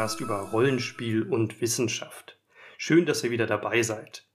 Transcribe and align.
Podcast 0.00 0.22
über 0.22 0.38
Rollenspiel 0.50 1.24
und 1.24 1.60
Wissenschaft. 1.60 2.38
Schön, 2.78 3.04
dass 3.04 3.22
ihr 3.22 3.30
wieder 3.30 3.46
dabei 3.46 3.82
seid. 3.82 4.26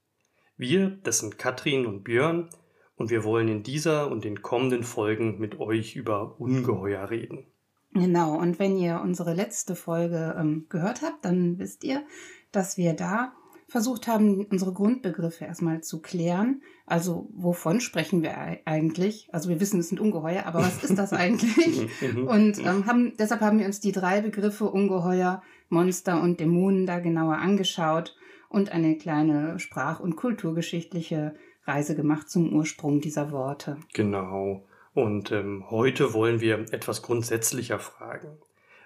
Wir, 0.56 0.90
das 1.02 1.18
sind 1.18 1.38
Katrin 1.38 1.86
und 1.86 2.04
Björn, 2.04 2.50
und 2.94 3.10
wir 3.10 3.24
wollen 3.24 3.48
in 3.48 3.64
dieser 3.64 4.08
und 4.08 4.22
den 4.22 4.42
kommenden 4.42 4.84
Folgen 4.84 5.40
mit 5.40 5.58
euch 5.58 5.96
über 5.96 6.40
Ungeheuer 6.40 7.10
reden. 7.10 7.48
Genau, 7.92 8.38
und 8.38 8.60
wenn 8.60 8.76
ihr 8.76 9.00
unsere 9.02 9.34
letzte 9.34 9.74
Folge 9.74 10.36
ähm, 10.38 10.66
gehört 10.68 11.02
habt, 11.02 11.24
dann 11.24 11.58
wisst 11.58 11.82
ihr, 11.82 12.06
dass 12.52 12.76
wir 12.76 12.92
da 12.92 13.32
versucht 13.68 14.06
haben, 14.06 14.46
unsere 14.46 14.72
Grundbegriffe 14.72 15.46
erstmal 15.46 15.80
zu 15.82 16.00
klären. 16.00 16.62
Also 16.86 17.28
wovon 17.34 17.80
sprechen 17.80 18.22
wir 18.22 18.36
eigentlich? 18.64 19.28
Also 19.32 19.48
wir 19.48 19.60
wissen, 19.60 19.80
es 19.80 19.88
sind 19.88 19.98
Ungeheuer, 19.98 20.46
aber 20.46 20.60
was 20.60 20.84
ist 20.84 20.96
das 20.96 21.12
eigentlich? 21.12 21.88
Mhm. 22.00 22.28
und 22.28 22.58
ähm, 22.64 22.86
haben, 22.86 23.14
deshalb 23.18 23.40
haben 23.40 23.58
wir 23.58 23.66
uns 23.66 23.80
die 23.80 23.92
drei 23.92 24.20
Begriffe 24.20 24.70
Ungeheuer, 24.70 25.42
Monster 25.68 26.22
und 26.22 26.40
Dämonen 26.40 26.86
da 26.86 26.98
genauer 26.98 27.38
angeschaut 27.38 28.16
und 28.48 28.70
eine 28.72 28.96
kleine 28.96 29.58
sprach- 29.58 30.00
und 30.00 30.16
kulturgeschichtliche 30.16 31.34
Reise 31.64 31.96
gemacht 31.96 32.30
zum 32.30 32.52
Ursprung 32.52 33.00
dieser 33.00 33.32
Worte. 33.32 33.78
Genau. 33.92 34.64
Und 34.94 35.32
ähm, 35.32 35.64
heute 35.70 36.14
wollen 36.14 36.40
wir 36.40 36.72
etwas 36.72 37.02
grundsätzlicher 37.02 37.78
fragen. 37.78 38.38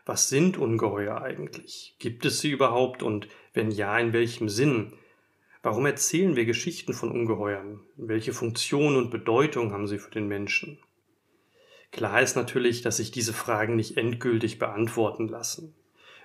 Was 0.07 0.29
sind 0.29 0.59
Ungeheuer 0.59 1.23
eigentlich? 1.23 1.95
Gibt 1.99 2.25
es 2.25 2.41
sie 2.41 2.51
überhaupt 2.51 3.03
und 3.03 3.29
wenn 3.53 3.71
ja, 3.71 3.99
in 3.99 4.13
welchem 4.13 4.49
Sinn? 4.49 4.93
Warum 5.63 5.85
erzählen 5.85 6.37
wir 6.37 6.47
Geschichten 6.47 6.95
von 6.95 7.11
Ungeheuern? 7.11 7.81
Welche 7.97 8.33
Funktion 8.33 8.97
und 8.97 9.11
Bedeutung 9.11 9.73
haben 9.73 9.87
sie 9.87 9.99
für 9.99 10.11
den 10.11 10.27
Menschen? 10.27 10.79
Klar 11.93 12.23
ist 12.23 12.35
natürlich, 12.35 12.83
dass 12.83 12.97
sich 12.97 13.11
diese 13.11 13.33
Fragen 13.33 13.77
nicht 13.77 13.97
endgültig 13.97 14.59
beantworten 14.59 15.29
lassen. 15.29 15.75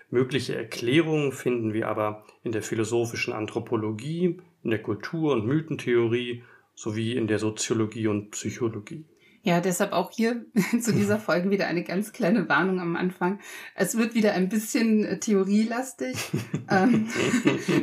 Mögliche 0.10 0.56
Erklärungen 0.56 1.32
finden 1.32 1.74
wir 1.74 1.88
aber 1.88 2.26
in 2.44 2.52
der 2.52 2.62
philosophischen 2.62 3.34
Anthropologie, 3.34 4.38
in 4.64 4.70
der 4.70 4.82
Kultur- 4.82 5.34
und 5.34 5.46
Mythentheorie 5.46 6.44
sowie 6.76 7.14
in 7.14 7.28
der 7.28 7.40
Soziologie 7.40 8.08
und 8.08 8.32
Psychologie. 8.32 9.06
Ja, 9.46 9.62
deshalb 9.62 9.94
auch 9.94 10.10
hier 10.12 10.44
zu 10.82 10.92
dieser 10.92 11.20
Folge 11.20 11.52
wieder 11.52 11.68
eine 11.68 11.84
ganz 11.84 12.14
kleine 12.14 12.50
Warnung 12.50 12.80
am 12.80 12.96
Anfang. 12.96 13.40
Es 13.76 13.96
wird 13.96 14.16
wieder 14.16 14.34
ein 14.34 14.50
bisschen 14.50 15.06
äh, 15.06 15.20
theorielastig. 15.20 16.18
ähm, 16.72 17.08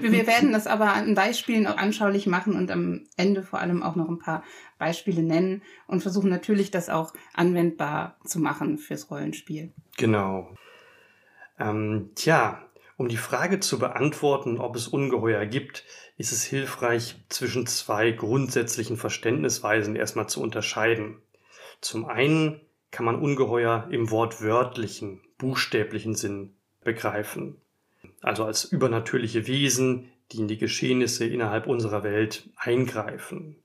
wir 0.00 0.26
werden 0.26 0.50
das 0.52 0.66
aber 0.66 0.92
an 0.92 1.14
Beispielen 1.14 1.68
auch 1.68 1.76
anschaulich 1.76 2.26
machen 2.26 2.54
und 2.56 2.72
am 2.72 3.04
Ende 3.16 3.44
vor 3.44 3.60
allem 3.60 3.84
auch 3.84 3.94
noch 3.94 4.08
ein 4.08 4.18
paar 4.18 4.42
Beispiele 4.80 5.22
nennen 5.22 5.62
und 5.86 6.02
versuchen 6.02 6.30
natürlich, 6.30 6.72
das 6.72 6.88
auch 6.88 7.12
anwendbar 7.32 8.18
zu 8.24 8.40
machen 8.40 8.76
fürs 8.76 9.08
Rollenspiel. 9.08 9.72
Genau. 9.96 10.50
Ähm, 11.58 12.10
tja, 12.14 12.66
um 12.96 13.08
die 13.08 13.16
Frage 13.16 13.60
zu 13.60 13.78
beantworten, 13.78 14.58
ob 14.58 14.76
es 14.76 14.88
Ungeheuer 14.88 15.46
gibt, 15.46 15.84
ist 16.18 16.32
es 16.32 16.44
hilfreich, 16.44 17.16
zwischen 17.28 17.66
zwei 17.66 18.12
grundsätzlichen 18.12 18.96
Verständnisweisen 18.96 19.96
erstmal 19.96 20.28
zu 20.28 20.40
unterscheiden. 20.40 21.20
Zum 21.80 22.04
einen 22.04 22.60
kann 22.90 23.06
man 23.06 23.16
Ungeheuer 23.16 23.88
im 23.90 24.10
wortwörtlichen, 24.10 25.20
buchstäblichen 25.38 26.14
Sinn 26.14 26.54
begreifen, 26.84 27.56
also 28.20 28.44
als 28.44 28.64
übernatürliche 28.64 29.46
Wesen, 29.46 30.12
die 30.30 30.38
in 30.38 30.48
die 30.48 30.58
Geschehnisse 30.58 31.26
innerhalb 31.26 31.66
unserer 31.66 32.04
Welt 32.04 32.48
eingreifen. 32.56 33.56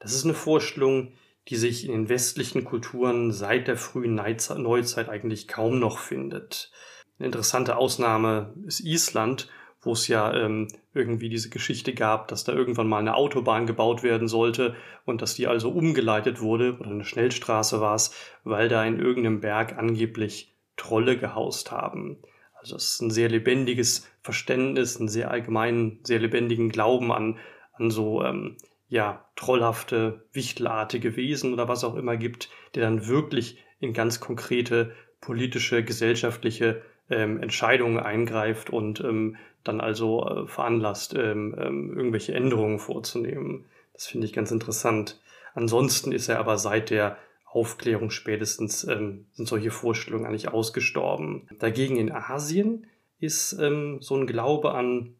Das 0.00 0.12
ist 0.12 0.24
eine 0.24 0.34
Vorstellung, 0.34 1.12
die 1.48 1.56
sich 1.56 1.84
in 1.84 1.92
den 1.92 2.08
westlichen 2.08 2.64
Kulturen 2.64 3.32
seit 3.32 3.68
der 3.68 3.76
frühen 3.76 4.14
Neuzeit 4.14 5.08
eigentlich 5.08 5.48
kaum 5.48 5.78
noch 5.78 5.98
findet. 5.98 6.72
Eine 7.18 7.26
interessante 7.26 7.76
Ausnahme 7.76 8.52
ist 8.66 8.80
Island, 8.80 9.48
wo 9.80 9.92
es 9.92 10.08
ja 10.08 10.34
ähm, 10.34 10.68
irgendwie 10.94 11.28
diese 11.28 11.48
Geschichte 11.48 11.94
gab, 11.94 12.28
dass 12.28 12.44
da 12.44 12.52
irgendwann 12.52 12.88
mal 12.88 12.98
eine 12.98 13.14
Autobahn 13.14 13.66
gebaut 13.66 14.02
werden 14.02 14.28
sollte 14.28 14.74
und 15.04 15.22
dass 15.22 15.34
die 15.34 15.46
also 15.46 15.70
umgeleitet 15.70 16.40
wurde, 16.40 16.76
oder 16.78 16.90
eine 16.90 17.04
Schnellstraße 17.04 17.80
war 17.80 17.94
es, 17.94 18.12
weil 18.44 18.68
da 18.68 18.84
in 18.84 18.98
irgendeinem 18.98 19.40
Berg 19.40 19.78
angeblich 19.78 20.54
Trolle 20.76 21.16
gehaust 21.16 21.70
haben. 21.70 22.18
Also 22.54 22.76
es 22.76 22.94
ist 22.94 23.00
ein 23.00 23.10
sehr 23.10 23.28
lebendiges 23.28 24.08
Verständnis, 24.22 24.98
einen 24.98 25.08
sehr 25.08 25.30
allgemeinen, 25.30 26.00
sehr 26.02 26.18
lebendigen 26.18 26.68
Glauben 26.68 27.12
an, 27.12 27.38
an 27.74 27.90
so 27.90 28.24
ähm, 28.24 28.56
ja, 28.88 29.24
trollhafte, 29.36 30.26
wichtelartige 30.32 31.16
Wesen 31.16 31.52
oder 31.52 31.68
was 31.68 31.84
auch 31.84 31.94
immer 31.94 32.16
gibt, 32.16 32.50
der 32.74 32.82
dann 32.82 33.06
wirklich 33.06 33.58
in 33.78 33.92
ganz 33.92 34.20
konkrete 34.20 34.94
politische, 35.20 35.84
gesellschaftliche 35.84 36.82
ähm, 37.10 37.40
Entscheidungen 37.40 37.98
eingreift 37.98 38.70
und 38.70 39.00
ähm, 39.00 39.36
dann 39.64 39.80
also 39.80 40.26
äh, 40.26 40.46
veranlasst, 40.46 41.14
ähm, 41.14 41.54
ähm, 41.58 41.96
irgendwelche 41.96 42.34
Änderungen 42.34 42.78
vorzunehmen. 42.78 43.64
Das 43.92 44.06
finde 44.06 44.26
ich 44.26 44.32
ganz 44.32 44.50
interessant. 44.50 45.20
Ansonsten 45.54 46.12
ist 46.12 46.28
er 46.28 46.38
aber 46.38 46.58
seit 46.58 46.90
der 46.90 47.16
Aufklärung 47.46 48.10
spätestens 48.10 48.84
ähm, 48.84 49.26
sind 49.32 49.48
solche 49.48 49.70
Vorstellungen 49.70 50.26
eigentlich 50.26 50.48
ausgestorben. 50.48 51.48
Dagegen 51.58 51.96
in 51.96 52.12
Asien 52.12 52.86
ist 53.18 53.54
ähm, 53.58 53.98
so 54.00 54.14
ein 54.14 54.26
Glaube 54.26 54.74
an 54.74 55.14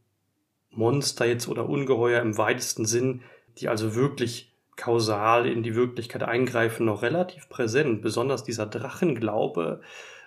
Monster 0.71 1.25
jetzt 1.25 1.49
oder 1.49 1.69
Ungeheuer 1.69 2.21
im 2.21 2.37
weitesten 2.37 2.85
Sinn, 2.85 3.23
die 3.59 3.69
also 3.69 3.95
wirklich 3.95 4.53
kausal 4.77 5.47
in 5.47 5.63
die 5.63 5.75
Wirklichkeit 5.75 6.23
eingreifen, 6.23 6.85
noch 6.85 7.03
relativ 7.03 7.49
präsent. 7.49 8.03
Besonders 8.03 8.45
dieser 8.45 8.67
Drachenglaube 8.67 9.81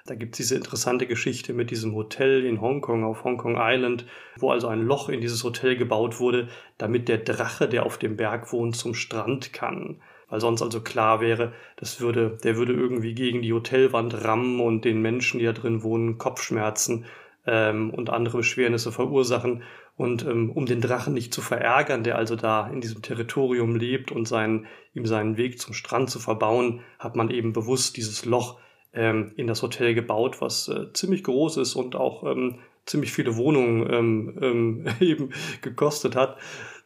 da 0.09 0.15
gibt 0.15 0.33
es 0.33 0.37
diese 0.37 0.55
interessante 0.55 1.05
Geschichte 1.05 1.53
mit 1.53 1.69
diesem 1.69 1.93
Hotel 1.93 2.43
in 2.43 2.61
Hongkong 2.61 3.03
auf 3.03 3.23
Hongkong 3.23 3.57
Island, 3.59 4.05
wo 4.37 4.49
also 4.49 4.67
ein 4.67 4.81
Loch 4.81 5.07
in 5.07 5.21
dieses 5.21 5.43
Hotel 5.43 5.75
gebaut 5.75 6.19
wurde, 6.19 6.47
damit 6.79 7.07
der 7.07 7.19
Drache, 7.19 7.69
der 7.69 7.85
auf 7.85 7.99
dem 7.99 8.17
Berg 8.17 8.51
wohnt, 8.51 8.75
zum 8.75 8.95
Strand 8.95 9.53
kann. 9.53 10.01
Weil 10.27 10.41
sonst 10.41 10.63
also 10.63 10.81
klar 10.81 11.21
wäre, 11.21 11.53
das 11.75 12.01
würde, 12.01 12.39
der 12.43 12.55
würde 12.55 12.73
irgendwie 12.73 13.13
gegen 13.13 13.43
die 13.43 13.53
Hotelwand 13.53 14.23
rammen 14.23 14.59
und 14.59 14.83
den 14.83 14.99
Menschen, 14.99 15.39
die 15.39 15.45
da 15.45 15.53
drin 15.53 15.83
wohnen, 15.83 16.17
Kopfschmerzen 16.17 17.05
ähm, 17.45 17.91
und 17.91 18.09
andere 18.09 18.37
Beschwernisse 18.37 18.91
verursachen. 18.91 19.61
Und 19.95 20.25
ähm, 20.25 20.49
um 20.49 20.65
den 20.65 20.81
Drachen 20.81 21.13
nicht 21.13 21.35
zu 21.35 21.41
verärgern, 21.41 22.03
der 22.03 22.17
also 22.17 22.35
da 22.35 22.67
in 22.67 22.81
diesem 22.81 23.03
Territorium 23.03 23.75
lebt 23.75 24.11
und 24.11 24.27
seinen, 24.27 24.65
ihm 24.95 25.05
seinen 25.05 25.37
Weg 25.37 25.59
zum 25.59 25.75
Strand 25.75 26.09
zu 26.09 26.17
verbauen, 26.17 26.81
hat 26.97 27.15
man 27.15 27.29
eben 27.29 27.53
bewusst 27.53 27.95
dieses 27.95 28.25
Loch 28.25 28.59
ähm, 28.93 29.33
in 29.35 29.47
das 29.47 29.61
Hotel 29.61 29.93
gebaut, 29.93 30.41
was 30.41 30.67
äh, 30.67 30.91
ziemlich 30.93 31.23
groß 31.23 31.57
ist 31.57 31.75
und 31.75 31.95
auch 31.95 32.23
ähm, 32.23 32.59
ziemlich 32.85 33.11
viele 33.11 33.35
Wohnungen 33.37 33.91
ähm, 33.91 34.39
ähm, 34.41 34.85
eben 34.99 35.29
gekostet 35.61 36.15
hat, 36.15 36.37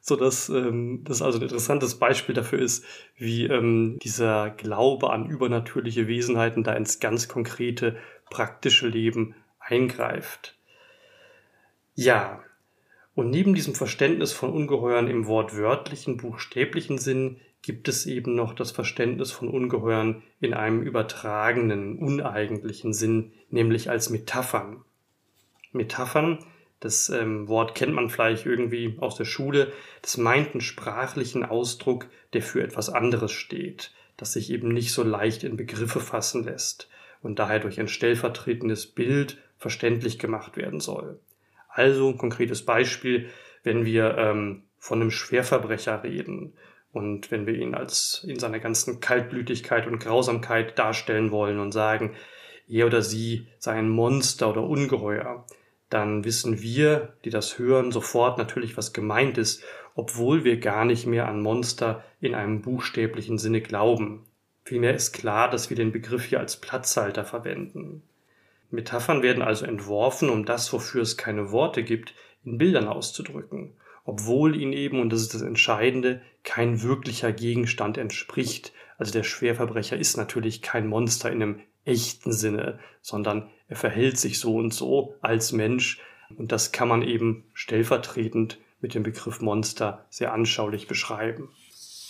so 0.02 0.16
dass 0.16 0.50
ähm, 0.50 1.04
das 1.06 1.22
also 1.22 1.40
ein 1.40 1.44
interessantes 1.44 1.96
Beispiel 1.96 2.36
dafür 2.36 2.60
ist, 2.60 2.86
wie 3.16 3.46
ähm, 3.46 4.00
dieser 4.04 4.50
Glaube 4.50 5.12
an 5.12 5.30
übernatürliche 5.30 6.08
Wesenheiten 6.08 6.64
da 6.64 6.74
ins 6.74 7.00
ganz 7.00 7.28
konkrete 7.28 7.96
praktische 8.30 8.88
Leben 8.88 9.36
eingreift. 9.60 10.58
Ja, 11.96 12.44
und 13.16 13.30
neben 13.30 13.54
diesem 13.54 13.76
Verständnis 13.76 14.34
von 14.34 14.52
Ungeheuern 14.52 15.08
im 15.08 15.28
wortwörtlichen, 15.28 16.18
buchstäblichen 16.18 16.98
Sinn 16.98 17.40
gibt 17.64 17.88
es 17.88 18.06
eben 18.06 18.36
noch 18.36 18.54
das 18.54 18.72
Verständnis 18.72 19.32
von 19.32 19.48
Ungeheuern 19.48 20.22
in 20.40 20.54
einem 20.54 20.84
übertragenen, 20.84 21.98
uneigentlichen 21.98 22.94
Sinn, 22.94 23.32
nämlich 23.50 23.90
als 23.90 24.10
Metaphern. 24.10 24.84
Metaphern, 25.72 26.40
das 26.82 27.10
ähm, 27.10 27.48
Wort 27.48 27.74
kennt 27.74 27.94
man 27.94 28.10
vielleicht 28.10 28.46
irgendwie 28.46 28.98
aus 29.00 29.16
der 29.16 29.26
Schule, 29.26 29.72
das 30.02 30.18
meint 30.18 30.52
einen 30.52 30.62
sprachlichen 30.62 31.46
Ausdruck, 31.46 32.08
der 32.34 32.42
für 32.42 32.62
etwas 32.62 32.90
anderes 32.90 33.32
steht, 33.32 33.94
das 34.18 34.34
sich 34.34 34.52
eben 34.52 34.68
nicht 34.68 34.92
so 34.92 35.02
leicht 35.02 35.46
in 35.46 35.56
Begriffe 35.56 36.02
fassen 36.02 36.44
lässt 36.44 36.90
und 37.22 37.40
daher 37.40 37.60
durch 37.60 37.80
ein 37.80 37.88
stellvertretendes 37.88 38.88
Bild 38.88 39.38
verständlich 39.58 40.20
gemacht 40.20 40.58
werden 40.58 40.82
soll. 40.82 41.18
Also 41.70 42.10
ein 42.10 42.18
konkretes 42.18 42.66
Beispiel, 42.66 43.30
wenn 43.64 43.86
wir 43.86 44.18
ähm, 44.18 44.64
von 44.78 45.00
einem 45.00 45.12
Schwerverbrecher 45.12 46.04
reden 46.04 46.54
und 46.94 47.32
wenn 47.32 47.48
wir 47.48 47.56
ihn 47.56 47.74
als 47.74 48.24
in 48.26 48.40
seiner 48.40 48.60
ganzen 48.60 49.00
Kaltblütigkeit 49.00 49.88
und 49.88 50.00
Grausamkeit 50.00 50.78
darstellen 50.78 51.32
wollen 51.32 51.60
und 51.60 51.72
sagen, 51.72 52.16
er 52.70 52.86
oder 52.86 53.02
sie 53.02 53.48
sei 53.58 53.74
ein 53.74 53.90
Monster 53.90 54.52
oder 54.52 54.62
Ungeheuer, 54.62 55.46
dann 55.90 56.24
wissen 56.24 56.62
wir, 56.62 57.14
die 57.26 57.32
das 57.32 57.58
hören, 57.58 57.92
sofort 57.92 58.38
natürlich, 58.38 58.78
was 58.78 58.94
gemeint 58.94 59.40
ist, 59.40 59.64
obwohl 59.96 60.44
wir 60.44 60.60
gar 60.60 60.86
nicht 60.86 61.08
mehr 61.08 61.28
an 61.28 61.42
Monster 61.42 62.04
in 62.22 62.36
einem 62.36 62.62
buchstäblichen 62.62 63.40
Sinne 63.40 63.62
glauben. 63.62 64.26
Vielmehr 64.64 64.94
ist 64.94 65.14
klar, 65.14 65.50
dass 65.50 65.70
wir 65.70 65.78
den 65.78 65.92
Begriff 65.92 66.26
hier 66.26 66.40
als 66.40 66.58
Platzhalter 66.58 67.26
verwenden. 67.26 68.04
Metaphern 68.70 69.24
werden 69.24 69.44
also 69.44 69.66
entworfen, 69.66 70.30
um 70.30 70.46
das, 70.46 70.72
wofür 70.72 71.02
es 71.02 71.18
keine 71.18 71.52
Worte 71.52 71.84
gibt, 71.84 72.14
in 72.46 72.60
Bildern 72.60 72.88
auszudrücken 72.88 73.74
obwohl 74.06 74.60
ihn 74.60 74.74
eben, 74.74 75.00
und 75.00 75.12
das 75.12 75.22
ist 75.22 75.34
das 75.34 75.42
Entscheidende, 75.42 76.22
kein 76.44 76.82
wirklicher 76.82 77.32
Gegenstand 77.32 77.98
entspricht. 77.98 78.74
Also 78.98 79.12
der 79.12 79.24
Schwerverbrecher 79.24 79.98
ist 79.98 80.18
natürlich 80.18 80.62
kein 80.62 80.88
Monster 80.88 81.32
in 81.32 81.42
einem 81.42 81.60
echten 81.86 82.32
Sinne, 82.32 82.80
sondern 83.02 83.50
er 83.68 83.76
verhält 83.76 84.18
sich 84.18 84.40
so 84.40 84.56
und 84.56 84.74
so 84.74 85.16
als 85.22 85.52
Mensch. 85.52 86.00
Und 86.38 86.52
das 86.52 86.72
kann 86.72 86.88
man 86.88 87.02
eben 87.02 87.46
stellvertretend 87.54 88.60
mit 88.82 88.94
dem 88.94 89.04
Begriff 89.04 89.42
Monster 89.42 90.06
sehr 90.10 90.34
anschaulich 90.34 90.88
beschreiben. 90.88 91.50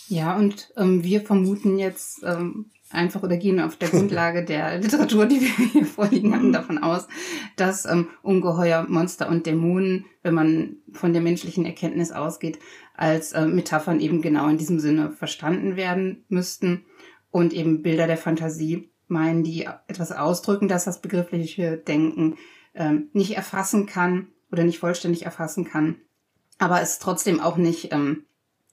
Ja, 0.08 0.36
und 0.36 0.72
ähm, 0.76 1.02
wir 1.02 1.22
vermuten 1.22 1.78
jetzt 1.78 2.22
ähm, 2.24 2.66
einfach 2.90 3.22
oder 3.22 3.36
gehen 3.36 3.60
auf 3.60 3.76
der 3.76 3.88
Grundlage 3.88 4.44
der 4.46 4.78
Literatur, 4.78 5.26
die 5.26 5.40
wir 5.40 5.66
hier 5.66 5.86
vorliegen 5.86 6.34
haben, 6.34 6.52
davon 6.52 6.78
aus, 6.78 7.08
dass 7.56 7.86
ähm, 7.86 8.08
Ungeheuer, 8.22 8.86
Monster 8.88 9.28
und 9.28 9.46
Dämonen, 9.46 10.06
wenn 10.22 10.34
man 10.34 10.76
von 10.92 11.12
der 11.12 11.22
menschlichen 11.22 11.64
Erkenntnis 11.64 12.12
ausgeht, 12.12 12.58
als 12.94 13.32
äh, 13.32 13.46
Metaphern 13.46 14.00
eben 14.00 14.22
genau 14.22 14.48
in 14.48 14.58
diesem 14.58 14.80
Sinne 14.80 15.10
verstanden 15.10 15.76
werden 15.76 16.24
müssten 16.28 16.84
und 17.30 17.52
eben 17.52 17.82
Bilder 17.82 18.06
der 18.06 18.18
Fantasie 18.18 18.90
meinen, 19.08 19.42
die 19.42 19.68
etwas 19.86 20.12
ausdrücken, 20.12 20.68
dass 20.68 20.84
das 20.84 21.00
begriffliche 21.00 21.76
Denken 21.76 22.36
ähm, 22.74 23.08
nicht 23.12 23.36
erfassen 23.36 23.86
kann 23.86 24.28
oder 24.50 24.64
nicht 24.64 24.78
vollständig 24.78 25.24
erfassen 25.24 25.64
kann, 25.64 25.96
aber 26.58 26.80
es 26.80 26.98
trotzdem 26.98 27.40
auch 27.40 27.56
nicht 27.56 27.92
ähm, 27.92 28.24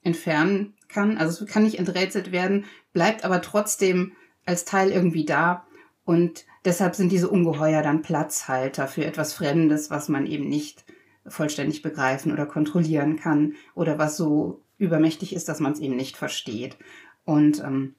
entfernen 0.03 0.73
kann. 0.87 1.17
Also 1.17 1.45
es 1.45 1.51
kann 1.51 1.63
nicht 1.63 1.79
enträtselt 1.79 2.31
werden, 2.31 2.65
bleibt 2.93 3.23
aber 3.23 3.41
trotzdem 3.41 4.13
als 4.45 4.65
Teil 4.65 4.91
irgendwie 4.91 5.25
da. 5.25 5.65
Und 6.03 6.45
deshalb 6.65 6.95
sind 6.95 7.11
diese 7.11 7.29
Ungeheuer 7.29 7.81
dann 7.81 8.01
Platzhalter 8.01 8.87
für 8.87 9.05
etwas 9.05 9.33
Fremdes, 9.33 9.89
was 9.89 10.09
man 10.09 10.25
eben 10.25 10.49
nicht 10.49 10.85
vollständig 11.27 11.81
begreifen 11.81 12.31
oder 12.31 12.45
kontrollieren 12.45 13.17
kann 13.17 13.53
oder 13.75 13.99
was 13.99 14.17
so 14.17 14.61
übermächtig 14.77 15.33
ist, 15.33 15.47
dass 15.47 15.59
man 15.59 15.73
es 15.73 15.79
eben 15.79 15.95
nicht 15.95 16.17
versteht. 16.17 16.77
Und 17.23 17.59
ähm, 17.59 17.95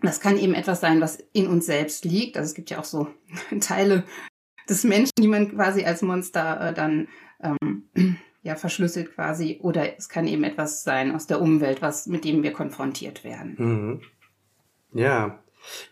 das 0.00 0.20
kann 0.20 0.38
eben 0.38 0.54
etwas 0.54 0.80
sein, 0.80 1.00
was 1.00 1.18
in 1.32 1.48
uns 1.48 1.66
selbst 1.66 2.04
liegt. 2.04 2.36
Also 2.36 2.48
es 2.48 2.54
gibt 2.54 2.70
ja 2.70 2.78
auch 2.78 2.84
so 2.84 3.08
Teile 3.60 4.04
des 4.68 4.84
Menschen, 4.84 5.12
die 5.18 5.28
man 5.28 5.50
quasi 5.50 5.84
als 5.84 6.02
Monster 6.02 6.68
äh, 6.68 6.74
dann 6.74 7.08
ähm, 7.42 8.16
ja 8.42 8.56
verschlüsselt 8.56 9.14
quasi. 9.14 9.58
Oder 9.62 9.96
es 9.96 10.08
kann 10.08 10.26
eben 10.26 10.44
etwas 10.44 10.82
sein 10.82 11.14
aus 11.14 11.26
der 11.26 11.40
Umwelt, 11.40 11.82
was 11.82 12.06
mit 12.06 12.24
dem 12.24 12.42
wir 12.42 12.52
konfrontiert 12.52 13.24
werden. 13.24 13.54
Mhm. 13.58 14.00
Ja. 14.92 15.42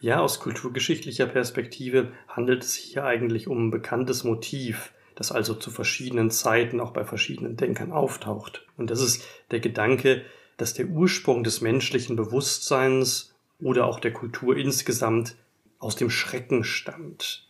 Ja, 0.00 0.20
aus 0.20 0.40
kulturgeschichtlicher 0.40 1.26
Perspektive 1.26 2.12
handelt 2.26 2.64
es 2.64 2.74
sich 2.74 2.84
hier 2.84 3.04
eigentlich 3.04 3.48
um 3.48 3.66
ein 3.66 3.70
bekanntes 3.70 4.24
Motiv, 4.24 4.92
das 5.14 5.30
also 5.30 5.54
zu 5.54 5.70
verschiedenen 5.70 6.30
Zeiten 6.30 6.80
auch 6.80 6.92
bei 6.92 7.04
verschiedenen 7.04 7.56
Denkern 7.56 7.92
auftaucht. 7.92 8.66
Und 8.78 8.90
das 8.90 9.02
ist 9.02 9.24
der 9.50 9.60
Gedanke, 9.60 10.24
dass 10.56 10.72
der 10.72 10.86
Ursprung 10.86 11.44
des 11.44 11.60
menschlichen 11.60 12.16
Bewusstseins 12.16 13.34
oder 13.60 13.86
auch 13.86 14.00
der 14.00 14.12
Kultur 14.12 14.56
insgesamt 14.56 15.36
aus 15.78 15.96
dem 15.96 16.08
Schrecken 16.08 16.64
stammt. 16.64 17.46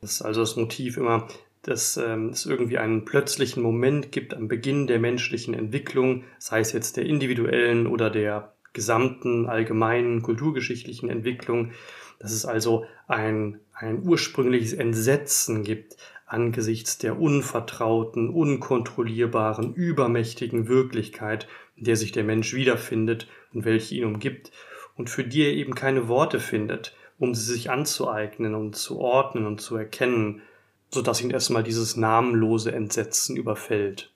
Das 0.00 0.12
ist 0.12 0.22
also 0.22 0.40
das 0.40 0.56
Motiv 0.56 0.96
immer, 0.96 1.28
dass 1.64 1.96
ähm, 1.96 2.28
es 2.28 2.46
irgendwie 2.46 2.78
einen 2.78 3.04
plötzlichen 3.04 3.62
Moment 3.62 4.12
gibt 4.12 4.34
am 4.34 4.48
Beginn 4.48 4.86
der 4.86 4.98
menschlichen 4.98 5.54
Entwicklung, 5.54 6.24
sei 6.38 6.60
es 6.60 6.72
jetzt 6.72 6.96
der 6.96 7.06
individuellen 7.06 7.86
oder 7.86 8.10
der 8.10 8.54
gesamten 8.72 9.46
allgemeinen 9.46 10.22
kulturgeschichtlichen 10.22 11.08
Entwicklung, 11.08 11.72
dass 12.18 12.32
es 12.32 12.44
also 12.44 12.86
ein, 13.06 13.60
ein 13.72 14.02
ursprüngliches 14.06 14.72
Entsetzen 14.72 15.62
gibt 15.62 15.96
angesichts 16.26 16.98
der 16.98 17.20
unvertrauten, 17.20 18.28
unkontrollierbaren, 18.28 19.74
übermächtigen 19.74 20.68
Wirklichkeit, 20.68 21.46
in 21.76 21.84
der 21.84 21.96
sich 21.96 22.12
der 22.12 22.24
Mensch 22.24 22.54
wiederfindet 22.54 23.28
und 23.52 23.64
welche 23.64 23.96
ihn 23.96 24.04
umgibt 24.04 24.50
und 24.96 25.10
für 25.10 25.24
die 25.24 25.42
er 25.42 25.52
eben 25.52 25.74
keine 25.74 26.08
Worte 26.08 26.40
findet, 26.40 26.96
um 27.18 27.34
sie 27.34 27.52
sich 27.52 27.70
anzueignen 27.70 28.54
und 28.54 28.76
zu 28.76 28.98
ordnen 28.98 29.46
und 29.46 29.60
zu 29.60 29.76
erkennen, 29.76 30.42
so 30.94 31.02
dass 31.02 31.20
ihn 31.20 31.30
erstmal 31.30 31.62
dieses 31.62 31.96
namenlose 31.96 32.72
Entsetzen 32.72 33.36
überfällt. 33.36 34.12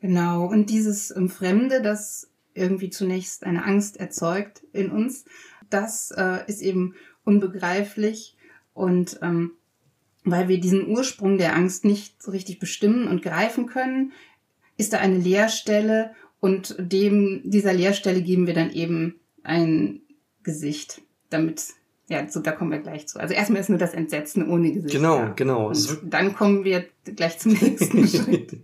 Genau, 0.00 0.46
und 0.46 0.68
dieses 0.70 1.14
Fremde, 1.28 1.80
das 1.80 2.28
irgendwie 2.54 2.90
zunächst 2.90 3.44
eine 3.44 3.64
Angst 3.64 3.98
erzeugt 3.98 4.62
in 4.72 4.90
uns, 4.90 5.24
das 5.70 6.10
äh, 6.10 6.40
ist 6.46 6.60
eben 6.60 6.94
unbegreiflich 7.24 8.36
und 8.74 9.18
ähm, 9.22 9.52
weil 10.24 10.48
wir 10.48 10.60
diesen 10.60 10.88
Ursprung 10.88 11.38
der 11.38 11.54
Angst 11.54 11.84
nicht 11.84 12.22
so 12.22 12.30
richtig 12.30 12.58
bestimmen 12.58 13.08
und 13.08 13.22
greifen 13.22 13.66
können, 13.66 14.12
ist 14.76 14.92
da 14.92 14.98
eine 14.98 15.18
Leerstelle 15.18 16.14
und 16.40 16.76
dem 16.78 17.42
dieser 17.44 17.72
Leerstelle 17.72 18.22
geben 18.22 18.46
wir 18.46 18.54
dann 18.54 18.70
eben 18.70 19.20
ein 19.42 20.00
Gesicht, 20.42 21.02
damit 21.30 21.74
ja, 22.12 22.28
so, 22.28 22.40
da 22.40 22.52
kommen 22.52 22.70
wir 22.70 22.78
gleich 22.78 23.08
zu. 23.08 23.18
Also 23.18 23.32
erstmal 23.32 23.60
ist 23.60 23.70
nur 23.70 23.78
das 23.78 23.94
Entsetzen 23.94 24.48
ohne 24.48 24.70
Gesicht. 24.70 24.94
Genau, 24.94 25.18
da. 25.18 25.28
genau. 25.34 25.68
Und 25.68 25.98
dann 26.04 26.34
kommen 26.34 26.62
wir 26.62 26.84
gleich 27.16 27.38
zum 27.38 27.52
nächsten 27.52 28.06
Schritt. 28.06 28.58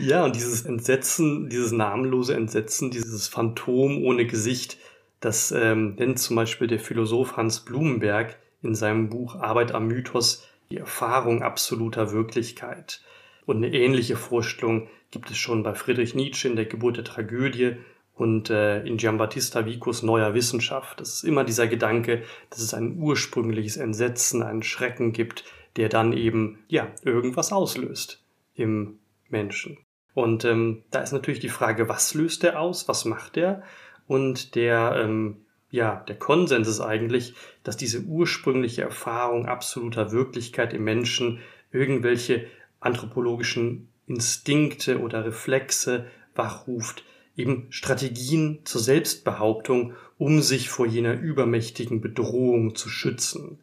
ja, 0.00 0.24
und 0.24 0.34
dieses 0.34 0.62
Entsetzen, 0.62 1.50
dieses 1.50 1.72
namenlose 1.72 2.34
Entsetzen, 2.34 2.90
dieses 2.90 3.28
Phantom 3.28 4.02
ohne 4.02 4.26
Gesicht, 4.26 4.78
das 5.20 5.52
ähm, 5.52 5.96
nennt 5.96 6.18
zum 6.18 6.36
Beispiel 6.36 6.66
der 6.66 6.80
Philosoph 6.80 7.36
Hans 7.36 7.60
Blumenberg 7.60 8.36
in 8.62 8.74
seinem 8.74 9.10
Buch 9.10 9.36
Arbeit 9.36 9.72
am 9.72 9.86
Mythos 9.88 10.48
die 10.70 10.78
Erfahrung 10.78 11.42
absoluter 11.42 12.12
Wirklichkeit. 12.12 13.02
Und 13.44 13.58
eine 13.58 13.74
ähnliche 13.74 14.16
Vorstellung 14.16 14.88
gibt 15.10 15.30
es 15.30 15.36
schon 15.36 15.62
bei 15.62 15.74
Friedrich 15.74 16.14
Nietzsche 16.14 16.48
in 16.48 16.56
der 16.56 16.64
Geburt 16.64 16.96
der 16.96 17.04
Tragödie 17.04 17.76
und 18.14 18.50
äh, 18.50 18.82
in 18.84 18.96
Giambattista 18.96 19.66
Vicos 19.66 20.02
neuer 20.02 20.34
Wissenschaft. 20.34 21.00
Das 21.00 21.14
ist 21.14 21.24
immer 21.24 21.44
dieser 21.44 21.66
Gedanke, 21.66 22.22
dass 22.50 22.60
es 22.60 22.74
ein 22.74 22.98
ursprüngliches 22.98 23.76
Entsetzen, 23.76 24.42
einen 24.42 24.62
Schrecken 24.62 25.12
gibt, 25.12 25.44
der 25.76 25.88
dann 25.88 26.12
eben, 26.12 26.60
ja, 26.68 26.88
irgendwas 27.02 27.52
auslöst 27.52 28.22
im 28.54 28.98
Menschen. 29.28 29.78
Und 30.14 30.44
ähm, 30.44 30.84
da 30.92 31.00
ist 31.00 31.12
natürlich 31.12 31.40
die 31.40 31.48
Frage, 31.48 31.88
was 31.88 32.14
löst 32.14 32.44
er 32.44 32.60
aus, 32.60 32.86
was 32.86 33.04
macht 33.04 33.36
er? 33.36 33.62
Und 34.06 34.54
der, 34.54 34.96
ähm, 35.02 35.38
ja, 35.70 36.04
der 36.06 36.16
Konsens 36.16 36.68
ist 36.68 36.80
eigentlich, 36.80 37.34
dass 37.64 37.76
diese 37.76 38.02
ursprüngliche 38.02 38.82
Erfahrung 38.82 39.46
absoluter 39.46 40.12
Wirklichkeit 40.12 40.72
im 40.72 40.84
Menschen 40.84 41.40
irgendwelche 41.72 42.46
anthropologischen 42.78 43.88
Instinkte 44.06 45.00
oder 45.00 45.24
Reflexe 45.24 46.06
wachruft, 46.36 47.02
eben 47.36 47.66
Strategien 47.70 48.60
zur 48.64 48.80
Selbstbehauptung, 48.80 49.94
um 50.18 50.40
sich 50.40 50.68
vor 50.68 50.86
jener 50.86 51.14
übermächtigen 51.14 52.00
Bedrohung 52.00 52.74
zu 52.74 52.88
schützen. 52.88 53.58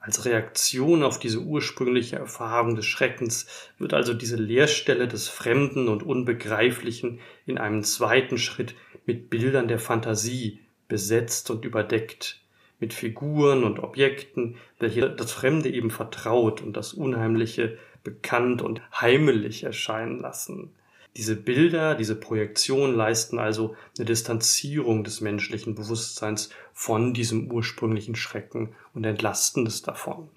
Als 0.00 0.24
Reaktion 0.24 1.02
auf 1.02 1.18
diese 1.18 1.40
ursprüngliche 1.40 2.16
Erfahrung 2.16 2.76
des 2.76 2.86
Schreckens 2.86 3.46
wird 3.78 3.92
also 3.94 4.14
diese 4.14 4.36
Leerstelle 4.36 5.08
des 5.08 5.28
Fremden 5.28 5.88
und 5.88 6.04
Unbegreiflichen 6.04 7.18
in 7.46 7.58
einem 7.58 7.82
zweiten 7.82 8.38
Schritt 8.38 8.74
mit 9.06 9.28
Bildern 9.28 9.66
der 9.66 9.80
Fantasie 9.80 10.60
besetzt 10.86 11.50
und 11.50 11.64
überdeckt, 11.64 12.40
mit 12.80 12.94
Figuren 12.94 13.64
und 13.64 13.80
Objekten, 13.80 14.56
welche 14.78 15.10
das 15.10 15.32
Fremde 15.32 15.68
eben 15.68 15.90
vertraut 15.90 16.62
und 16.62 16.76
das 16.76 16.92
Unheimliche 16.92 17.76
bekannt 18.04 18.62
und 18.62 18.80
heimelig 18.98 19.64
erscheinen 19.64 20.20
lassen. 20.20 20.70
Diese 21.18 21.34
Bilder, 21.34 21.96
diese 21.96 22.14
Projektion 22.14 22.94
leisten 22.94 23.40
also 23.40 23.74
eine 23.98 24.04
Distanzierung 24.04 25.02
des 25.02 25.20
menschlichen 25.20 25.74
Bewusstseins 25.74 26.50
von 26.72 27.12
diesem 27.12 27.50
ursprünglichen 27.50 28.14
Schrecken 28.14 28.76
und 28.94 29.02
entlasten 29.02 29.66
es 29.66 29.82
davon. 29.82 30.28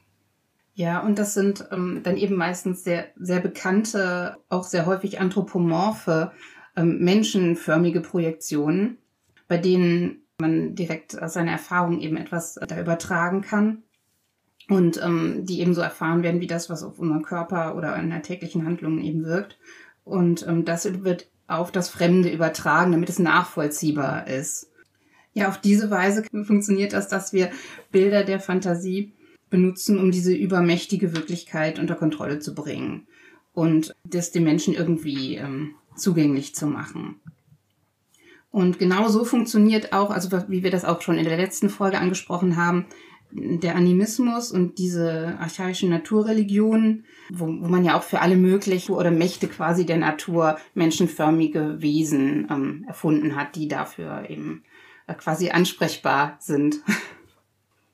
Ja, 0.73 1.01
und 1.01 1.19
das 1.19 1.35
sind 1.35 1.67
ähm, 1.71 2.01
dann 2.01 2.17
eben 2.17 2.35
meistens 2.35 2.83
sehr, 2.83 3.09
sehr 3.15 3.41
bekannte, 3.41 4.37
auch 4.49 4.63
sehr 4.63 4.87
häufig 4.87 5.19
anthropomorphe, 5.19 6.31
ähm, 6.75 6.97
menschenförmige 6.97 8.01
Projektionen, 8.01 8.97
bei 9.47 9.57
denen 9.57 10.23
man 10.39 10.73
direkt 10.73 11.21
aus 11.21 11.33
seiner 11.33 11.51
Erfahrung 11.51 12.01
eben 12.01 12.17
etwas 12.17 12.55
da 12.55 12.79
übertragen 12.79 13.41
kann 13.41 13.83
und 14.67 14.99
ähm, 15.03 15.45
die 15.45 15.59
eben 15.59 15.75
so 15.75 15.81
erfahren 15.81 16.23
werden 16.23 16.41
wie 16.41 16.47
das, 16.47 16.71
was 16.71 16.81
auf 16.81 16.97
unseren 16.97 17.21
Körper 17.21 17.75
oder 17.75 17.95
in 17.97 18.09
der 18.09 18.23
täglichen 18.23 18.65
Handlungen 18.65 19.03
eben 19.03 19.23
wirkt. 19.25 19.59
Und 20.03 20.45
ähm, 20.47 20.65
das 20.65 21.03
wird 21.03 21.27
auf 21.47 21.71
das 21.71 21.89
Fremde 21.89 22.29
übertragen, 22.29 22.91
damit 22.91 23.09
es 23.09 23.19
nachvollziehbar 23.19 24.27
ist. 24.27 24.69
Ja, 25.33 25.47
auf 25.47 25.59
diese 25.59 25.89
Weise 25.89 26.23
funktioniert 26.43 26.93
das, 26.93 27.07
dass 27.07 27.33
wir 27.33 27.51
Bilder 27.91 28.23
der 28.23 28.39
Fantasie 28.39 29.13
benutzen, 29.49 29.99
um 29.99 30.11
diese 30.11 30.33
übermächtige 30.33 31.15
Wirklichkeit 31.15 31.79
unter 31.79 31.95
Kontrolle 31.95 32.39
zu 32.39 32.55
bringen 32.55 33.07
und 33.53 33.93
das 34.03 34.31
den 34.31 34.43
Menschen 34.43 34.73
irgendwie 34.73 35.35
ähm, 35.35 35.75
zugänglich 35.95 36.55
zu 36.55 36.67
machen. 36.67 37.19
Und 38.49 38.79
genau 38.79 39.07
so 39.07 39.23
funktioniert 39.23 39.93
auch, 39.93 40.09
also 40.09 40.29
wie 40.49 40.63
wir 40.63 40.71
das 40.71 40.83
auch 40.83 41.01
schon 41.01 41.17
in 41.17 41.25
der 41.25 41.37
letzten 41.37 41.69
Folge 41.69 41.99
angesprochen 41.99 42.57
haben, 42.57 42.85
der 43.33 43.75
Animismus 43.75 44.51
und 44.51 44.77
diese 44.77 45.37
archaischen 45.39 45.89
Naturreligionen, 45.89 47.05
wo, 47.29 47.45
wo 47.45 47.67
man 47.67 47.85
ja 47.85 47.97
auch 47.97 48.03
für 48.03 48.21
alle 48.21 48.35
möglichen 48.35 48.93
oder 48.93 49.11
Mächte 49.11 49.47
quasi 49.47 49.85
der 49.85 49.97
Natur 49.97 50.57
menschenförmige 50.73 51.81
Wesen 51.81 52.47
ähm, 52.49 52.85
erfunden 52.87 53.35
hat, 53.35 53.55
die 53.55 53.67
dafür 53.67 54.29
eben 54.29 54.63
äh, 55.07 55.13
quasi 55.13 55.49
ansprechbar 55.49 56.37
sind. 56.39 56.77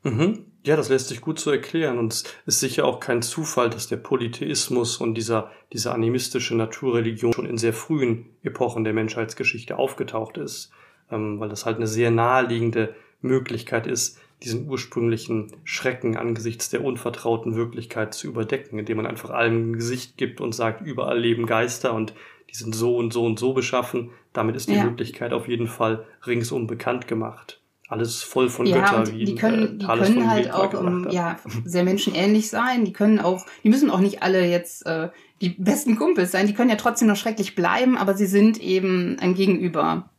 Mhm, 0.03 0.45
Ja, 0.63 0.75
das 0.75 0.89
lässt 0.89 1.09
sich 1.09 1.21
gut 1.21 1.39
so 1.39 1.51
erklären 1.51 1.97
und 1.97 2.13
es 2.13 2.23
ist 2.45 2.59
sicher 2.59 2.85
auch 2.85 2.99
kein 2.99 3.21
Zufall, 3.21 3.69
dass 3.69 3.87
der 3.87 3.97
Polytheismus 3.97 4.97
und 4.97 5.15
dieser, 5.15 5.51
diese 5.73 5.91
animistische 5.91 6.55
Naturreligion 6.55 7.33
schon 7.33 7.45
in 7.45 7.57
sehr 7.57 7.73
frühen 7.73 8.25
Epochen 8.43 8.83
der 8.83 8.93
Menschheitsgeschichte 8.93 9.77
aufgetaucht 9.77 10.37
ist, 10.37 10.71
ähm, 11.11 11.39
weil 11.39 11.49
das 11.49 11.65
halt 11.65 11.77
eine 11.77 11.87
sehr 11.87 12.11
naheliegende 12.11 12.95
Möglichkeit 13.21 13.87
ist, 13.87 14.19
diesen 14.43 14.69
ursprünglichen 14.69 15.51
Schrecken 15.63 16.15
angesichts 16.15 16.69
der 16.69 16.83
unvertrauten 16.83 17.55
Wirklichkeit 17.55 18.13
zu 18.13 18.27
überdecken, 18.27 18.77
indem 18.77 18.97
man 18.97 19.07
einfach 19.07 19.31
allem 19.31 19.71
ein 19.71 19.73
Gesicht 19.73 20.17
gibt 20.17 20.41
und 20.41 20.53
sagt, 20.53 20.81
überall 20.81 21.19
leben 21.19 21.45
Geister 21.45 21.93
und 21.93 22.13
die 22.49 22.55
sind 22.55 22.75
so 22.75 22.95
und 22.95 23.11
so 23.11 23.25
und 23.25 23.39
so 23.39 23.53
beschaffen. 23.53 24.11
Damit 24.33 24.55
ist 24.55 24.69
die 24.69 24.75
ja. 24.75 24.83
Möglichkeit 24.83 25.33
auf 25.33 25.47
jeden 25.47 25.67
Fall 25.67 26.05
ringsum 26.25 26.67
bekannt 26.67 27.07
gemacht 27.07 27.59
alles 27.87 28.21
voll 28.21 28.49
von 28.49 28.65
ja, 28.65 28.79
Götter 28.79 29.13
wie 29.13 29.25
die 29.25 29.35
können, 29.35 29.79
die 29.79 29.85
können 29.85 30.29
halt 30.29 30.51
auch 30.51 30.73
um, 30.73 31.09
ja, 31.09 31.37
sehr 31.63 31.83
menschenähnlich 31.83 32.49
sein. 32.49 32.83
Die 32.83 32.91
können 32.91 33.19
auch, 33.19 33.45
die 33.63 33.69
müssen 33.69 33.89
auch 33.89 33.99
nicht 33.99 34.23
alle 34.23 34.45
jetzt 34.45 34.85
äh, 34.85 35.09
die 35.41 35.49
besten 35.49 35.97
Kumpels 35.97 36.31
sein. 36.31 36.47
Die 36.47 36.53
können 36.53 36.69
ja 36.69 36.75
trotzdem 36.75 37.07
noch 37.07 37.15
schrecklich 37.15 37.55
bleiben, 37.55 37.97
aber 37.97 38.13
sie 38.15 38.25
sind 38.25 38.61
eben 38.61 39.17
ein 39.19 39.35
Gegenüber, 39.35 40.09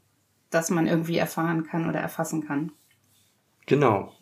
das 0.51 0.71
man 0.71 0.87
irgendwie 0.87 1.19
erfahren 1.19 1.65
kann 1.65 1.89
oder 1.89 1.99
erfassen 1.99 2.47
kann. 2.47 2.73
Genau. 3.69 4.15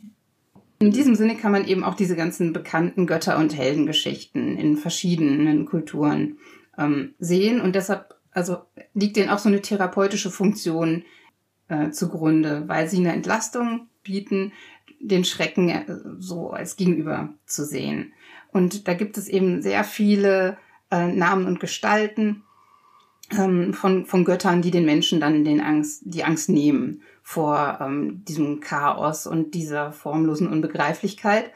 In 0.81 0.91
diesem 0.91 1.15
Sinne 1.15 1.37
kann 1.37 1.53
man 1.53 1.67
eben 1.67 1.85
auch 1.85 1.95
diese 1.95 2.17
ganzen 2.17 2.53
bekannten 2.53 3.07
Götter- 3.07 3.39
und 3.39 3.57
Heldengeschichten 3.57 4.59
in 4.59 4.77
verschiedenen 4.77 5.65
Kulturen 5.65 6.39
ähm, 6.77 7.15
sehen 7.19 7.61
und 7.63 7.75
deshalb 7.75 8.17
also 8.33 8.59
liegt 8.93 9.17
denen 9.17 9.31
auch 9.31 9.39
so 9.39 9.49
eine 9.49 9.63
therapeutische 9.63 10.31
Funktion 10.31 11.05
äh, 11.69 11.91
zugrunde, 11.91 12.65
weil 12.67 12.89
sie 12.89 12.99
eine 12.99 13.13
Entlastung 13.13 13.89
bieten, 14.03 14.53
den 15.01 15.25
Schrecken 15.25 15.71
äh, 15.71 15.87
so 16.19 16.51
als 16.51 16.77
Gegenüber 16.77 17.31
zu 17.47 17.65
sehen. 17.65 18.13
Und 18.53 18.89
da 18.89 18.95
gibt 18.95 19.17
es 19.17 19.29
eben 19.29 19.63
sehr 19.63 19.85
viele 19.85 20.59
äh, 20.91 21.07
Namen 21.07 21.47
und 21.47 21.61
Gestalten 21.61 22.43
ähm, 23.31 23.73
von, 23.73 24.05
von 24.05 24.25
Göttern, 24.25 24.61
die 24.61 24.71
den 24.71 24.85
Menschen 24.85 25.21
dann 25.21 25.45
den 25.45 25.61
Angst, 25.61 26.03
die 26.05 26.25
Angst 26.25 26.51
nehmen 26.51 27.01
vor 27.29 27.79
ähm, 27.81 28.25
diesem 28.25 28.61
Chaos 28.61 29.27
und 29.27 29.53
dieser 29.55 29.91
formlosen 29.91 30.47
Unbegreiflichkeit 30.47 31.51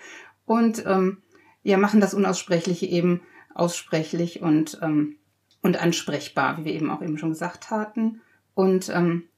und 0.45 0.85
ähm, 0.85 1.19
ja, 1.63 1.77
machen 1.79 2.01
das 2.01 2.13
Unaussprechliche 2.13 2.87
eben 2.87 3.21
aussprechlich 3.55 4.43
und, 4.43 4.81
ähm, 4.83 5.19
und 5.63 5.81
ansprechbar, 5.81 6.59
wie 6.59 6.65
wir 6.65 6.73
eben 6.73 6.91
auch 6.91 7.01
eben 7.03 7.19
schon 7.19 7.29
gesagt 7.29 7.71
hatten. 7.71 8.21
Und 8.55 8.89
ähm, 8.89 9.29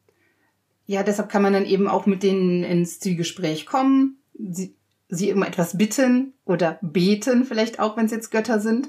ja, 0.87 1.03
deshalb 1.03 1.29
kann 1.29 1.43
man 1.43 1.53
dann 1.53 1.67
eben 1.67 1.87
auch 1.87 2.07
mit 2.07 2.23
denen 2.23 2.65
ins 2.65 2.99
Zielgespräch 2.99 3.67
kommen, 3.67 4.17
sie, 4.33 4.75
sie 5.11 5.35
um 5.35 5.43
etwas 5.43 5.77
bitten 5.77 6.33
oder 6.47 6.79
beten, 6.81 7.45
vielleicht 7.45 7.79
auch, 7.79 7.99
wenn 7.99 8.07
es 8.07 8.13
jetzt 8.13 8.31
Götter 8.31 8.59
sind. 8.59 8.89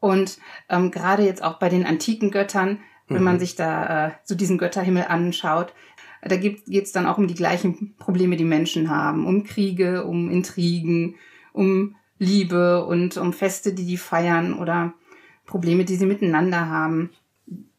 Und 0.00 0.38
ähm, 0.68 0.90
gerade 0.90 1.22
jetzt 1.22 1.44
auch 1.44 1.60
bei 1.60 1.68
den 1.68 1.86
antiken 1.86 2.32
Göttern, 2.32 2.80
wenn 3.06 3.18
mhm. 3.18 3.24
man 3.24 3.38
sich 3.38 3.54
da 3.54 4.08
äh, 4.08 4.10
so 4.24 4.34
diesen 4.34 4.58
Götterhimmel 4.58 5.04
anschaut, 5.04 5.72
da 6.22 6.36
geht 6.36 6.68
es 6.68 6.92
dann 6.92 7.06
auch 7.06 7.18
um 7.18 7.26
die 7.26 7.34
gleichen 7.34 7.94
Probleme, 7.98 8.36
die 8.36 8.44
Menschen 8.44 8.88
haben, 8.88 9.26
um 9.26 9.44
Kriege, 9.44 10.04
um 10.04 10.30
Intrigen, 10.30 11.16
um 11.52 11.96
Liebe 12.18 12.84
und 12.84 13.16
um 13.16 13.32
Feste, 13.32 13.72
die 13.72 13.84
die 13.84 13.96
feiern 13.96 14.54
oder 14.54 14.94
Probleme, 15.44 15.84
die 15.84 15.96
sie 15.96 16.06
miteinander 16.06 16.68
haben. 16.68 17.10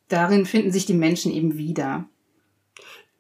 Darin 0.10 0.46
finden 0.46 0.72
sich 0.72 0.86
die 0.86 0.94
Menschen 0.94 1.32
eben 1.32 1.58
wieder. 1.58 2.06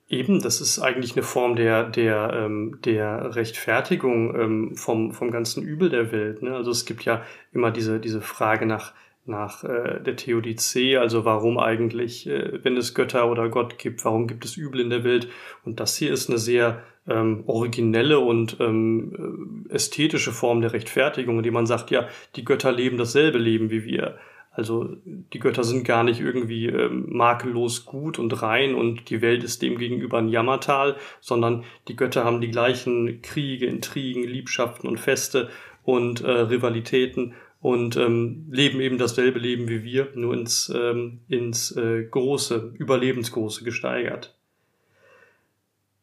Eben, 0.10 0.42
das 0.42 0.60
ist 0.60 0.80
eigentlich 0.80 1.13
eine 1.13 1.24
Form 1.24 1.56
der, 1.56 1.86
der, 1.86 2.32
ähm, 2.36 2.77
der 2.84 3.36
Rechtfertigung 3.36 4.36
ähm, 4.36 4.75
vom, 4.75 5.13
vom 5.13 5.32
ganzen 5.32 5.63
Übel 5.63 5.89
der 5.89 6.12
Welt. 6.12 6.44
Ne? 6.44 6.53
Also 6.53 6.70
es 6.70 6.86
gibt 6.86 7.06
ja 7.06 7.24
immer 7.53 7.72
diese, 7.72 8.00
diese 8.00 8.22
Frage 8.22 8.65
nach, 8.65 8.94
nach 9.25 9.63
äh, 9.63 10.01
der 10.01 10.15
Theodizee, 10.15 10.98
also 10.98 11.24
warum 11.25 11.58
eigentlich, 11.58 12.27
äh, 12.27 12.63
wenn 12.63 12.75
es 12.75 12.94
Götter 12.94 13.30
oder 13.30 13.50
Gott 13.50 13.77
gibt, 13.77 14.03
warum 14.03 14.27
gibt 14.27 14.44
es 14.46 14.58
Übel 14.58 14.82
in 14.82 14.89
der 14.89 15.03
Welt? 15.03 15.30
Und 15.63 15.80
das 15.80 15.96
hier 15.96 16.12
ist 16.12 16.30
eine 16.30 16.39
sehr 16.39 16.84
ähm, 17.08 17.44
originelle 17.48 18.20
und 18.20 18.58
ähm, 18.60 19.65
äh, 19.70 19.74
ästhetische 19.75 20.32
Form 20.32 20.62
der 20.62 20.74
Rechtfertigung, 20.74 21.38
indem 21.38 21.53
man 21.53 21.65
sagt, 21.65 21.92
ja, 21.92 22.08
die 22.36 22.46
Götter 22.46 22.72
leben 22.72 22.98
dasselbe 22.98 23.38
Leben 23.38 23.70
wie 23.70 23.86
wir. 23.86 24.18
Also 24.56 24.98
die 25.06 25.39
Götter 25.39 25.63
sind 25.63 25.84
gar 25.84 26.03
nicht 26.03 26.20
irgendwie 26.20 26.68
ähm, 26.68 27.08
makellos 27.10 27.86
gut 27.86 28.20
und 28.20 28.42
rein 28.44 28.75
und 28.75 29.10
die 29.10 29.22
Welt 29.22 29.44
ist 29.44 29.62
dem 29.63 29.80
gegenüber 29.80 30.20
ein 30.20 30.30
Jammertal, 30.30 30.96
sondern 31.22 31.63
die 31.88 31.96
Götter 31.96 32.24
haben 32.24 32.39
die 32.39 32.51
gleichen 32.51 33.22
Kriege, 33.24 33.65
Intrigen, 33.65 34.24
Liebschaften 34.24 34.88
und 34.88 35.00
Feste 35.00 35.50
und 35.84 36.22
äh, 36.22 36.30
Rivalitäten 36.30 37.34
und 37.63 37.96
ähm, 37.96 38.46
leben 38.51 38.82
eben 38.82 38.98
dasselbe 38.98 39.39
Leben 39.39 39.70
wie 39.70 39.86
wir, 39.86 40.10
nur 40.15 40.34
ins, 40.34 40.70
ähm, 40.75 41.22
ins 41.29 41.72
äh, 41.72 42.03
Große, 42.03 42.74
Überlebensgroße 42.77 43.63
gesteigert. 43.63 44.36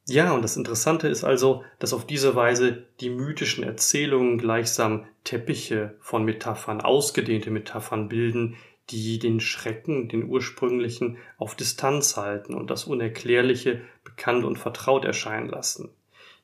Ja, 0.09 0.33
und 0.33 0.41
das 0.41 0.57
Interessante 0.57 1.07
ist 1.07 1.23
also, 1.23 1.63
dass 1.79 1.93
auf 1.93 2.07
diese 2.07 2.35
Weise 2.35 2.87
die 3.01 3.11
mythischen 3.11 3.63
Erzählungen 3.63 4.39
gleichsam 4.39 5.05
Teppiche 5.25 5.97
von 6.01 6.25
Metaphern, 6.25 6.81
ausgedehnte 6.81 7.51
Metaphern 7.51 8.09
bilden, 8.09 8.57
die 8.89 9.19
den 9.19 9.39
Schrecken, 9.39 10.09
den 10.09 10.31
ursprünglichen, 10.31 11.19
auf 11.37 11.55
Distanz 11.55 12.17
halten 12.17 12.55
und 12.55 12.71
das 12.71 12.85
Unerklärliche 12.85 13.83
bekannt 14.03 14.47
und 14.47 14.57
vertraut 14.57 15.05
erscheinen 15.05 15.51
lassen. 15.51 15.91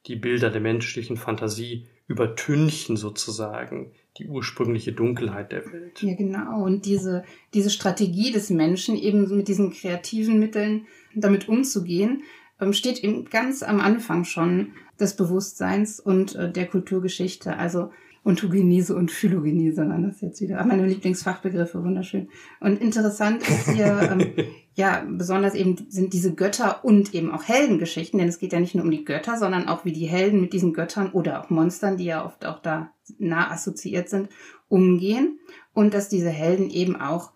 Die 0.09 0.17
Bilder 0.17 0.51
der 0.51 0.61
menschlichen 0.61 1.17
Fantasie 1.17 1.87
übertünchen 2.07 2.99
sozusagen 2.99 3.93
die 4.19 4.29
ursprüngliche 4.29 4.93
Dunkelheit 4.93 5.53
der 5.53 5.71
Welt. 5.73 6.03
Ja, 6.03 6.15
genau. 6.15 6.65
Und 6.65 6.87
diese, 6.87 7.25
diese 7.55 7.71
Strategie 7.71 8.33
des 8.33 8.51
Menschen, 8.51 8.97
eben 8.97 9.37
mit 9.37 9.49
diesen 9.49 9.73
kreativen 9.73 10.39
Mitteln 10.39 10.87
damit 11.15 11.49
umzugehen, 11.49 12.23
ähm, 12.61 12.73
steht 12.73 13.03
eben 13.03 13.27
ganz 13.27 13.63
am 13.63 13.81
Anfang 13.81 14.25
schon 14.25 14.73
des 14.99 15.17
Bewusstseins 15.17 16.01
und 16.01 16.35
äh, 16.35 16.51
der 16.51 16.67
Kulturgeschichte. 16.67 17.57
Also 17.57 17.91
Ontogenese 18.25 18.97
und 18.97 19.13
Phylogenese 19.13 19.89
waren 19.89 20.03
das 20.03 20.21
jetzt 20.21 20.41
wieder. 20.41 20.65
Meine 20.65 20.87
Lieblingsfachbegriffe, 20.87 21.85
wunderschön. 21.85 22.29
Und 22.61 22.81
interessant 22.81 23.49
ist 23.49 23.71
hier, 23.71 24.11
ähm, 24.11 24.33
ja, 24.75 25.05
besonders 25.09 25.55
eben 25.55 25.77
sind 25.89 26.13
diese 26.13 26.35
Götter 26.35 26.85
und 26.85 27.15
eben 27.15 27.31
auch 27.31 27.45
Heldengeschichten, 27.45 28.19
denn 28.19 28.29
es 28.29 28.41
geht 28.41 28.53
ja 28.53 28.59
nicht 28.59 28.75
nur 28.75 28.85
um 28.85 28.91
die 28.91 29.05
Götter, 29.05 29.39
sondern 29.39 29.69
auch 29.69 29.85
wie 29.85 29.93
die 29.93 30.07
Helden 30.07 30.41
mit 30.41 30.53
diesen 30.53 30.73
Göttern 30.73 31.13
oder 31.13 31.41
auch 31.41 31.51
Monstern, 31.51 31.99
die 31.99 32.07
ja 32.07 32.25
oft 32.25 32.45
auch 32.45 32.61
da 32.61 32.91
nah 33.19 33.51
assoziiert 33.51 34.09
sind, 34.09 34.29
umgehen. 34.69 35.39
Und 35.73 35.95
dass 35.95 36.09
diese 36.09 36.31
Helden 36.31 36.71
eben 36.71 36.97
auch 36.97 37.33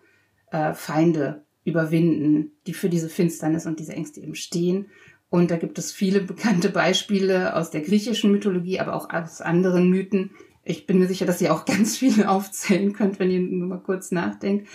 äh, 0.51 0.73
Feinde 0.73 1.45
überwinden, 1.63 2.51
die 2.67 2.73
für 2.73 2.89
diese 2.89 3.09
Finsternis 3.09 3.65
und 3.65 3.79
diese 3.79 3.93
Ängste 3.93 4.19
eben 4.19 4.35
stehen 4.35 4.87
und 5.31 5.49
da 5.49 5.55
gibt 5.55 5.79
es 5.79 5.91
viele 5.91 6.19
bekannte 6.21 6.69
Beispiele 6.69 7.55
aus 7.55 7.71
der 7.71 7.81
griechischen 7.81 8.31
Mythologie, 8.31 8.79
aber 8.79 8.93
auch 8.93 9.09
aus 9.09 9.41
anderen 9.41 9.89
Mythen. 9.89 10.29
Ich 10.63 10.85
bin 10.85 10.99
mir 10.99 11.07
sicher, 11.07 11.25
dass 11.25 11.41
ihr 11.41 11.51
auch 11.51 11.65
ganz 11.65 11.97
viele 11.97 12.29
aufzählen 12.29 12.93
könnt, 12.93 13.17
wenn 13.17 13.31
ihr 13.31 13.39
nur 13.39 13.67
mal 13.67 13.81
kurz 13.81 14.11
nachdenkt. 14.11 14.67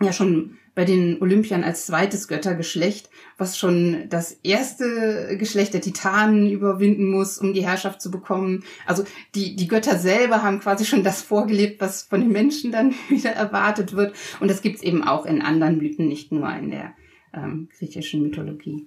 Ja, 0.00 0.12
schon 0.12 0.56
bei 0.74 0.84
den 0.84 1.20
Olympiern 1.22 1.62
als 1.62 1.86
zweites 1.86 2.26
Göttergeschlecht, 2.26 3.08
was 3.38 3.58
schon 3.58 4.08
das 4.08 4.32
erste 4.42 5.36
Geschlecht 5.38 5.74
der 5.74 5.80
Titanen 5.80 6.50
überwinden 6.50 7.10
muss, 7.10 7.38
um 7.38 7.54
die 7.54 7.64
Herrschaft 7.64 8.02
zu 8.02 8.10
bekommen. 8.10 8.64
Also 8.86 9.04
die, 9.34 9.56
die 9.56 9.68
Götter 9.68 9.98
selber 9.98 10.42
haben 10.42 10.60
quasi 10.60 10.84
schon 10.84 11.04
das 11.04 11.22
vorgelebt, 11.22 11.80
was 11.80 12.02
von 12.02 12.20
den 12.20 12.32
Menschen 12.32 12.72
dann 12.72 12.94
wieder 13.08 13.30
erwartet 13.30 13.94
wird. 13.94 14.14
Und 14.40 14.50
das 14.50 14.62
gibt's 14.62 14.82
eben 14.82 15.04
auch 15.04 15.26
in 15.26 15.42
anderen 15.42 15.78
Mythen, 15.78 16.08
nicht 16.08 16.32
nur 16.32 16.48
in 16.54 16.70
der 16.70 16.94
ähm, 17.32 17.68
griechischen 17.78 18.22
Mythologie. 18.22 18.86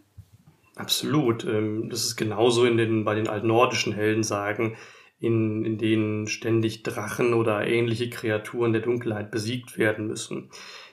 Absolut. 0.75 1.45
Ähm, 1.45 1.89
das 1.89 2.05
ist 2.05 2.15
genauso 2.17 2.65
in 2.65 2.77
den, 2.77 3.03
bei 3.03 3.15
den 3.15 3.27
altnordischen 3.27 3.93
Heldensagen, 3.93 4.75
in, 5.19 5.65
in 5.65 5.77
denen 5.77 6.27
ständig 6.27 6.83
Drachen 6.83 7.33
oder 7.33 7.65
ähnliche 7.65 8.09
Kreaturen 8.09 8.73
der 8.73 8.83
Dunkelheit 8.83 9.31
besiegt 9.31 9.77
werden 9.77 10.07
müssen. 10.07 10.49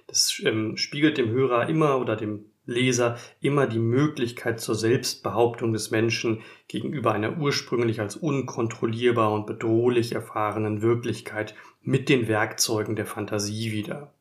Das 0.07 0.41
ähm, 0.45 0.77
spiegelt 0.77 1.19
dem 1.19 1.31
Hörer 1.31 1.69
immer 1.69 1.99
oder 1.99 2.17
dem 2.17 2.47
Leser 2.67 3.19
immer 3.41 3.67
die 3.67 3.79
Möglichkeit 3.79 4.61
zur 4.61 4.75
Selbstbehauptung 4.75 5.73
des 5.73 5.91
Menschen 5.91 6.43
gegenüber 6.67 7.13
einer 7.13 7.39
ursprünglich 7.39 8.01
als 8.01 8.17
unkontrollierbar 8.17 9.33
und 9.33 9.47
bedrohlich 9.47 10.13
erfahrenen 10.13 10.81
Wirklichkeit 10.81 11.55
mit 11.83 12.09
den 12.09 12.27
Werkzeugen 12.27 12.97
der 12.97 13.07
Fantasie 13.07 13.73
wieder. 13.73 14.15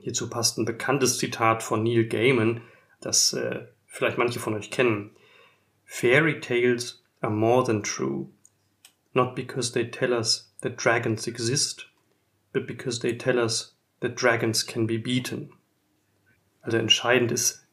Hierzu 0.00 0.30
passt 0.30 0.58
ein 0.58 0.64
bekanntes 0.64 1.18
Zitat 1.18 1.62
von 1.62 1.82
Neil 1.82 2.06
Gaiman, 2.06 2.62
das 3.00 3.32
äh, 3.32 3.66
vielleicht 3.86 4.18
manche 4.18 4.38
von 4.38 4.54
euch 4.54 4.70
kennen. 4.70 5.10
Fairy 5.84 6.40
tales 6.40 7.02
are 7.20 7.32
more 7.32 7.64
than 7.64 7.82
true, 7.82 8.28
not 9.12 9.34
because 9.34 9.72
they 9.72 9.90
tell 9.90 10.12
us 10.12 10.54
that 10.62 10.82
dragons 10.82 11.26
exist, 11.26 11.90
but 12.52 12.66
because 12.66 13.00
they 13.00 13.18
tell 13.18 13.38
us 13.38 13.76
that 14.00 14.20
dragons 14.20 14.66
can 14.66 14.86
be 14.86 14.98
beaten. 14.98 15.52
Also 16.62 16.76
entscheidend 16.76 17.32
ist 17.32 17.66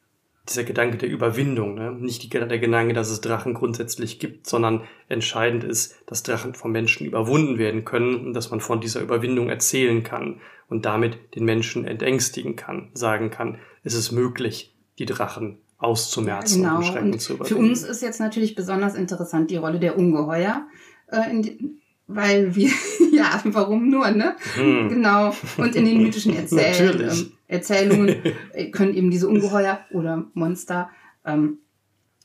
dieser 0.48 0.64
Gedanke 0.64 0.98
der 0.98 1.10
Überwindung, 1.10 1.76
ne? 1.76 1.92
nicht 1.92 2.24
die, 2.24 2.30
der 2.30 2.60
Gedanke, 2.60 2.94
dass 2.94 3.10
es 3.10 3.22
Drachen 3.22 3.54
grundsätzlich 3.54 4.20
gibt, 4.20 4.48
sondern 4.48 4.84
entscheidend 5.10 5.64
ist, 5.64 5.96
dass 6.06 6.24
Drachen 6.24 6.54
vom 6.54 6.72
Menschen 6.72 7.06
überwunden 7.06 7.58
werden 7.58 7.84
können 7.84 8.28
und 8.28 8.34
dass 8.34 8.50
man 8.50 8.62
von 8.62 8.80
dieser 8.80 9.02
Überwindung 9.02 9.50
erzählen 9.50 10.04
kann 10.04 10.40
und 10.70 10.86
damit 10.86 11.36
den 11.36 11.46
Menschen 11.46 11.86
entängstigen 11.86 12.56
kann, 12.56 12.90
sagen 12.94 13.30
kann, 13.30 13.60
es 13.84 13.94
ist 13.94 14.12
möglich, 14.12 14.74
die 15.00 15.06
Drachen 15.06 15.60
auszumerzen 15.78 16.64
ja, 16.64 16.70
genau. 16.70 16.80
und 16.80 16.86
Schrecken 16.86 17.12
und 17.14 17.20
zu 17.20 17.34
überwinden. 17.34 17.64
Für 17.64 17.70
uns 17.70 17.84
ist 17.84 18.02
jetzt 18.02 18.20
natürlich 18.20 18.56
besonders 18.56 18.96
interessant 18.96 19.52
die 19.52 19.58
Rolle 19.58 19.80
der 19.80 19.98
Ungeheuer, 19.98 20.66
äh, 21.08 21.42
die, 21.42 21.78
weil 22.08 22.56
wir, 22.56 22.72
ja, 23.12 23.42
warum 23.46 23.90
nur, 23.90 24.10
ne? 24.12 24.36
Hm. 24.56 24.90
Genau. 24.90 25.36
Und 25.58 25.76
in 25.76 25.86
den 25.86 26.02
mythischen 26.02 26.36
Erzähl 26.38 27.02
ähm, 27.02 27.32
Erzählungen 27.48 28.16
äh, 28.54 28.72
können 28.72 28.94
eben 28.94 29.12
diese 29.12 29.28
Ungeheuer 29.28 29.80
oder 29.92 30.26
Monster 30.34 30.90
ähm, 31.26 31.60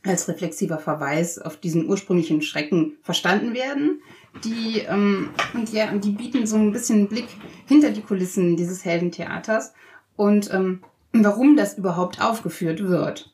als 0.04 0.26
reflexiver 0.28 0.78
Verweis 0.78 1.38
auf 1.38 1.56
diesen 1.56 1.88
ursprünglichen 1.88 2.42
Schrecken 2.42 2.96
verstanden 3.02 3.54
werden. 3.54 4.00
Die, 4.44 4.80
ähm, 4.80 5.30
und 5.54 5.72
ja, 5.72 5.92
die 5.94 6.10
bieten 6.10 6.46
so 6.46 6.56
ein 6.56 6.72
bisschen 6.72 7.00
einen 7.00 7.08
Blick 7.08 7.28
hinter 7.66 7.90
die 7.90 8.00
Kulissen 8.00 8.56
dieses 8.56 8.84
Heldentheaters 8.84 9.74
und 10.16 10.52
ähm, 10.52 10.80
warum 11.12 11.56
das 11.56 11.78
überhaupt 11.78 12.20
aufgeführt 12.20 12.82
wird. 12.82 13.30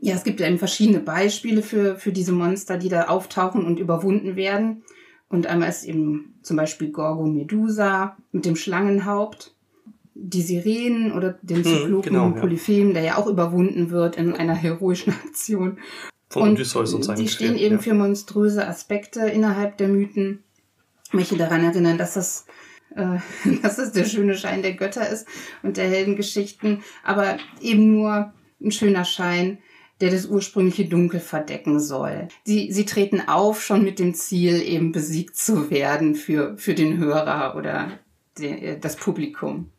Ja, 0.00 0.14
es 0.14 0.22
gibt 0.22 0.38
ja 0.38 0.46
eben 0.46 0.58
verschiedene 0.58 1.00
Beispiele 1.00 1.62
für, 1.62 1.96
für 1.96 2.12
diese 2.12 2.32
Monster, 2.32 2.76
die 2.76 2.88
da 2.88 3.04
auftauchen 3.04 3.64
und 3.64 3.80
überwunden 3.80 4.36
werden. 4.36 4.84
Und 5.30 5.46
einmal 5.46 5.68
ist 5.68 5.84
eben 5.84 6.34
zum 6.42 6.56
Beispiel 6.56 6.90
Gorgo 6.90 7.24
Medusa 7.24 8.16
mit 8.32 8.44
dem 8.44 8.56
Schlangenhaupt, 8.56 9.54
die 10.14 10.42
Sirenen 10.42 11.12
oder 11.12 11.38
den 11.40 11.58
hm, 11.58 11.64
Zyklopen 11.64 12.12
genau, 12.12 12.30
Polyphem, 12.32 12.88
ja. 12.88 12.94
der 12.94 13.02
ja 13.02 13.16
auch 13.16 13.28
überwunden 13.28 13.90
wird 13.90 14.16
in 14.16 14.34
einer 14.34 14.56
heroischen 14.56 15.14
Aktion. 15.24 15.78
Von 16.28 16.42
und 16.42 16.52
Odysseus 16.52 16.92
und 16.94 17.04
seinen 17.04 17.20
Die 17.20 17.28
stehen 17.28 17.56
eben 17.56 17.76
ja. 17.76 17.80
für 17.80 17.94
monströse 17.94 18.66
Aspekte 18.66 19.20
innerhalb 19.20 19.78
der 19.78 19.88
Mythen, 19.88 20.42
welche 21.12 21.36
daran 21.36 21.64
erinnern, 21.64 21.96
dass 21.96 22.14
das 22.14 22.46
äh, 22.96 23.18
dass 23.62 23.78
es 23.78 23.92
der 23.92 24.04
schöne 24.04 24.36
Schein 24.36 24.62
der 24.62 24.74
Götter 24.74 25.08
ist 25.08 25.26
und 25.62 25.76
der 25.76 25.88
Heldengeschichten, 25.88 26.82
aber 27.04 27.38
eben 27.60 27.92
nur 27.92 28.32
ein 28.60 28.72
schöner 28.72 29.04
Schein, 29.04 29.58
der 30.00 30.10
das 30.10 30.26
ursprüngliche 30.26 30.86
Dunkel 30.86 31.20
verdecken 31.20 31.78
soll. 31.78 32.28
Sie, 32.44 32.72
sie 32.72 32.86
treten 32.86 33.20
auf 33.28 33.62
schon 33.62 33.84
mit 33.84 33.98
dem 33.98 34.14
Ziel, 34.14 34.62
eben 34.62 34.92
besiegt 34.92 35.36
zu 35.36 35.70
werden 35.70 36.14
für, 36.14 36.56
für 36.56 36.74
den 36.74 36.98
Hörer 36.98 37.54
oder 37.56 37.98
de, 38.38 38.78
das 38.78 38.96
Publikum. 38.96 39.70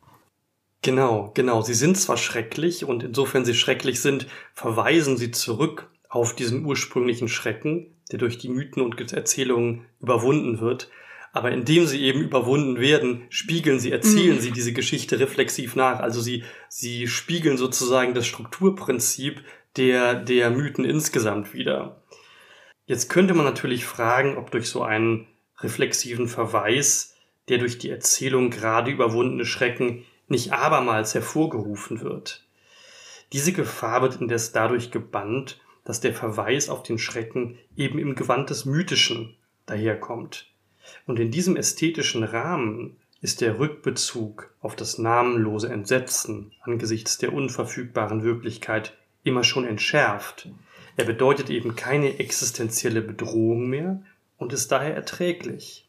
Genau, 0.84 1.32
genau. 1.34 1.62
Sie 1.62 1.74
sind 1.74 1.98
zwar 1.98 2.18
schrecklich 2.18 2.86
und 2.86 3.04
insofern 3.04 3.46
sie 3.46 3.54
schrecklich 3.54 4.02
sind, 4.02 4.28
verweisen 4.54 5.18
sie 5.18 5.32
zurück 5.32 5.90
auf 6.10 6.36
diesen 6.36 6.66
ursprünglichen 6.66 7.28
Schrecken, 7.28 7.96
der 8.12 8.20
durch 8.20 8.38
die 8.38 8.50
Mythen 8.50 8.82
und 8.82 9.14
Erzählungen 9.14 9.86
überwunden 10.00 10.60
wird. 10.60 10.90
Aber 11.34 11.52
indem 11.52 11.88
sie 11.88 12.02
eben 12.02 12.22
überwunden 12.22 12.78
werden, 12.80 13.22
spiegeln 13.30 13.80
sie, 13.80 13.92
erzählen 13.92 14.36
mhm. 14.36 14.42
sie 14.42 14.52
diese 14.52 14.74
Geschichte 14.74 15.20
reflexiv 15.20 15.78
nach. 15.78 16.00
Also 16.00 16.20
sie, 16.20 16.44
sie 16.68 17.08
spiegeln 17.08 17.58
sozusagen 17.58 18.14
das 18.14 18.28
Strukturprinzip 18.28 19.42
der, 19.78 20.16
der 20.16 20.50
Mythen 20.50 20.86
insgesamt 20.86 21.54
wieder. 21.54 22.02
Jetzt 22.86 23.10
könnte 23.10 23.34
man 23.34 23.46
natürlich 23.46 23.86
fragen, 23.86 24.38
ob 24.38 24.52
durch 24.52 24.70
so 24.70 24.84
einen 24.84 25.28
reflexiven 25.60 26.28
Verweis 26.28 27.16
der 27.48 27.58
durch 27.58 27.78
die 27.78 27.90
Erzählung 27.90 28.50
gerade 28.50 28.92
überwundene 28.92 29.46
Schrecken 29.46 30.06
nicht 30.28 30.54
abermals 30.54 31.14
hervorgerufen 31.14 32.02
wird. 32.02 32.46
Diese 33.34 33.54
Gefahr 33.54 34.02
wird 34.02 34.22
indes 34.22 34.52
dadurch 34.52 34.92
gebannt, 34.92 35.60
dass 35.84 36.00
der 36.00 36.14
Verweis 36.14 36.70
auf 36.70 36.84
den 36.84 36.98
Schrecken 36.98 37.58
eben 37.76 38.00
im 38.00 38.16
Gewand 38.16 38.50
des 38.50 38.66
Mythischen 38.66 39.36
daherkommt. 39.66 40.50
Und 41.06 41.20
in 41.20 41.32
diesem 41.32 41.56
ästhetischen 41.56 42.24
Rahmen 42.24 42.98
ist 43.22 43.42
der 43.42 43.60
Rückbezug 43.60 44.54
auf 44.62 44.76
das 44.76 44.98
namenlose 44.98 45.70
Entsetzen 45.70 46.54
angesichts 46.62 47.18
der 47.18 47.34
unverfügbaren 47.34 48.24
Wirklichkeit 48.24 48.98
immer 49.24 49.44
schon 49.44 49.66
entschärft. 49.66 50.50
Er 50.98 51.06
bedeutet 51.06 51.50
eben 51.50 51.76
keine 51.76 52.20
existenzielle 52.20 53.02
Bedrohung 53.02 53.68
mehr 53.68 54.04
und 54.38 54.54
ist 54.54 54.72
daher 54.72 54.96
erträglich. 54.96 55.88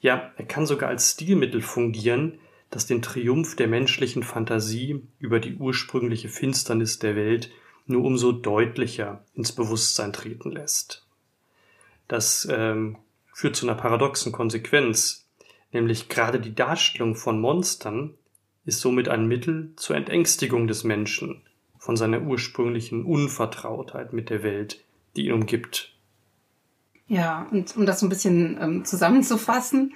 Ja, 0.00 0.32
er 0.36 0.44
kann 0.46 0.66
sogar 0.66 0.88
als 0.88 1.12
Stilmittel 1.12 1.60
fungieren, 1.60 2.38
das 2.70 2.86
den 2.86 3.02
Triumph 3.02 3.56
der 3.56 3.68
menschlichen 3.68 4.22
Fantasie 4.22 5.02
über 5.18 5.40
die 5.40 5.56
ursprüngliche 5.56 6.28
Finsternis 6.28 6.98
der 6.98 7.16
Welt 7.16 7.50
nur 7.86 8.04
umso 8.04 8.32
deutlicher 8.32 9.24
ins 9.34 9.52
Bewusstsein 9.52 10.12
treten 10.12 10.52
lässt. 10.52 11.04
Das 12.08 12.48
ähm, 12.50 12.96
führt 13.32 13.56
zu 13.56 13.66
einer 13.66 13.76
paradoxen 13.76 14.32
Konsequenz, 14.32 15.28
nämlich 15.72 16.08
gerade 16.08 16.40
die 16.40 16.54
Darstellung 16.54 17.16
von 17.16 17.40
Monstern 17.40 18.14
ist 18.64 18.80
somit 18.80 19.08
ein 19.08 19.26
Mittel 19.26 19.72
zur 19.76 19.96
Entängstigung 19.96 20.66
des 20.66 20.84
Menschen, 20.84 21.42
von 21.80 21.96
seiner 21.96 22.20
ursprünglichen 22.20 23.04
Unvertrautheit 23.04 24.12
mit 24.12 24.30
der 24.30 24.44
Welt, 24.44 24.84
die 25.16 25.26
ihn 25.26 25.32
umgibt. 25.32 25.96
Ja, 27.06 27.48
und 27.50 27.76
um 27.76 27.86
das 27.86 27.98
so 27.98 28.06
ein 28.06 28.10
bisschen 28.10 28.58
ähm, 28.60 28.84
zusammenzufassen, 28.84 29.94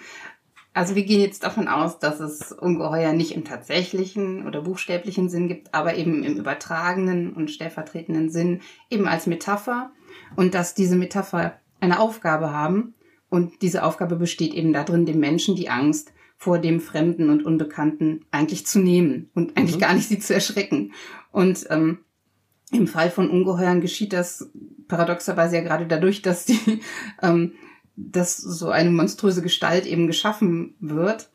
also 0.72 0.96
wir 0.96 1.04
gehen 1.04 1.20
jetzt 1.20 1.44
davon 1.44 1.68
aus, 1.68 2.00
dass 2.00 2.18
es 2.18 2.50
Ungeheuer 2.50 3.12
nicht 3.12 3.32
im 3.36 3.44
tatsächlichen 3.44 4.44
oder 4.44 4.62
buchstäblichen 4.62 5.28
Sinn 5.28 5.46
gibt, 5.46 5.72
aber 5.72 5.94
eben 5.94 6.24
im 6.24 6.36
übertragenen 6.36 7.32
und 7.32 7.52
stellvertretenden 7.52 8.30
Sinn 8.30 8.60
eben 8.90 9.06
als 9.06 9.28
Metapher 9.28 9.92
und 10.34 10.54
dass 10.54 10.74
diese 10.74 10.96
Metapher 10.96 11.60
eine 11.78 12.00
Aufgabe 12.00 12.50
haben 12.50 12.94
und 13.28 13.62
diese 13.62 13.84
Aufgabe 13.84 14.16
besteht 14.16 14.54
eben 14.54 14.72
darin, 14.72 15.06
dem 15.06 15.20
Menschen 15.20 15.54
die 15.54 15.68
Angst 15.68 16.12
vor 16.36 16.58
dem 16.58 16.80
Fremden 16.80 17.30
und 17.30 17.44
Unbekannten 17.44 18.24
eigentlich 18.32 18.66
zu 18.66 18.80
nehmen 18.80 19.30
und 19.34 19.56
eigentlich 19.56 19.76
mhm. 19.76 19.80
gar 19.80 19.94
nicht 19.94 20.08
sie 20.08 20.18
zu 20.18 20.34
erschrecken. 20.34 20.92
Und 21.34 21.66
ähm, 21.70 21.98
im 22.70 22.86
Fall 22.86 23.10
von 23.10 23.28
Ungeheuern 23.28 23.80
geschieht 23.80 24.12
das 24.12 24.50
paradoxerweise 24.86 25.56
ja 25.56 25.62
gerade 25.62 25.84
dadurch, 25.84 26.22
dass 26.22 26.44
die, 26.44 26.80
ähm, 27.22 27.54
dass 27.96 28.36
so 28.36 28.70
eine 28.70 28.90
monströse 28.90 29.42
Gestalt 29.42 29.84
eben 29.84 30.06
geschaffen 30.06 30.76
wird. 30.78 31.30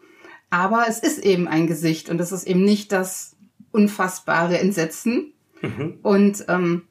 Aber 0.50 0.86
es 0.88 1.00
ist 1.00 1.20
eben 1.20 1.50
ein 1.50 1.68
Gesicht 1.68 2.10
und 2.10 2.22
es 2.22 2.32
ist 2.32 2.48
eben 2.48 2.64
nicht 2.64 2.94
das 2.94 3.36
unfassbare 3.72 4.58
Entsetzen. 4.58 5.34
Mhm. 5.62 6.00
Und 6.02 6.46
ähm, 6.48 6.84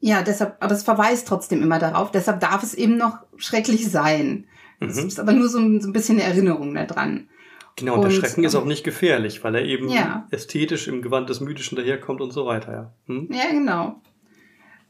ja, 0.00 0.22
deshalb, 0.22 0.56
aber 0.60 0.72
es 0.72 0.82
verweist 0.82 1.28
trotzdem 1.28 1.62
immer 1.62 1.78
darauf. 1.78 2.10
Deshalb 2.10 2.40
darf 2.40 2.62
es 2.62 2.72
eben 2.72 2.96
noch 2.96 3.18
schrecklich 3.36 3.90
sein. 3.90 4.46
Es 4.80 4.96
mhm. 4.96 5.06
ist 5.06 5.20
aber 5.20 5.32
nur 5.32 5.50
so 5.50 5.58
ein, 5.58 5.82
so 5.82 5.88
ein 5.90 5.92
bisschen 5.92 6.18
eine 6.18 6.26
Erinnerung 6.26 6.74
daran. 6.74 7.28
Genau, 7.76 7.94
und, 7.94 8.00
und 8.00 8.10
der 8.10 8.16
Schrecken 8.16 8.44
ist 8.44 8.54
auch 8.54 8.64
nicht 8.64 8.84
gefährlich, 8.84 9.42
weil 9.44 9.54
er 9.54 9.64
eben 9.64 9.88
ja. 9.88 10.26
ästhetisch 10.30 10.88
im 10.88 11.02
Gewand 11.02 11.30
des 11.30 11.40
Mythischen 11.40 11.76
daherkommt 11.76 12.20
und 12.20 12.32
so 12.32 12.46
weiter, 12.46 12.72
ja. 12.72 12.92
Hm? 13.06 13.28
Ja, 13.30 13.50
genau. 13.50 14.00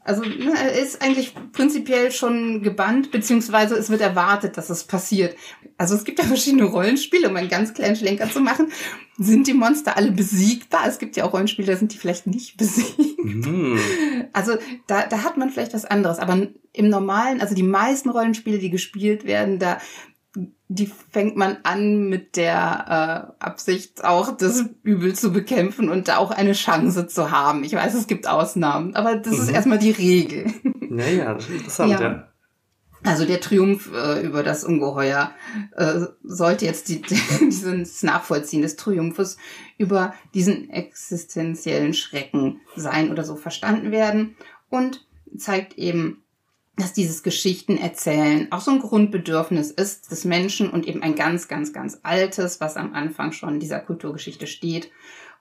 Also 0.02 0.22
ne, 0.22 0.54
er 0.56 0.72
ist 0.72 1.02
eigentlich 1.02 1.34
prinzipiell 1.52 2.10
schon 2.10 2.62
gebannt, 2.62 3.10
beziehungsweise 3.10 3.74
es 3.74 3.90
wird 3.90 4.00
erwartet, 4.00 4.56
dass 4.56 4.70
es 4.70 4.84
passiert. 4.84 5.36
Also 5.76 5.94
es 5.94 6.04
gibt 6.04 6.18
ja 6.18 6.24
verschiedene 6.24 6.64
Rollenspiele, 6.64 7.28
um 7.28 7.36
einen 7.36 7.50
ganz 7.50 7.74
kleinen 7.74 7.96
Schlenker 7.96 8.30
zu 8.30 8.40
machen. 8.40 8.72
Sind 9.18 9.46
die 9.46 9.52
Monster 9.52 9.98
alle 9.98 10.10
besiegbar? 10.10 10.86
Es 10.86 10.98
gibt 10.98 11.16
ja 11.16 11.24
auch 11.24 11.34
Rollenspiele, 11.34 11.70
da 11.70 11.76
sind 11.76 11.92
die 11.92 11.98
vielleicht 11.98 12.26
nicht 12.26 12.56
besiegt. 12.56 13.22
Mhm. 13.22 13.78
Also 14.32 14.56
da, 14.86 15.06
da 15.06 15.22
hat 15.22 15.36
man 15.36 15.50
vielleicht 15.50 15.74
was 15.74 15.84
anderes. 15.84 16.18
Aber 16.18 16.48
im 16.72 16.88
normalen, 16.88 17.42
also 17.42 17.54
die 17.54 17.62
meisten 17.62 18.08
Rollenspiele, 18.08 18.58
die 18.58 18.70
gespielt 18.70 19.26
werden, 19.26 19.58
da 19.58 19.78
die 20.72 20.86
fängt 20.86 21.36
man 21.36 21.58
an 21.64 22.08
mit 22.08 22.36
der 22.36 23.34
äh, 23.40 23.44
Absicht, 23.44 24.04
auch 24.04 24.36
das 24.36 24.64
Übel 24.84 25.16
zu 25.16 25.32
bekämpfen 25.32 25.88
und 25.88 26.06
da 26.06 26.18
auch 26.18 26.30
eine 26.30 26.52
Chance 26.52 27.08
zu 27.08 27.32
haben. 27.32 27.64
Ich 27.64 27.72
weiß, 27.72 27.92
es 27.94 28.06
gibt 28.06 28.28
Ausnahmen, 28.28 28.94
aber 28.94 29.16
das 29.16 29.34
mhm. 29.34 29.42
ist 29.42 29.50
erstmal 29.50 29.78
die 29.80 29.90
Regel. 29.90 30.46
Naja, 30.88 31.34
das 31.34 31.48
ist 31.48 31.50
interessant, 31.50 31.90
ja. 31.90 32.00
ja. 32.00 32.28
Also 33.02 33.24
der 33.24 33.40
Triumph 33.40 33.90
äh, 33.92 34.20
über 34.24 34.44
das 34.44 34.62
Ungeheuer 34.62 35.32
äh, 35.74 36.02
sollte 36.22 36.66
jetzt 36.66 36.88
die, 36.88 37.02
dieses 37.40 38.04
Nachvollziehen 38.04 38.62
des 38.62 38.76
Triumphes 38.76 39.38
über 39.76 40.14
diesen 40.34 40.70
existenziellen 40.70 41.94
Schrecken 41.94 42.60
sein 42.76 43.10
oder 43.10 43.24
so 43.24 43.34
verstanden 43.34 43.90
werden 43.90 44.36
und 44.68 45.04
zeigt 45.36 45.78
eben 45.78 46.19
dass 46.80 46.92
dieses 46.92 47.22
Geschichtenerzählen 47.22 48.50
auch 48.50 48.60
so 48.60 48.70
ein 48.70 48.80
Grundbedürfnis 48.80 49.70
ist 49.70 50.10
des 50.10 50.24
Menschen 50.24 50.70
und 50.70 50.86
eben 50.86 51.02
ein 51.02 51.14
ganz, 51.14 51.48
ganz, 51.48 51.72
ganz 51.72 52.00
altes, 52.02 52.60
was 52.60 52.76
am 52.76 52.94
Anfang 52.94 53.32
schon 53.32 53.60
dieser 53.60 53.80
Kulturgeschichte 53.80 54.46
steht 54.46 54.90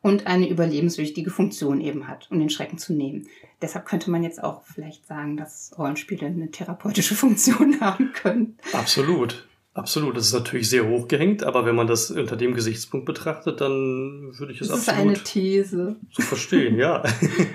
und 0.01 0.27
eine 0.27 0.49
überlebenswichtige 0.49 1.29
Funktion 1.29 1.81
eben 1.81 2.07
hat, 2.07 2.27
um 2.31 2.39
den 2.39 2.49
Schrecken 2.49 2.77
zu 2.77 2.93
nehmen. 2.93 3.27
Deshalb 3.61 3.85
könnte 3.85 4.11
man 4.11 4.23
jetzt 4.23 4.41
auch 4.41 4.63
vielleicht 4.63 5.05
sagen, 5.07 5.35
dass 5.35 5.71
Rollenspiele 5.77 6.27
eine 6.27 6.51
therapeutische 6.51 7.15
Funktion 7.15 7.81
haben 7.81 8.13
können. 8.13 8.57
Absolut. 8.73 9.45
Absolut, 9.75 10.17
das 10.17 10.25
ist 10.27 10.33
natürlich 10.33 10.67
sehr 10.67 10.89
hochgehängt, 10.89 11.43
aber 11.43 11.63
wenn 11.65 11.75
man 11.75 11.87
das 11.87 12.11
unter 12.11 12.35
dem 12.35 12.53
Gesichtspunkt 12.53 13.05
betrachtet, 13.05 13.61
dann 13.61 14.33
würde 14.37 14.51
ich 14.51 14.59
es 14.59 14.67
Das 14.67 14.79
ist 14.79 14.89
absolut 14.89 15.15
eine 15.15 15.23
These. 15.23 15.95
so 16.11 16.21
verstehen, 16.23 16.77
ja. 16.77 17.03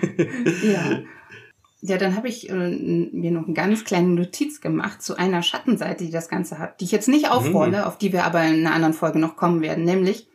Ja. 0.63 1.03
Ja, 1.87 1.99
dann 1.99 2.17
habe 2.17 2.29
ich 2.29 2.49
äh, 2.49 2.55
mir 2.55 3.31
noch 3.31 3.45
eine 3.45 3.53
ganz 3.53 3.85
kleine 3.85 4.09
Notiz 4.09 4.61
gemacht 4.61 5.03
zu 5.03 5.17
einer 5.17 5.43
Schattenseite, 5.43 6.05
die 6.05 6.11
das 6.11 6.29
Ganze 6.29 6.59
hat, 6.59 6.81
die 6.81 6.85
ich 6.85 6.93
jetzt 6.93 7.09
nicht 7.09 7.31
aufrolle, 7.31 7.87
auf 7.87 7.99
die 7.99 8.13
wir 8.13 8.25
aber 8.25 8.43
in 8.43 8.67
einer 8.67 8.75
anderen 8.75 8.95
Folge 8.95 9.19
noch 9.19 9.37
kommen 9.37 9.61
werden, 9.61 9.85
nämlich 9.85 10.29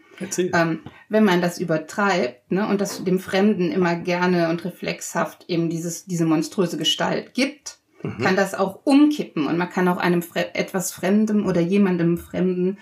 ähm, 0.54 0.82
wenn 1.08 1.24
man 1.24 1.42
das 1.42 1.60
übertreibt 1.60 2.52
ne, 2.52 2.68
und 2.68 2.82
das 2.82 3.04
dem 3.04 3.20
Fremden 3.20 3.72
immer 3.72 3.96
gerne 3.96 4.50
und 4.50 4.66
reflexhaft 4.66 5.46
eben 5.48 5.70
dieses, 5.70 6.06
diese 6.06 6.26
monströse 6.26 6.78
Gestalt 6.78 7.34
gibt, 7.34 7.80
Mhm. 8.02 8.20
kann 8.20 8.36
das 8.36 8.54
auch 8.54 8.80
umkippen 8.86 9.48
und 9.48 9.58
man 9.58 9.70
kann 9.70 9.88
auch 9.88 9.98
einem 9.98 10.22
Fre 10.22 10.56
etwas 10.56 10.92
Fremdem 10.92 11.46
oder 11.46 11.62
jemandem 11.62 12.18
Fremden, 12.18 12.78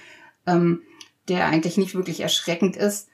ähm, 0.45 0.81
der 1.27 1.47
eigentlich 1.47 1.77
nicht 1.77 1.95
wirklich 1.95 2.19
erschreckend 2.19 2.75
ist, 2.75 3.09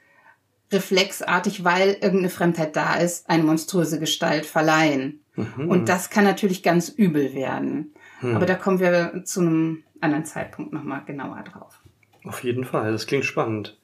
reflexartig, 0.70 1.64
weil 1.64 1.90
irgendeine 1.90 2.30
Fremdheit 2.30 2.76
da 2.76 2.96
ist, 2.96 3.28
eine 3.28 3.44
monströse 3.44 3.98
Gestalt 3.98 4.46
verleihen. 4.46 5.23
Mhm. 5.36 5.68
Und 5.68 5.88
das 5.88 6.10
kann 6.10 6.24
natürlich 6.24 6.62
ganz 6.62 6.88
übel 6.88 7.34
werden. 7.34 7.94
Hm. 8.20 8.36
Aber 8.36 8.46
da 8.46 8.54
kommen 8.54 8.78
wir 8.78 9.22
zu 9.24 9.40
einem 9.40 9.84
anderen 10.00 10.24
Zeitpunkt 10.24 10.72
nochmal 10.72 11.04
genauer 11.04 11.42
drauf. 11.42 11.80
Auf 12.24 12.42
jeden 12.44 12.64
Fall, 12.64 12.92
das 12.92 13.06
klingt 13.06 13.24
spannend. 13.24 13.78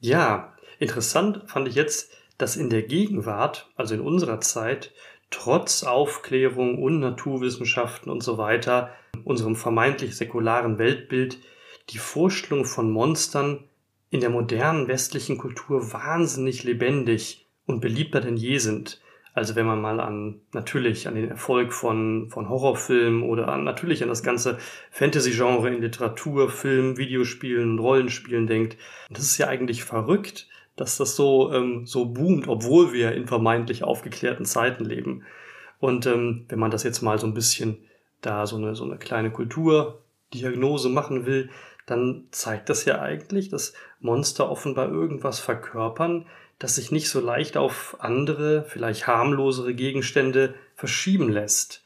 Ja, 0.00 0.54
interessant 0.78 1.42
fand 1.46 1.68
ich 1.68 1.74
jetzt, 1.74 2.12
dass 2.38 2.56
in 2.56 2.70
der 2.70 2.82
Gegenwart, 2.82 3.70
also 3.76 3.94
in 3.94 4.00
unserer 4.00 4.40
Zeit, 4.40 4.92
trotz 5.30 5.82
Aufklärung 5.82 6.82
und 6.82 7.00
Naturwissenschaften 7.00 8.10
und 8.10 8.22
so 8.22 8.38
weiter, 8.38 8.90
unserem 9.24 9.56
vermeintlich 9.56 10.16
säkularen 10.16 10.78
Weltbild, 10.78 11.38
die 11.90 11.98
Vorstellung 11.98 12.64
von 12.64 12.90
Monstern 12.90 13.64
in 14.10 14.20
der 14.20 14.30
modernen 14.30 14.88
westlichen 14.88 15.38
Kultur 15.38 15.92
wahnsinnig 15.92 16.64
lebendig 16.64 17.46
und 17.66 17.80
beliebter 17.80 18.20
denn 18.20 18.36
je 18.36 18.58
sind. 18.58 19.00
Also 19.36 19.54
wenn 19.54 19.66
man 19.66 19.82
mal 19.82 20.00
an, 20.00 20.40
natürlich 20.54 21.06
an 21.06 21.14
den 21.14 21.28
Erfolg 21.28 21.74
von, 21.74 22.30
von 22.30 22.48
Horrorfilmen 22.48 23.22
oder 23.22 23.48
an, 23.48 23.64
natürlich 23.64 24.02
an 24.02 24.08
das 24.08 24.22
ganze 24.22 24.56
Fantasy-Genre 24.90 25.68
in 25.68 25.82
Literatur, 25.82 26.48
Film, 26.48 26.96
Videospielen 26.96 27.78
Rollenspielen 27.78 28.46
denkt. 28.46 28.78
Das 29.10 29.24
ist 29.24 29.36
ja 29.36 29.48
eigentlich 29.48 29.84
verrückt, 29.84 30.48
dass 30.74 30.96
das 30.96 31.16
so, 31.16 31.52
ähm, 31.52 31.84
so 31.84 32.06
boomt, 32.06 32.48
obwohl 32.48 32.94
wir 32.94 33.12
in 33.12 33.26
vermeintlich 33.26 33.84
aufgeklärten 33.84 34.46
Zeiten 34.46 34.86
leben. 34.86 35.24
Und 35.80 36.06
ähm, 36.06 36.46
wenn 36.48 36.58
man 36.58 36.70
das 36.70 36.82
jetzt 36.82 37.02
mal 37.02 37.18
so 37.18 37.26
ein 37.26 37.34
bisschen 37.34 37.76
da 38.22 38.46
so 38.46 38.56
eine, 38.56 38.74
so 38.74 38.84
eine 38.84 38.96
kleine 38.96 39.30
Kulturdiagnose 39.30 40.88
machen 40.88 41.26
will, 41.26 41.50
dann 41.84 42.24
zeigt 42.30 42.70
das 42.70 42.86
ja 42.86 43.02
eigentlich, 43.02 43.50
dass 43.50 43.74
Monster 44.00 44.50
offenbar 44.50 44.88
irgendwas 44.88 45.40
verkörpern, 45.40 46.24
das 46.58 46.76
sich 46.76 46.90
nicht 46.90 47.08
so 47.08 47.20
leicht 47.20 47.56
auf 47.56 47.96
andere, 48.00 48.64
vielleicht 48.64 49.06
harmlosere 49.06 49.74
Gegenstände 49.74 50.54
verschieben 50.74 51.28
lässt. 51.28 51.84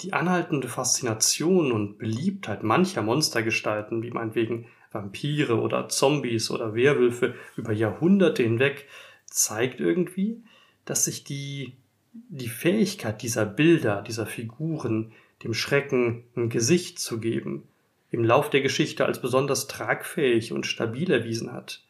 Die 0.00 0.14
anhaltende 0.14 0.68
Faszination 0.68 1.72
und 1.72 1.98
Beliebtheit 1.98 2.62
mancher 2.62 3.02
Monstergestalten, 3.02 4.02
wie 4.02 4.10
meinetwegen 4.10 4.66
Vampire 4.90 5.60
oder 5.60 5.88
Zombies 5.88 6.50
oder 6.50 6.74
Werwölfe 6.74 7.34
über 7.56 7.72
Jahrhunderte 7.72 8.42
hinweg, 8.42 8.88
zeigt 9.26 9.80
irgendwie, 9.80 10.42
dass 10.84 11.04
sich 11.04 11.22
die, 11.24 11.74
die 12.12 12.48
Fähigkeit 12.48 13.22
dieser 13.22 13.44
Bilder, 13.44 14.02
dieser 14.02 14.26
Figuren, 14.26 15.12
dem 15.44 15.54
Schrecken 15.54 16.24
ein 16.34 16.48
Gesicht 16.48 16.98
zu 16.98 17.20
geben, 17.20 17.68
im 18.10 18.24
Lauf 18.24 18.50
der 18.50 18.62
Geschichte 18.62 19.04
als 19.04 19.20
besonders 19.20 19.68
tragfähig 19.68 20.52
und 20.52 20.66
stabil 20.66 21.10
erwiesen 21.10 21.52
hat. 21.52 21.82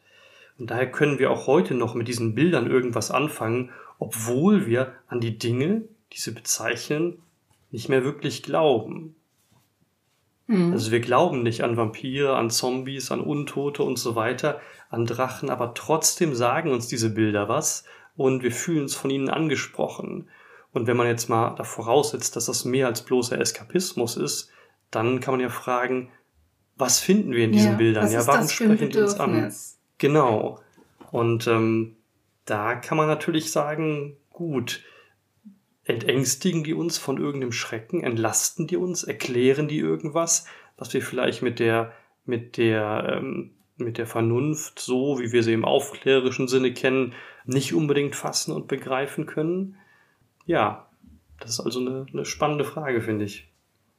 Und 0.57 0.71
daher 0.71 0.91
können 0.91 1.19
wir 1.19 1.31
auch 1.31 1.47
heute 1.47 1.73
noch 1.73 1.95
mit 1.95 2.07
diesen 2.07 2.35
Bildern 2.35 2.69
irgendwas 2.69 3.11
anfangen, 3.11 3.71
obwohl 3.99 4.65
wir 4.67 4.93
an 5.07 5.19
die 5.19 5.37
Dinge, 5.37 5.83
die 6.13 6.19
sie 6.19 6.31
bezeichnen, 6.31 7.19
nicht 7.71 7.89
mehr 7.89 8.03
wirklich 8.03 8.43
glauben. 8.43 9.15
Hm. 10.47 10.73
Also 10.73 10.91
wir 10.91 10.99
glauben 10.99 11.43
nicht 11.43 11.63
an 11.63 11.77
Vampire, 11.77 12.35
an 12.35 12.49
Zombies, 12.49 13.11
an 13.11 13.21
Untote 13.21 13.83
und 13.83 13.97
so 13.97 14.15
weiter, 14.15 14.59
an 14.89 15.05
Drachen, 15.05 15.49
aber 15.49 15.73
trotzdem 15.73 16.35
sagen 16.35 16.71
uns 16.71 16.87
diese 16.87 17.09
Bilder 17.11 17.47
was 17.47 17.85
und 18.17 18.43
wir 18.43 18.51
fühlen 18.51 18.81
uns 18.83 18.95
von 18.95 19.09
ihnen 19.09 19.29
angesprochen. 19.29 20.29
Und 20.73 20.87
wenn 20.87 20.97
man 20.97 21.07
jetzt 21.07 21.29
mal 21.29 21.55
da 21.55 21.63
voraussetzt, 21.63 22.35
dass 22.35 22.45
das 22.45 22.65
mehr 22.65 22.87
als 22.87 23.03
bloßer 23.03 23.39
Eskapismus 23.39 24.17
ist, 24.17 24.51
dann 24.89 25.19
kann 25.19 25.33
man 25.33 25.41
ja 25.41 25.49
fragen, 25.49 26.09
was 26.75 26.99
finden 26.99 27.31
wir 27.33 27.45
in 27.45 27.51
diesen 27.51 27.71
Ja, 27.71 27.77
Bildern? 27.77 28.11
ja, 28.11 28.25
warum 28.27 28.47
sprechen 28.47 28.89
die 28.89 28.97
uns 28.97 29.19
an? 29.19 29.53
Genau. 30.01 30.59
Und 31.11 31.45
ähm, 31.45 31.95
da 32.45 32.73
kann 32.73 32.97
man 32.97 33.05
natürlich 33.05 33.51
sagen, 33.51 34.17
gut, 34.31 34.83
entängstigen 35.83 36.63
die 36.63 36.73
uns 36.73 36.97
von 36.97 37.19
irgendeinem 37.19 37.51
Schrecken, 37.51 38.01
entlasten 38.01 38.65
die 38.65 38.77
uns, 38.77 39.03
erklären 39.03 39.67
die 39.67 39.77
irgendwas, 39.77 40.47
was 40.75 40.91
wir 40.95 41.03
vielleicht 41.03 41.43
mit 41.43 41.59
der, 41.59 41.93
mit 42.25 42.57
der, 42.57 43.15
ähm, 43.15 43.51
mit 43.77 43.99
der 43.99 44.07
Vernunft, 44.07 44.79
so 44.79 45.19
wie 45.19 45.31
wir 45.31 45.43
sie 45.43 45.53
im 45.53 45.65
aufklärerischen 45.65 46.47
Sinne 46.47 46.73
kennen, 46.73 47.13
nicht 47.45 47.75
unbedingt 47.75 48.15
fassen 48.15 48.53
und 48.53 48.67
begreifen 48.67 49.27
können? 49.27 49.77
Ja, 50.47 50.89
das 51.39 51.51
ist 51.51 51.59
also 51.59 51.79
eine, 51.79 52.07
eine 52.11 52.25
spannende 52.25 52.63
Frage, 52.63 53.01
finde 53.01 53.25
ich. 53.25 53.50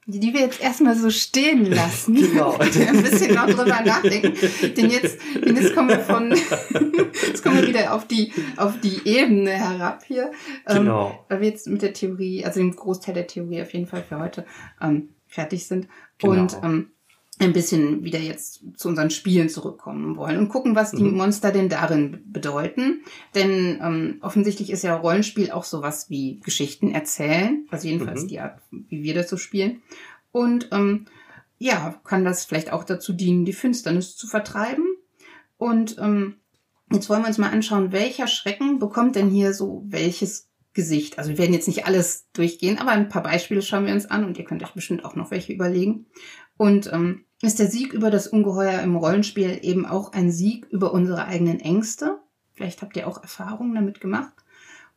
Die, 0.06 0.32
wir 0.32 0.40
jetzt 0.40 0.60
erstmal 0.60 0.96
so 0.96 1.10
stehen 1.10 1.64
lassen. 1.70 2.14
Genau. 2.14 2.56
Ein 2.58 3.02
bisschen 3.02 3.34
noch 3.34 3.46
drüber 3.46 3.80
nachdenken. 3.82 4.32
Denn 4.76 4.90
jetzt, 4.90 5.18
denn 5.34 5.56
jetzt 5.56 5.74
kommen 5.74 5.90
wir 5.90 6.00
von, 6.00 6.30
jetzt 7.26 7.42
kommen 7.42 7.60
wir 7.60 7.68
wieder 7.68 7.94
auf 7.94 8.06
die, 8.08 8.32
auf 8.56 8.80
die 8.80 9.00
Ebene 9.04 9.50
herab 9.50 10.04
hier. 10.06 10.32
Ähm, 10.66 10.78
Genau. 10.78 11.24
weil 11.28 11.40
wir 11.40 11.48
jetzt 11.48 11.66
mit 11.68 11.82
der 11.82 11.92
Theorie, 11.92 12.44
also 12.44 12.58
dem 12.60 12.74
Großteil 12.74 13.14
der 13.14 13.26
Theorie 13.26 13.62
auf 13.62 13.72
jeden 13.72 13.86
Fall 13.86 14.02
für 14.02 14.18
heute 14.18 14.44
ähm, 14.80 15.10
fertig 15.28 15.66
sind. 15.66 15.88
Genau. 16.18 16.32
Und 16.32 16.56
ähm, 16.62 16.91
ein 17.42 17.52
bisschen 17.52 18.04
wieder 18.04 18.18
jetzt 18.18 18.62
zu 18.76 18.88
unseren 18.88 19.10
Spielen 19.10 19.48
zurückkommen 19.48 20.16
wollen 20.16 20.38
und 20.38 20.48
gucken, 20.48 20.74
was 20.74 20.92
die 20.92 21.02
Mhm. 21.02 21.16
Monster 21.16 21.50
denn 21.52 21.68
darin 21.68 22.22
bedeuten. 22.26 23.02
Denn 23.34 23.78
ähm, 23.82 24.18
offensichtlich 24.20 24.70
ist 24.70 24.82
ja 24.84 24.96
Rollenspiel 24.96 25.50
auch 25.50 25.64
sowas 25.64 26.08
wie 26.10 26.40
Geschichten 26.40 26.92
erzählen, 26.92 27.66
also 27.70 27.88
jedenfalls 27.88 28.22
Mhm. 28.24 28.28
die 28.28 28.40
Art, 28.40 28.60
wie 28.70 29.02
wir 29.02 29.14
das 29.14 29.28
so 29.28 29.36
spielen. 29.36 29.82
Und 30.30 30.68
ähm, 30.72 31.06
ja, 31.58 32.00
kann 32.04 32.24
das 32.24 32.44
vielleicht 32.44 32.72
auch 32.72 32.84
dazu 32.84 33.12
dienen, 33.12 33.44
die 33.44 33.52
Finsternis 33.52 34.16
zu 34.16 34.26
vertreiben. 34.26 34.84
Und 35.58 35.96
ähm, 36.00 36.36
jetzt 36.92 37.08
wollen 37.08 37.22
wir 37.22 37.28
uns 37.28 37.38
mal 37.38 37.50
anschauen, 37.50 37.92
welcher 37.92 38.26
Schrecken 38.26 38.78
bekommt 38.78 39.14
denn 39.16 39.28
hier 39.30 39.52
so 39.54 39.84
welches 39.86 40.48
Gesicht. 40.74 41.18
Also 41.18 41.30
wir 41.30 41.38
werden 41.38 41.52
jetzt 41.52 41.68
nicht 41.68 41.86
alles 41.86 42.26
durchgehen, 42.32 42.78
aber 42.78 42.92
ein 42.92 43.10
paar 43.10 43.22
Beispiele 43.22 43.60
schauen 43.62 43.86
wir 43.86 43.92
uns 43.92 44.06
an 44.06 44.24
und 44.24 44.38
ihr 44.38 44.44
könnt 44.44 44.62
euch 44.62 44.72
bestimmt 44.72 45.04
auch 45.04 45.14
noch 45.14 45.30
welche 45.30 45.52
überlegen. 45.52 46.06
Und 46.56 46.90
ähm, 46.92 47.24
ist 47.48 47.58
der 47.58 47.66
Sieg 47.66 47.92
über 47.92 48.10
das 48.10 48.28
Ungeheuer 48.28 48.80
im 48.80 48.96
Rollenspiel 48.96 49.58
eben 49.62 49.84
auch 49.84 50.12
ein 50.12 50.30
Sieg 50.30 50.66
über 50.70 50.92
unsere 50.92 51.26
eigenen 51.26 51.60
Ängste? 51.60 52.18
Vielleicht 52.54 52.82
habt 52.82 52.96
ihr 52.96 53.08
auch 53.08 53.20
Erfahrungen 53.20 53.74
damit 53.74 54.00
gemacht. 54.00 54.32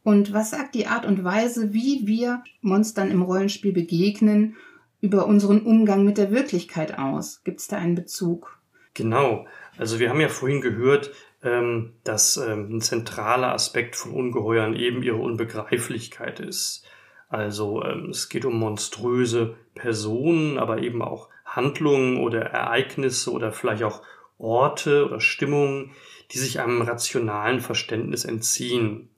Und 0.04 0.34
was 0.34 0.52
sagt 0.52 0.76
die 0.76 0.86
Art 0.86 1.06
und 1.06 1.24
Weise, 1.24 1.74
wie 1.74 2.06
wir 2.06 2.44
Monstern 2.62 3.10
im 3.10 3.24
Rollenspiel 3.24 3.74
begegnen, 3.74 4.56
über 5.02 5.26
unseren 5.26 5.62
Umgang 5.62 6.06
mit 6.06 6.20
der 6.20 6.30
Wirklichkeit 6.30 7.00
aus? 7.00 7.44
Gibt 7.44 7.62
es 7.62 7.68
da 7.68 7.78
einen 7.78 7.96
Bezug? 7.96 8.60
Genau. 8.94 9.48
Also 9.78 10.00
wir 10.00 10.10
haben 10.10 10.22
ja 10.22 10.30
vorhin 10.30 10.62
gehört, 10.62 11.12
ähm, 11.44 11.94
dass 12.04 12.38
ähm, 12.38 12.78
ein 12.78 12.82
zentraler 12.82 13.54
Aspekt 13.54 13.96
von 13.96 14.12
Ungeheuern 14.12 14.76
eben 14.76 15.02
ihre 15.02 15.18
Unbegreiflichkeit 15.18 16.40
ist. 16.40 16.86
Also 17.28 17.84
ähm, 17.84 18.10
es 18.12 18.30
geht 18.30 18.46
um 18.46 18.60
monströse 18.60 19.56
Personen, 19.74 20.60
aber 20.60 20.84
eben 20.84 21.02
auch 21.02 21.30
Handlungen 21.56 22.18
oder 22.18 22.42
Ereignisse 22.42 23.32
oder 23.32 23.52
vielleicht 23.52 23.84
auch 23.84 24.02
Orte 24.38 25.06
oder 25.06 25.20
Stimmungen, 25.20 25.92
die 26.32 26.38
sich 26.38 26.60
einem 26.60 26.82
rationalen 26.82 27.62
Verständnis 27.62 28.26
entziehen. 28.26 29.10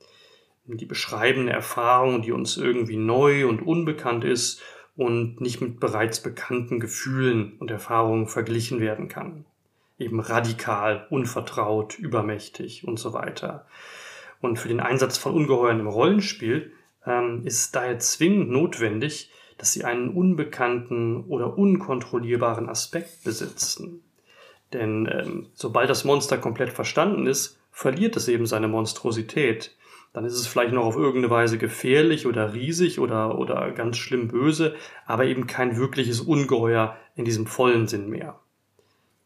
Die 0.65 0.85
beschreiben 0.85 1.41
eine 1.41 1.53
Erfahrung, 1.53 2.21
die 2.21 2.33
uns 2.33 2.57
irgendwie 2.57 2.97
neu 2.97 3.47
und 3.47 3.61
unbekannt 3.61 4.25
ist 4.25 4.61
und 4.95 5.39
nicht 5.39 5.61
mit 5.61 5.79
bereits 5.79 6.21
bekannten 6.21 6.79
Gefühlen 6.79 7.53
und 7.59 7.71
Erfahrungen 7.71 8.27
verglichen 8.27 8.79
werden 8.81 9.07
kann 9.07 9.45
eben 9.99 10.19
radikal, 10.19 11.07
unvertraut, 11.09 11.97
übermächtig 11.97 12.87
und 12.87 12.97
so 12.99 13.13
weiter. 13.13 13.65
Und 14.41 14.57
für 14.57 14.67
den 14.67 14.79
Einsatz 14.79 15.17
von 15.17 15.33
Ungeheuern 15.33 15.79
im 15.79 15.87
Rollenspiel 15.87 16.71
ähm, 17.05 17.41
ist 17.45 17.75
daher 17.75 17.97
zwingend 17.99 18.49
notwendig, 18.49 19.31
dass 19.57 19.73
sie 19.73 19.83
einen 19.83 20.09
unbekannten 20.09 21.23
oder 21.25 21.57
unkontrollierbaren 21.57 22.69
Aspekt 22.69 23.23
besitzen. 23.23 24.03
Denn 24.73 25.07
ähm, 25.11 25.47
sobald 25.53 25.89
das 25.89 26.03
Monster 26.03 26.37
komplett 26.37 26.71
verstanden 26.71 27.25
ist, 27.25 27.59
verliert 27.71 28.15
es 28.15 28.27
eben 28.27 28.45
seine 28.45 28.67
Monstrosität. 28.67 29.75
Dann 30.13 30.25
ist 30.25 30.33
es 30.33 30.47
vielleicht 30.47 30.73
noch 30.73 30.85
auf 30.85 30.95
irgendeine 30.95 31.29
Weise 31.29 31.57
gefährlich 31.57 32.25
oder 32.25 32.53
riesig 32.53 32.99
oder, 32.99 33.37
oder 33.37 33.71
ganz 33.71 33.97
schlimm 33.97 34.27
böse, 34.27 34.75
aber 35.05 35.25
eben 35.25 35.47
kein 35.47 35.77
wirkliches 35.77 36.21
Ungeheuer 36.21 36.97
in 37.15 37.25
diesem 37.25 37.45
vollen 37.45 37.87
Sinn 37.87 38.09
mehr. 38.09 38.39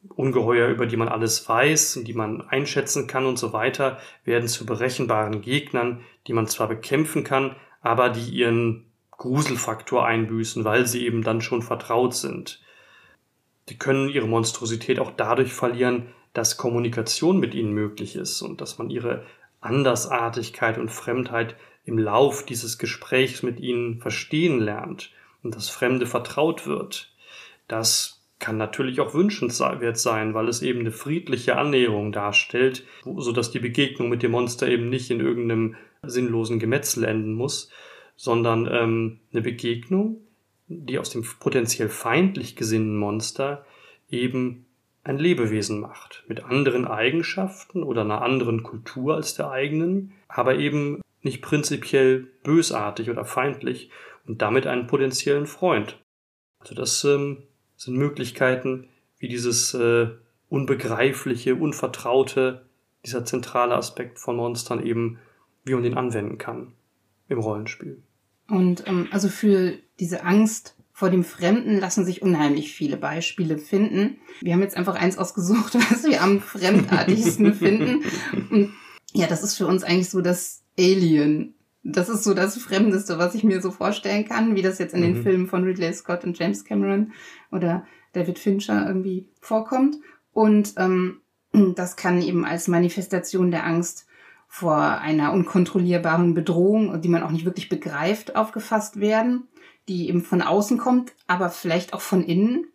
Ungeheuer, 0.09 0.67
über 0.69 0.87
die 0.87 0.97
man 0.97 1.07
alles 1.07 1.47
weiß, 1.47 2.01
die 2.03 2.13
man 2.13 2.41
einschätzen 2.41 3.07
kann 3.07 3.25
und 3.25 3.37
so 3.37 3.53
weiter, 3.53 3.99
werden 4.25 4.47
zu 4.47 4.65
berechenbaren 4.65 5.41
Gegnern, 5.41 6.01
die 6.27 6.33
man 6.33 6.47
zwar 6.47 6.67
bekämpfen 6.67 7.23
kann, 7.23 7.55
aber 7.81 8.09
die 8.09 8.29
ihren 8.29 8.90
Gruselfaktor 9.21 10.03
einbüßen, 10.03 10.65
weil 10.65 10.87
sie 10.87 11.05
eben 11.05 11.21
dann 11.21 11.41
schon 11.41 11.61
vertraut 11.61 12.15
sind. 12.15 12.59
Die 13.69 13.77
können 13.77 14.09
ihre 14.09 14.25
Monstrosität 14.25 14.99
auch 14.99 15.11
dadurch 15.15 15.53
verlieren, 15.53 16.07
dass 16.33 16.57
Kommunikation 16.57 17.39
mit 17.39 17.53
ihnen 17.53 17.71
möglich 17.71 18.15
ist 18.15 18.41
und 18.41 18.61
dass 18.61 18.79
man 18.79 18.89
ihre 18.89 19.23
Andersartigkeit 19.59 20.79
und 20.79 20.89
Fremdheit 20.89 21.55
im 21.85 21.99
Lauf 21.99 22.47
dieses 22.47 22.79
Gesprächs 22.79 23.43
mit 23.43 23.59
ihnen 23.59 24.01
verstehen 24.01 24.59
lernt 24.59 25.11
und 25.43 25.55
das 25.55 25.69
Fremde 25.69 26.07
vertraut 26.07 26.65
wird. 26.65 27.13
Das 27.67 28.23
kann 28.39 28.57
natürlich 28.57 29.01
auch 29.01 29.13
wünschenswert 29.13 29.99
sein, 29.99 30.33
weil 30.33 30.47
es 30.47 30.63
eben 30.63 30.79
eine 30.79 30.91
friedliche 30.91 31.57
Annäherung 31.57 32.11
darstellt, 32.11 32.87
so 33.05 33.31
dass 33.31 33.51
die 33.51 33.59
Begegnung 33.59 34.09
mit 34.09 34.23
dem 34.23 34.31
Monster 34.31 34.67
eben 34.67 34.89
nicht 34.89 35.11
in 35.11 35.19
irgendeinem 35.19 35.75
sinnlosen 36.01 36.57
Gemetzel 36.57 37.03
enden 37.03 37.35
muss, 37.35 37.69
sondern 38.21 38.69
ähm, 38.71 39.19
eine 39.33 39.41
Begegnung, 39.41 40.21
die 40.67 40.99
aus 40.99 41.09
dem 41.09 41.25
potenziell 41.39 41.89
feindlich 41.89 42.55
gesinnten 42.55 42.95
Monster 42.95 43.65
eben 44.11 44.67
ein 45.03 45.17
Lebewesen 45.17 45.79
macht, 45.79 46.23
mit 46.27 46.43
anderen 46.43 46.85
Eigenschaften 46.85 47.81
oder 47.81 48.01
einer 48.01 48.21
anderen 48.21 48.61
Kultur 48.61 49.15
als 49.15 49.33
der 49.33 49.49
eigenen, 49.49 50.13
aber 50.27 50.57
eben 50.57 51.01
nicht 51.23 51.41
prinzipiell 51.41 52.27
bösartig 52.43 53.09
oder 53.09 53.25
feindlich 53.25 53.89
und 54.27 54.43
damit 54.43 54.67
einen 54.67 54.85
potenziellen 54.85 55.47
Freund. 55.47 55.97
Also 56.59 56.75
das 56.75 57.03
ähm, 57.03 57.41
sind 57.75 57.97
Möglichkeiten, 57.97 58.87
wie 59.17 59.29
dieses 59.29 59.73
äh, 59.73 60.09
unbegreifliche, 60.47 61.55
unvertraute, 61.55 62.67
dieser 63.03 63.25
zentrale 63.25 63.73
Aspekt 63.75 64.19
von 64.19 64.35
Monstern 64.35 64.85
eben, 64.85 65.17
wie 65.63 65.73
man 65.73 65.81
den 65.81 65.97
anwenden 65.97 66.37
kann 66.37 66.73
im 67.29 67.39
Rollenspiel. 67.39 68.03
Und 68.51 68.83
ähm, 68.85 69.07
also 69.11 69.29
für 69.29 69.75
diese 69.99 70.25
Angst 70.25 70.75
vor 70.91 71.09
dem 71.09 71.23
Fremden 71.23 71.79
lassen 71.79 72.05
sich 72.05 72.21
unheimlich 72.21 72.73
viele 72.73 72.97
Beispiele 72.97 73.57
finden. 73.57 74.17
Wir 74.41 74.53
haben 74.53 74.61
jetzt 74.61 74.75
einfach 74.75 74.95
eins 74.95 75.17
ausgesucht, 75.17 75.75
was 75.89 76.03
wir 76.03 76.21
am 76.21 76.41
fremdartigsten 76.41 77.53
finden. 77.55 78.03
Und 78.49 78.73
ja, 79.13 79.27
das 79.27 79.41
ist 79.41 79.55
für 79.55 79.67
uns 79.67 79.83
eigentlich 79.83 80.09
so 80.09 80.19
das 80.19 80.63
Alien. 80.77 81.55
Das 81.83 82.09
ist 82.09 82.25
so 82.25 82.33
das 82.33 82.57
Fremdeste, 82.57 83.17
was 83.17 83.35
ich 83.35 83.45
mir 83.45 83.61
so 83.61 83.71
vorstellen 83.71 84.27
kann, 84.27 84.53
wie 84.53 84.61
das 84.61 84.79
jetzt 84.79 84.93
in 84.93 84.99
mhm. 84.99 85.13
den 85.13 85.23
Filmen 85.23 85.47
von 85.47 85.63
Ridley 85.63 85.93
Scott 85.93 86.25
und 86.25 86.37
James 86.37 86.65
Cameron 86.65 87.13
oder 87.53 87.87
David 88.11 88.37
Fincher 88.37 88.85
irgendwie 88.85 89.29
vorkommt. 89.39 89.95
Und 90.33 90.73
ähm, 90.75 91.21
das 91.53 91.95
kann 91.95 92.21
eben 92.21 92.43
als 92.43 92.67
Manifestation 92.67 93.49
der 93.49 93.65
Angst 93.65 94.07
vor 94.53 94.75
einer 94.77 95.31
unkontrollierbaren 95.31 96.33
Bedrohung, 96.33 97.01
die 97.01 97.07
man 97.07 97.23
auch 97.23 97.31
nicht 97.31 97.45
wirklich 97.45 97.69
begreift, 97.69 98.35
aufgefasst 98.35 98.99
werden 98.99 99.47
die 99.87 100.07
eben 100.07 100.21
von 100.21 100.41
außen 100.41 100.77
kommt, 100.77 101.13
aber 101.27 101.49
vielleicht 101.49 101.93
auch 101.93 102.01
von 102.01 102.23
innen. 102.23 102.67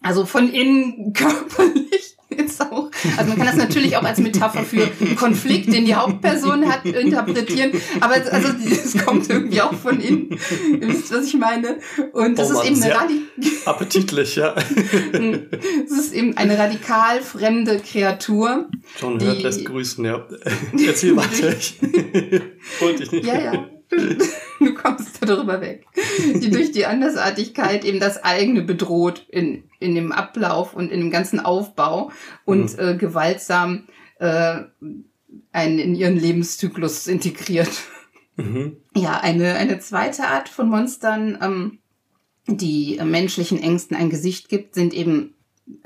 Also 0.00 0.26
von 0.26 0.48
innen 0.52 1.12
körperlich 1.14 1.97
jetzt 2.38 2.60
auch. 2.60 2.90
Also 3.16 3.28
man 3.28 3.36
kann 3.36 3.46
das 3.46 3.56
natürlich 3.56 3.96
auch 3.96 4.02
als 4.02 4.18
Metapher 4.18 4.64
für 4.64 4.88
einen 5.00 5.16
Konflikt, 5.16 5.72
den 5.72 5.84
die 5.84 5.94
Hauptperson 5.94 6.68
hat, 6.70 6.84
interpretieren. 6.84 7.72
Aber 8.00 8.14
also 8.14 8.48
es 8.64 9.04
kommt 9.04 9.28
irgendwie 9.28 9.60
auch 9.60 9.74
von 9.74 10.00
innen. 10.00 10.38
Ihr 10.80 10.88
wisst, 10.88 11.12
was 11.12 11.26
ich 11.26 11.34
meine? 11.34 11.78
Und 12.12 12.38
das 12.38 12.50
oh 12.50 12.54
Mann, 12.54 12.64
ist 12.64 12.70
eben 12.70 12.82
eine 12.82 12.94
radikal 12.94 13.28
appetitlich, 13.66 14.36
ja. 14.36 14.54
Es 15.84 15.92
ist 15.92 16.14
eben 16.14 16.36
eine 16.36 16.58
radikal 16.58 17.20
fremde 17.20 17.78
Kreatur. 17.78 18.68
John 19.00 19.20
Hurt 19.20 19.42
lässt 19.42 19.64
grüßen, 19.64 20.04
ja. 20.04 20.26
Erzähl 20.86 21.16
weiter. 21.16 21.48
Wollte 22.80 23.02
ich 23.02 23.12
nicht. 23.12 23.26
Ja, 23.26 23.40
ja. 23.40 23.77
du 24.60 24.74
kommst 24.74 25.18
darüber 25.26 25.60
weg. 25.60 25.86
Die 26.34 26.50
durch 26.50 26.72
die 26.72 26.86
Andersartigkeit 26.86 27.84
eben 27.84 28.00
das 28.00 28.22
eigene 28.22 28.62
bedroht 28.62 29.26
in, 29.28 29.64
in 29.80 29.94
dem 29.94 30.12
Ablauf 30.12 30.74
und 30.74 30.90
in 30.90 31.00
dem 31.00 31.10
ganzen 31.10 31.40
Aufbau 31.40 32.10
und 32.44 32.76
mhm. 32.76 32.84
äh, 32.84 32.96
gewaltsam 32.96 33.84
äh, 34.18 34.62
einen 35.52 35.78
in 35.78 35.94
ihren 35.94 36.16
Lebenszyklus 36.16 37.06
integriert. 37.06 37.70
Mhm. 38.36 38.76
Ja, 38.94 39.20
eine, 39.20 39.54
eine 39.54 39.78
zweite 39.78 40.24
Art 40.24 40.48
von 40.48 40.68
Monstern, 40.68 41.38
ähm, 41.42 41.78
die 42.46 42.98
menschlichen 43.02 43.62
Ängsten 43.62 43.96
ein 43.96 44.10
Gesicht 44.10 44.48
gibt, 44.48 44.74
sind 44.74 44.94
eben 44.94 45.34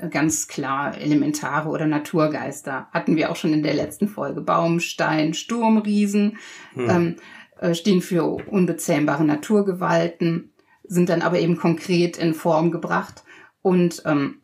ganz 0.09 0.47
klar 0.47 0.97
Elementare 0.97 1.69
oder 1.69 1.85
Naturgeister. 1.85 2.87
Hatten 2.91 3.15
wir 3.15 3.31
auch 3.31 3.35
schon 3.35 3.53
in 3.53 3.63
der 3.63 3.73
letzten 3.73 4.07
Folge. 4.07 4.41
Baumstein, 4.41 5.33
Sturmriesen. 5.33 6.37
Mhm. 6.73 6.89
Ähm, 6.89 7.15
äh, 7.17 7.42
stehen 7.73 8.01
für 8.01 8.23
unbezähmbare 8.23 9.23
Naturgewalten, 9.23 10.53
sind 10.83 11.09
dann 11.09 11.21
aber 11.21 11.39
eben 11.39 11.57
konkret 11.57 12.17
in 12.17 12.33
Form 12.33 12.71
gebracht 12.71 13.23
und 13.61 14.03
ähm, 14.05 14.41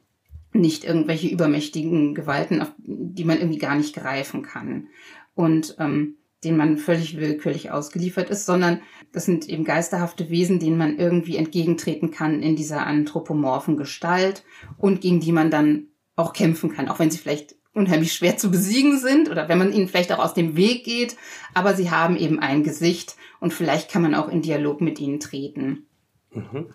nicht 0.53 0.83
irgendwelche 0.83 1.27
übermächtigen 1.27 2.15
Gewalten, 2.15 2.61
auf 2.61 2.71
die 2.77 3.23
man 3.23 3.37
irgendwie 3.37 3.59
gar 3.59 3.75
nicht 3.75 3.95
greifen 3.95 4.41
kann 4.41 4.87
und 5.35 5.75
ähm, 5.79 6.15
denen 6.43 6.57
man 6.57 6.77
völlig 6.77 7.17
willkürlich 7.17 7.71
ausgeliefert 7.71 8.29
ist, 8.29 8.45
sondern 8.45 8.81
das 9.11 9.25
sind 9.25 9.49
eben 9.49 9.65
geisterhafte 9.65 10.29
Wesen, 10.29 10.59
denen 10.59 10.77
man 10.77 10.97
irgendwie 10.97 11.35
entgegentreten 11.35 12.11
kann 12.11 12.41
in 12.41 12.55
dieser 12.55 12.87
anthropomorphen 12.87 13.75
Gestalt 13.75 14.43
und 14.77 15.01
gegen 15.01 15.19
die 15.19 15.33
man 15.33 15.51
dann 15.51 15.87
auch 16.15 16.33
kämpfen 16.33 16.71
kann, 16.71 16.87
auch 16.87 16.99
wenn 16.99 17.11
sie 17.11 17.17
vielleicht 17.17 17.55
unheimlich 17.73 18.13
schwer 18.13 18.37
zu 18.37 18.51
besiegen 18.51 18.97
sind 18.99 19.29
oder 19.29 19.47
wenn 19.47 19.57
man 19.57 19.73
ihnen 19.73 19.87
vielleicht 19.87 20.11
auch 20.11 20.19
aus 20.19 20.33
dem 20.33 20.55
Weg 20.55 20.83
geht, 20.83 21.15
aber 21.53 21.75
sie 21.75 21.91
haben 21.91 22.17
eben 22.17 22.39
ein 22.39 22.63
Gesicht 22.63 23.15
und 23.39 23.53
vielleicht 23.53 23.91
kann 23.91 24.01
man 24.01 24.15
auch 24.15 24.27
in 24.27 24.41
Dialog 24.41 24.81
mit 24.81 24.99
ihnen 24.99 25.19
treten. 25.19 25.85
Mhm. 26.31 26.73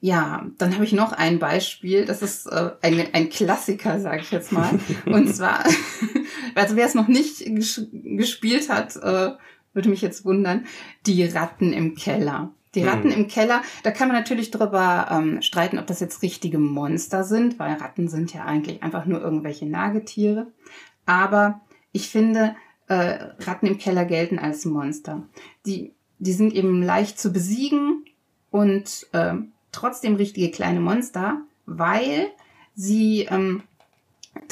Ja, 0.00 0.46
dann 0.58 0.74
habe 0.74 0.84
ich 0.84 0.92
noch 0.92 1.12
ein 1.12 1.38
Beispiel, 1.38 2.04
das 2.04 2.22
ist 2.22 2.46
äh, 2.46 2.72
ein, 2.82 3.06
ein 3.12 3.30
Klassiker, 3.30 4.00
sage 4.00 4.22
ich 4.22 4.32
jetzt 4.32 4.50
mal. 4.50 4.80
und 5.06 5.28
zwar, 5.34 5.64
also 6.56 6.74
wer 6.74 6.86
es 6.86 6.94
noch 6.94 7.06
nicht 7.06 7.44
ges 7.44 7.86
gespielt 7.92 8.68
hat, 8.68 8.96
äh, 8.96 9.30
würde 9.72 9.88
mich 9.88 10.02
jetzt 10.02 10.24
wundern, 10.24 10.66
die 11.06 11.24
Ratten 11.24 11.72
im 11.72 11.94
Keller. 11.94 12.52
Die 12.74 12.84
Ratten 12.84 13.10
hm. 13.10 13.20
im 13.22 13.28
Keller, 13.28 13.62
da 13.82 13.90
kann 13.90 14.08
man 14.08 14.16
natürlich 14.16 14.50
drüber 14.50 15.08
ähm, 15.10 15.42
streiten, 15.42 15.78
ob 15.78 15.86
das 15.86 16.00
jetzt 16.00 16.22
richtige 16.22 16.58
Monster 16.58 17.24
sind, 17.24 17.58
weil 17.58 17.74
Ratten 17.74 18.08
sind 18.08 18.32
ja 18.32 18.44
eigentlich 18.44 18.82
einfach 18.82 19.04
nur 19.04 19.20
irgendwelche 19.20 19.66
Nagetiere. 19.66 20.46
Aber 21.04 21.60
ich 21.92 22.08
finde, 22.08 22.56
äh, 22.88 23.18
Ratten 23.40 23.66
im 23.66 23.78
Keller 23.78 24.04
gelten 24.04 24.38
als 24.38 24.64
Monster. 24.64 25.22
Die, 25.66 25.94
die 26.18 26.32
sind 26.32 26.54
eben 26.54 26.82
leicht 26.82 27.18
zu 27.18 27.32
besiegen 27.32 28.04
und 28.50 29.06
äh, 29.12 29.34
trotzdem 29.70 30.16
richtige 30.16 30.50
kleine 30.50 30.80
Monster, 30.80 31.42
weil 31.66 32.28
sie 32.74 33.28
ähm, 33.30 33.62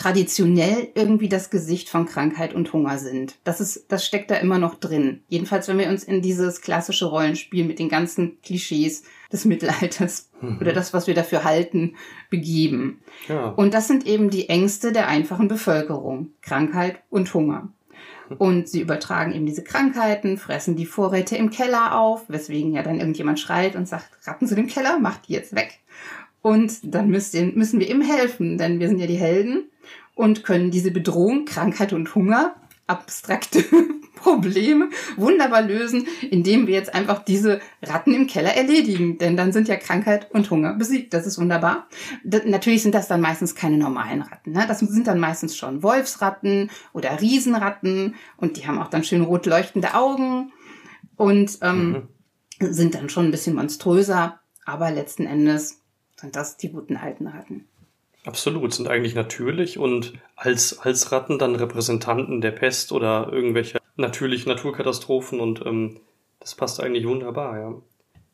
traditionell 0.00 0.88
irgendwie 0.94 1.28
das 1.28 1.50
Gesicht 1.50 1.90
von 1.90 2.06
Krankheit 2.06 2.54
und 2.54 2.72
Hunger 2.72 2.96
sind. 2.96 3.36
Das 3.44 3.60
ist, 3.60 3.92
das 3.92 4.06
steckt 4.06 4.30
da 4.30 4.36
immer 4.36 4.58
noch 4.58 4.76
drin. 4.76 5.20
Jedenfalls, 5.28 5.68
wenn 5.68 5.76
wir 5.76 5.90
uns 5.90 6.04
in 6.04 6.22
dieses 6.22 6.62
klassische 6.62 7.04
Rollenspiel 7.04 7.66
mit 7.66 7.78
den 7.78 7.90
ganzen 7.90 8.40
Klischees 8.40 9.02
des 9.30 9.44
Mittelalters 9.44 10.30
mhm. 10.40 10.56
oder 10.58 10.72
das, 10.72 10.94
was 10.94 11.06
wir 11.06 11.12
dafür 11.12 11.44
halten, 11.44 11.96
begeben. 12.30 13.02
Ja. 13.28 13.50
Und 13.50 13.74
das 13.74 13.88
sind 13.88 14.06
eben 14.06 14.30
die 14.30 14.48
Ängste 14.48 14.92
der 14.92 15.06
einfachen 15.06 15.48
Bevölkerung. 15.48 16.30
Krankheit 16.40 17.00
und 17.10 17.34
Hunger. 17.34 17.68
Und 18.38 18.68
sie 18.68 18.80
übertragen 18.80 19.32
eben 19.34 19.44
diese 19.44 19.64
Krankheiten, 19.64 20.38
fressen 20.38 20.76
die 20.76 20.86
Vorräte 20.86 21.36
im 21.36 21.50
Keller 21.50 21.98
auf, 21.98 22.22
weswegen 22.28 22.72
ja 22.72 22.82
dann 22.82 23.00
irgendjemand 23.00 23.40
schreit 23.40 23.76
und 23.76 23.86
sagt, 23.86 24.08
Ratten 24.26 24.46
sind 24.46 24.58
im 24.58 24.68
Keller, 24.68 24.98
macht 24.98 25.28
die 25.28 25.32
jetzt 25.32 25.54
weg. 25.54 25.79
Und 26.42 26.94
dann 26.94 27.08
müssen, 27.08 27.54
müssen 27.54 27.80
wir 27.80 27.90
ihm 27.90 28.00
helfen, 28.00 28.56
denn 28.56 28.80
wir 28.80 28.88
sind 28.88 28.98
ja 28.98 29.06
die 29.06 29.16
Helden 29.16 29.70
und 30.14 30.44
können 30.44 30.70
diese 30.70 30.90
Bedrohung, 30.90 31.44
Krankheit 31.44 31.92
und 31.92 32.14
Hunger, 32.14 32.54
abstrakte 32.86 33.64
Probleme 34.16 34.90
wunderbar 35.16 35.62
lösen, 35.62 36.06
indem 36.30 36.66
wir 36.66 36.74
jetzt 36.74 36.94
einfach 36.94 37.24
diese 37.24 37.60
Ratten 37.82 38.12
im 38.12 38.26
Keller 38.26 38.54
erledigen. 38.54 39.16
Denn 39.16 39.36
dann 39.36 39.52
sind 39.52 39.68
ja 39.68 39.76
Krankheit 39.76 40.30
und 40.32 40.50
Hunger 40.50 40.74
besiegt. 40.74 41.14
Das 41.14 41.26
ist 41.26 41.38
wunderbar. 41.38 41.88
Das, 42.22 42.44
natürlich 42.44 42.82
sind 42.82 42.94
das 42.94 43.08
dann 43.08 43.20
meistens 43.20 43.54
keine 43.54 43.78
normalen 43.78 44.22
Ratten. 44.22 44.52
Ne? 44.52 44.64
Das 44.68 44.80
sind 44.80 45.06
dann 45.06 45.20
meistens 45.20 45.56
schon 45.56 45.82
Wolfsratten 45.82 46.70
oder 46.92 47.20
Riesenratten 47.20 48.14
und 48.36 48.56
die 48.56 48.66
haben 48.66 48.78
auch 48.78 48.88
dann 48.88 49.04
schön 49.04 49.22
rot 49.22 49.46
leuchtende 49.46 49.94
Augen 49.94 50.52
und 51.16 51.58
ähm, 51.62 52.08
mhm. 52.60 52.72
sind 52.72 52.94
dann 52.94 53.08
schon 53.08 53.26
ein 53.26 53.30
bisschen 53.30 53.56
monströser. 53.56 54.40
Aber 54.66 54.90
letzten 54.90 55.26
Endes 55.26 55.79
sind 56.20 56.36
das 56.36 56.56
die 56.56 56.70
guten 56.70 56.96
alten 56.96 57.26
Ratten. 57.26 57.66
Absolut, 58.24 58.74
sind 58.74 58.88
eigentlich 58.88 59.14
natürlich 59.14 59.78
und 59.78 60.12
als, 60.36 60.78
als 60.78 61.10
Ratten 61.10 61.38
dann 61.38 61.56
Repräsentanten 61.56 62.42
der 62.42 62.50
Pest 62.50 62.92
oder 62.92 63.32
irgendwelche 63.32 63.78
natürlichen 63.96 64.52
Naturkatastrophen 64.52 65.40
und 65.40 65.64
ähm, 65.64 66.00
das 66.38 66.54
passt 66.54 66.80
eigentlich 66.80 67.06
wunderbar, 67.06 67.58
ja. 67.58 67.74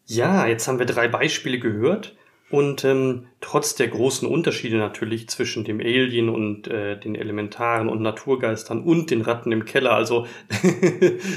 Ja, 0.06 0.46
jetzt 0.46 0.66
haben 0.68 0.78
wir 0.78 0.86
drei 0.86 1.08
Beispiele 1.08 1.58
gehört 1.58 2.16
Und 2.48 2.84
ähm, 2.84 3.26
trotz 3.40 3.74
der 3.74 3.88
großen 3.88 4.28
Unterschiede 4.28 4.76
natürlich 4.76 5.28
zwischen 5.28 5.64
dem 5.64 5.80
Alien 5.80 6.28
und 6.28 6.68
äh, 6.68 6.98
den 6.98 7.16
Elementaren 7.16 7.88
und 7.88 8.02
Naturgeistern 8.02 8.84
und 8.84 9.10
den 9.10 9.22
Ratten 9.22 9.50
im 9.50 9.64
Keller, 9.64 9.92
also 9.94 10.28
das 10.48 10.62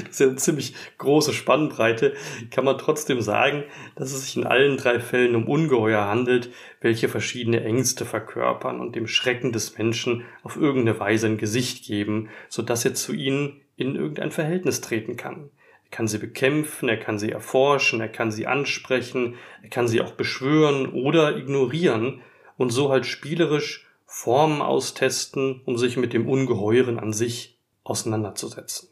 ist 0.08 0.20
ja 0.20 0.28
eine 0.28 0.36
ziemlich 0.36 0.74
große 0.98 1.32
Spannbreite, 1.32 2.14
kann 2.52 2.64
man 2.64 2.78
trotzdem 2.78 3.22
sagen, 3.22 3.64
dass 3.96 4.12
es 4.12 4.22
sich 4.26 4.36
in 4.36 4.46
allen 4.46 4.76
drei 4.76 5.00
Fällen 5.00 5.34
um 5.34 5.48
Ungeheuer 5.48 6.04
handelt, 6.04 6.50
welche 6.80 7.08
verschiedene 7.08 7.64
Ängste 7.64 8.04
verkörpern 8.04 8.78
und 8.78 8.94
dem 8.94 9.08
Schrecken 9.08 9.50
des 9.50 9.76
Menschen 9.76 10.22
auf 10.44 10.56
irgendeine 10.56 11.00
Weise 11.00 11.26
ein 11.26 11.38
Gesicht 11.38 11.84
geben, 11.84 12.28
so 12.48 12.62
dass 12.62 12.84
er 12.84 12.94
zu 12.94 13.12
ihnen 13.12 13.60
in 13.76 13.96
irgendein 13.96 14.30
Verhältnis 14.30 14.80
treten 14.80 15.16
kann 15.16 15.50
kann 15.90 16.06
sie 16.06 16.18
bekämpfen, 16.18 16.88
er 16.88 16.98
kann 16.98 17.18
sie 17.18 17.30
erforschen, 17.30 18.00
er 18.00 18.08
kann 18.08 18.30
sie 18.30 18.46
ansprechen, 18.46 19.34
er 19.62 19.70
kann 19.70 19.88
sie 19.88 20.00
auch 20.00 20.12
beschwören 20.12 20.86
oder 20.86 21.36
ignorieren 21.36 22.22
und 22.56 22.70
so 22.70 22.90
halt 22.90 23.06
spielerisch 23.06 23.86
Formen 24.06 24.60
austesten, 24.60 25.62
um 25.64 25.78
sich 25.78 25.96
mit 25.96 26.12
dem 26.12 26.28
Ungeheuren 26.28 26.98
an 26.98 27.12
sich 27.12 27.58
auseinanderzusetzen. 27.84 28.88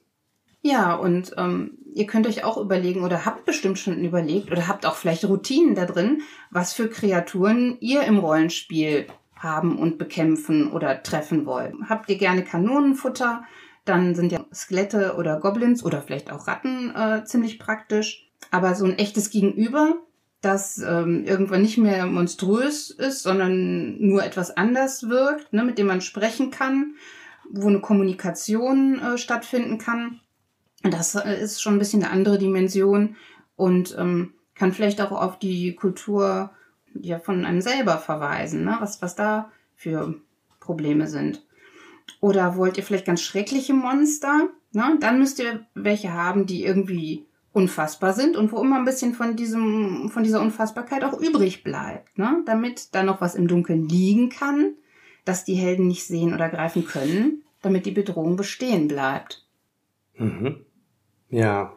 Ja, 0.60 0.94
und 0.94 1.34
ähm, 1.36 1.78
ihr 1.94 2.06
könnt 2.06 2.26
euch 2.26 2.44
auch 2.44 2.56
überlegen 2.56 3.04
oder 3.04 3.24
habt 3.24 3.44
bestimmt 3.44 3.78
schon 3.78 4.02
überlegt 4.04 4.50
oder 4.50 4.66
habt 4.66 4.86
auch 4.86 4.96
vielleicht 4.96 5.24
Routinen 5.24 5.74
da 5.74 5.86
drin, 5.86 6.22
was 6.50 6.72
für 6.72 6.88
Kreaturen 6.88 7.76
ihr 7.80 8.02
im 8.02 8.18
Rollenspiel 8.18 9.06
haben 9.36 9.78
und 9.78 9.98
bekämpfen 9.98 10.72
oder 10.72 11.02
treffen 11.02 11.46
wollt. 11.46 11.74
Habt 11.88 12.08
ihr 12.10 12.18
gerne 12.18 12.44
Kanonenfutter? 12.44 13.44
Dann 13.88 14.14
sind 14.14 14.32
ja 14.32 14.44
Skelette 14.52 15.14
oder 15.16 15.40
Goblins 15.40 15.82
oder 15.82 16.02
vielleicht 16.02 16.30
auch 16.30 16.46
Ratten 16.46 16.94
äh, 16.94 17.24
ziemlich 17.24 17.58
praktisch. 17.58 18.28
Aber 18.50 18.74
so 18.74 18.84
ein 18.84 18.98
echtes 18.98 19.30
Gegenüber, 19.30 19.96
das 20.42 20.78
ähm, 20.78 21.24
irgendwann 21.24 21.62
nicht 21.62 21.78
mehr 21.78 22.04
monströs 22.06 22.90
ist, 22.90 23.22
sondern 23.22 23.98
nur 23.98 24.22
etwas 24.22 24.56
anders 24.56 25.08
wirkt, 25.08 25.52
ne, 25.54 25.64
mit 25.64 25.78
dem 25.78 25.86
man 25.86 26.02
sprechen 26.02 26.50
kann, 26.50 26.96
wo 27.50 27.68
eine 27.68 27.80
Kommunikation 27.80 29.00
äh, 29.00 29.16
stattfinden 29.16 29.78
kann. 29.78 30.20
Das 30.82 31.14
äh, 31.14 31.40
ist 31.40 31.62
schon 31.62 31.76
ein 31.76 31.78
bisschen 31.78 32.02
eine 32.02 32.12
andere 32.12 32.38
Dimension 32.38 33.16
und 33.56 33.96
ähm, 33.98 34.34
kann 34.54 34.72
vielleicht 34.72 35.00
auch 35.00 35.12
auf 35.12 35.38
die 35.38 35.74
Kultur 35.74 36.50
ja 36.92 37.18
von 37.18 37.46
einem 37.46 37.62
selber 37.62 37.96
verweisen, 37.96 38.64
ne? 38.64 38.76
was, 38.80 39.00
was 39.00 39.16
da 39.16 39.50
für 39.74 40.14
Probleme 40.60 41.06
sind. 41.06 41.47
Oder 42.20 42.56
wollt 42.56 42.76
ihr 42.76 42.82
vielleicht 42.82 43.06
ganz 43.06 43.22
schreckliche 43.22 43.74
Monster? 43.74 44.48
Ne? 44.72 44.96
Dann 45.00 45.18
müsst 45.18 45.38
ihr 45.38 45.66
welche 45.74 46.12
haben, 46.12 46.46
die 46.46 46.64
irgendwie 46.64 47.26
unfassbar 47.52 48.12
sind 48.12 48.36
und 48.36 48.52
wo 48.52 48.60
immer 48.62 48.76
ein 48.76 48.84
bisschen 48.84 49.14
von 49.14 49.34
diesem, 49.34 50.10
von 50.10 50.22
dieser 50.22 50.40
Unfassbarkeit 50.40 51.02
auch 51.04 51.18
übrig 51.18 51.64
bleibt, 51.64 52.16
ne? 52.18 52.42
Damit 52.46 52.94
da 52.94 53.02
noch 53.02 53.20
was 53.20 53.34
im 53.34 53.48
Dunkeln 53.48 53.88
liegen 53.88 54.28
kann, 54.28 54.74
dass 55.24 55.44
die 55.44 55.54
Helden 55.54 55.88
nicht 55.88 56.06
sehen 56.06 56.34
oder 56.34 56.48
greifen 56.48 56.86
können, 56.86 57.42
damit 57.62 57.86
die 57.86 57.90
Bedrohung 57.90 58.36
bestehen 58.36 58.86
bleibt. 58.86 59.44
Mhm. 60.16 60.64
Ja. 61.30 61.74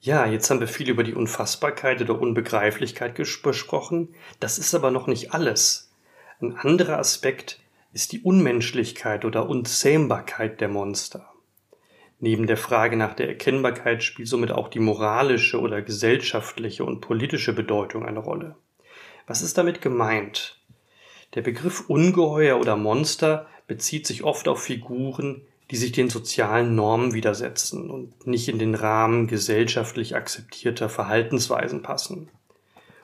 Ja, 0.00 0.26
jetzt 0.26 0.50
haben 0.50 0.60
wir 0.60 0.68
viel 0.68 0.90
über 0.90 1.02
die 1.02 1.14
Unfassbarkeit 1.14 2.02
oder 2.02 2.20
Unbegreiflichkeit 2.20 3.14
gesprochen. 3.14 4.14
Das 4.40 4.58
ist 4.58 4.74
aber 4.74 4.90
noch 4.90 5.06
nicht 5.06 5.32
alles. 5.32 5.90
Ein 6.40 6.56
anderer 6.56 6.98
Aspekt 6.98 7.60
ist 7.94 8.10
die 8.10 8.20
Unmenschlichkeit 8.22 9.24
oder 9.24 9.48
Unzähmbarkeit 9.48 10.60
der 10.60 10.68
Monster. 10.68 11.30
Neben 12.18 12.48
der 12.48 12.56
Frage 12.56 12.96
nach 12.96 13.14
der 13.14 13.28
Erkennbarkeit 13.28 14.02
spielt 14.02 14.28
somit 14.28 14.50
auch 14.50 14.68
die 14.68 14.80
moralische 14.80 15.60
oder 15.60 15.80
gesellschaftliche 15.80 16.84
und 16.84 17.00
politische 17.00 17.52
Bedeutung 17.52 18.04
eine 18.04 18.18
Rolle. 18.18 18.56
Was 19.28 19.42
ist 19.42 19.58
damit 19.58 19.80
gemeint? 19.80 20.60
Der 21.34 21.42
Begriff 21.42 21.84
Ungeheuer 21.88 22.58
oder 22.58 22.76
Monster 22.76 23.46
bezieht 23.68 24.08
sich 24.08 24.24
oft 24.24 24.48
auf 24.48 24.62
Figuren, 24.62 25.42
die 25.70 25.76
sich 25.76 25.92
den 25.92 26.10
sozialen 26.10 26.74
Normen 26.74 27.14
widersetzen 27.14 27.90
und 27.90 28.26
nicht 28.26 28.48
in 28.48 28.58
den 28.58 28.74
Rahmen 28.74 29.28
gesellschaftlich 29.28 30.16
akzeptierter 30.16 30.88
Verhaltensweisen 30.88 31.82
passen. 31.82 32.28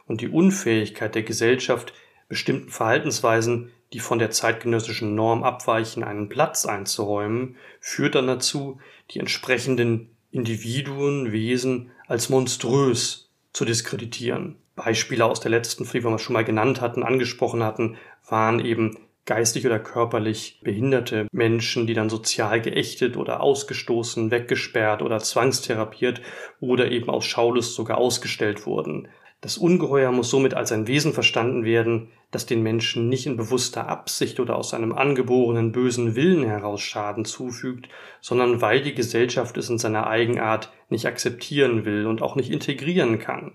Und 0.06 0.20
die 0.20 0.28
Unfähigkeit 0.28 1.14
der 1.14 1.22
Gesellschaft, 1.22 1.92
bestimmten 2.28 2.70
Verhaltensweisen 2.70 3.70
die 3.92 4.00
von 4.00 4.18
der 4.18 4.30
zeitgenössischen 4.30 5.14
Norm 5.14 5.42
abweichen, 5.42 6.04
einen 6.04 6.28
Platz 6.28 6.66
einzuräumen, 6.66 7.56
führt 7.80 8.14
dann 8.14 8.26
dazu, 8.26 8.80
die 9.10 9.18
entsprechenden 9.18 10.10
Individuen, 10.30 11.32
Wesen 11.32 11.90
als 12.06 12.28
monströs 12.28 13.30
zu 13.52 13.64
diskreditieren. 13.64 14.56
Beispiele 14.76 15.24
aus 15.24 15.40
der 15.40 15.50
letzten 15.50 15.84
Folge, 15.84 16.06
die 16.06 16.12
wir 16.12 16.18
schon 16.18 16.34
mal 16.34 16.44
genannt 16.44 16.80
hatten, 16.80 17.02
angesprochen 17.02 17.62
hatten, 17.62 17.96
waren 18.28 18.64
eben 18.64 18.96
geistig 19.26 19.66
oder 19.66 19.78
körperlich 19.78 20.60
behinderte 20.62 21.26
Menschen, 21.30 21.86
die 21.86 21.94
dann 21.94 22.10
sozial 22.10 22.60
geächtet 22.60 23.16
oder 23.16 23.40
ausgestoßen, 23.40 24.30
weggesperrt 24.30 25.02
oder 25.02 25.18
zwangstherapiert 25.18 26.20
oder 26.60 26.90
eben 26.90 27.10
aus 27.10 27.26
Schaulust 27.26 27.74
sogar 27.74 27.98
ausgestellt 27.98 28.66
wurden. 28.66 29.08
Das 29.40 29.56
Ungeheuer 29.56 30.12
muss 30.12 30.28
somit 30.28 30.52
als 30.52 30.70
ein 30.70 30.86
Wesen 30.86 31.14
verstanden 31.14 31.64
werden, 31.64 32.10
das 32.30 32.44
den 32.44 32.62
Menschen 32.62 33.08
nicht 33.08 33.26
in 33.26 33.36
bewusster 33.36 33.88
Absicht 33.88 34.38
oder 34.38 34.56
aus 34.56 34.74
einem 34.74 34.92
angeborenen 34.92 35.72
bösen 35.72 36.14
Willen 36.14 36.44
heraus 36.44 36.82
Schaden 36.82 37.24
zufügt, 37.24 37.88
sondern 38.20 38.60
weil 38.60 38.82
die 38.82 38.94
Gesellschaft 38.94 39.56
es 39.56 39.70
in 39.70 39.78
seiner 39.78 40.06
Eigenart 40.06 40.70
nicht 40.90 41.06
akzeptieren 41.06 41.86
will 41.86 42.06
und 42.06 42.20
auch 42.20 42.36
nicht 42.36 42.50
integrieren 42.50 43.18
kann. 43.18 43.52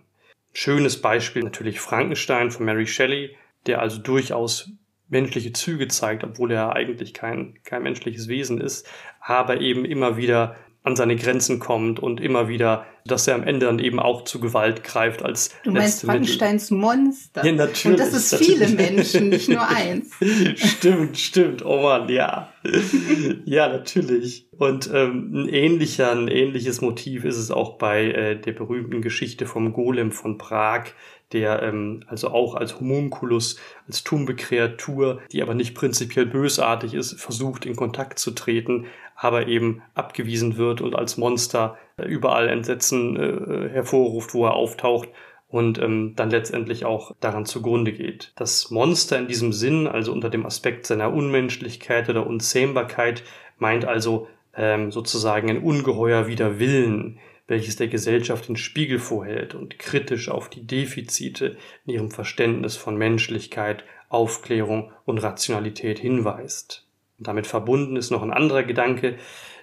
Schönes 0.54 1.02
Beispiel 1.02 1.44
natürlich 1.44 1.80
Frankenstein 1.80 2.50
von 2.50 2.66
Mary 2.66 2.88
Shelley, 2.88 3.36
der 3.68 3.82
also 3.82 4.00
durchaus 4.00 4.72
menschliche 5.08 5.54
Züge 5.54 5.88
zeigt, 5.88 6.24
obwohl 6.24 6.52
er 6.52 6.76
eigentlich 6.76 7.14
kein, 7.14 7.60
kein 7.64 7.84
menschliches 7.84 8.28
Wesen 8.28 8.60
ist, 8.60 8.88
aber 9.20 9.62
eben 9.62 9.86
immer 9.86 10.18
wieder 10.18 10.56
an 10.86 10.96
seine 10.96 11.16
Grenzen 11.16 11.60
kommt 11.60 12.00
und 12.00 12.22
immer 12.22 12.48
wieder, 12.48 12.86
dass 13.08 13.28
er 13.28 13.36
am 13.36 13.44
Ende 13.44 13.66
dann 13.66 13.80
eben 13.80 14.00
auch 14.00 14.24
zu 14.24 14.40
Gewalt 14.40 14.84
greift 14.84 15.24
als 15.24 15.50
Du 15.64 15.72
meinst 15.72 16.06
Frankensteins 16.06 16.70
Monster. 16.70 17.44
Ja, 17.44 17.52
natürlich. 17.54 17.86
Und 17.86 18.00
das 18.00 18.14
ist 18.14 18.36
viele 18.36 18.68
Menschen, 18.68 19.30
nicht 19.30 19.50
nur 19.50 19.68
eins. 19.68 20.12
stimmt, 20.56 21.18
stimmt. 21.18 21.66
Oh 21.66 21.82
man, 21.82 22.08
ja. 22.10 22.54
ja, 23.46 23.68
natürlich. 23.68 24.48
Und 24.52 24.90
ähm, 24.94 25.32
ein 25.34 25.50
ähnlicher, 25.50 26.12
ein 26.12 26.28
ähnliches 26.28 26.82
Motiv 26.82 27.26
ist 27.26 27.38
es 27.38 27.50
auch 27.50 27.78
bei 27.78 28.06
äh, 28.06 28.40
der 28.40 28.54
berühmten 28.54 29.02
Geschichte 29.02 29.48
vom 29.48 29.74
Golem 29.74 30.12
von 30.12 30.38
Prag, 30.38 30.86
der 31.34 31.62
ähm, 31.64 32.04
also 32.08 32.30
auch 32.30 32.56
als 32.56 32.80
Homunculus, 32.80 33.60
als 33.88 34.04
tumbe 34.04 34.36
Kreatur, 34.36 35.22
die 35.32 35.42
aber 35.42 35.54
nicht 35.54 35.76
prinzipiell 35.76 36.26
bösartig 36.26 36.94
ist, 36.94 37.20
versucht 37.20 37.66
in 37.66 37.76
Kontakt 37.76 38.20
zu 38.20 38.32
treten, 38.32 38.86
aber 39.16 39.48
eben 39.48 39.82
abgewiesen 39.94 40.58
wird 40.58 40.82
und 40.82 40.96
als 40.96 41.18
Monster 41.18 41.78
äh, 41.98 42.06
überall 42.06 42.50
Entsetzen 42.50 43.16
äh, 43.16 43.70
hervorruft, 43.70 44.34
wo 44.34 44.46
er 44.46 44.54
auftaucht 44.54 45.10
und 45.48 45.78
ähm, 45.80 46.14
dann 46.16 46.30
letztendlich 46.30 46.86
auch 46.86 47.14
daran 47.20 47.46
zugrunde 47.46 47.94
geht. 47.94 48.34
Das 48.36 48.72
Monster 48.72 49.18
in 49.18 49.28
diesem 49.28 49.54
Sinn, 49.54 49.88
also 49.88 50.12
unter 50.12 50.30
dem 50.30 50.46
Aspekt 50.46 50.86
seiner 50.86 51.14
Unmenschlichkeit 51.14 52.10
oder 52.10 52.28
Unzähmbarkeit, 52.28 53.24
meint 53.58 53.86
also 53.86 54.28
ähm, 54.56 54.92
sozusagen 54.92 55.50
ein 55.50 55.64
Ungeheuer 55.64 56.28
wider 56.28 56.60
Willen, 56.60 57.20
welches 57.48 57.76
der 57.76 57.88
Gesellschaft 57.88 58.48
den 58.48 58.58
Spiegel 58.58 59.00
vorhält 59.00 59.56
und 59.56 59.78
kritisch 59.78 60.30
auf 60.30 60.50
die 60.50 60.66
Defizite 60.66 61.58
in 61.86 61.94
ihrem 61.94 62.12
Verständnis 62.12 62.76
von 62.76 62.98
Menschlichkeit, 62.98 63.84
Aufklärung 64.10 64.92
und 65.06 65.20
Rationalität 65.20 66.00
hinweist. 66.00 66.88
Und 67.18 67.28
damit 67.28 67.48
verbunden 67.48 67.96
ist 67.96 68.12
noch 68.12 68.24
ein 68.24 68.34
anderer 68.34 68.64
Gedanke, 68.64 69.18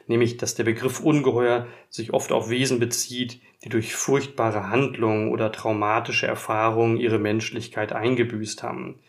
nämlich 0.07 0.37
dass 0.37 0.55
der 0.55 0.65
Begriff 0.65 1.01
Ungeheuer 1.01 1.67
sich 1.89 2.13
oft 2.13 2.33
auf 2.33 2.51
Wesen 2.51 2.79
bezieht, 2.79 3.41
die 3.65 3.69
durch 3.69 3.95
furchtbare 3.95 4.69
Handlungen 4.69 5.31
oder 5.31 5.53
traumatische 5.53 6.27
Erfahrungen 6.27 6.97
ihre 6.97 7.19
Menschlichkeit 7.19 7.93
eingebüßt 7.93 8.63
haben. 8.63 9.01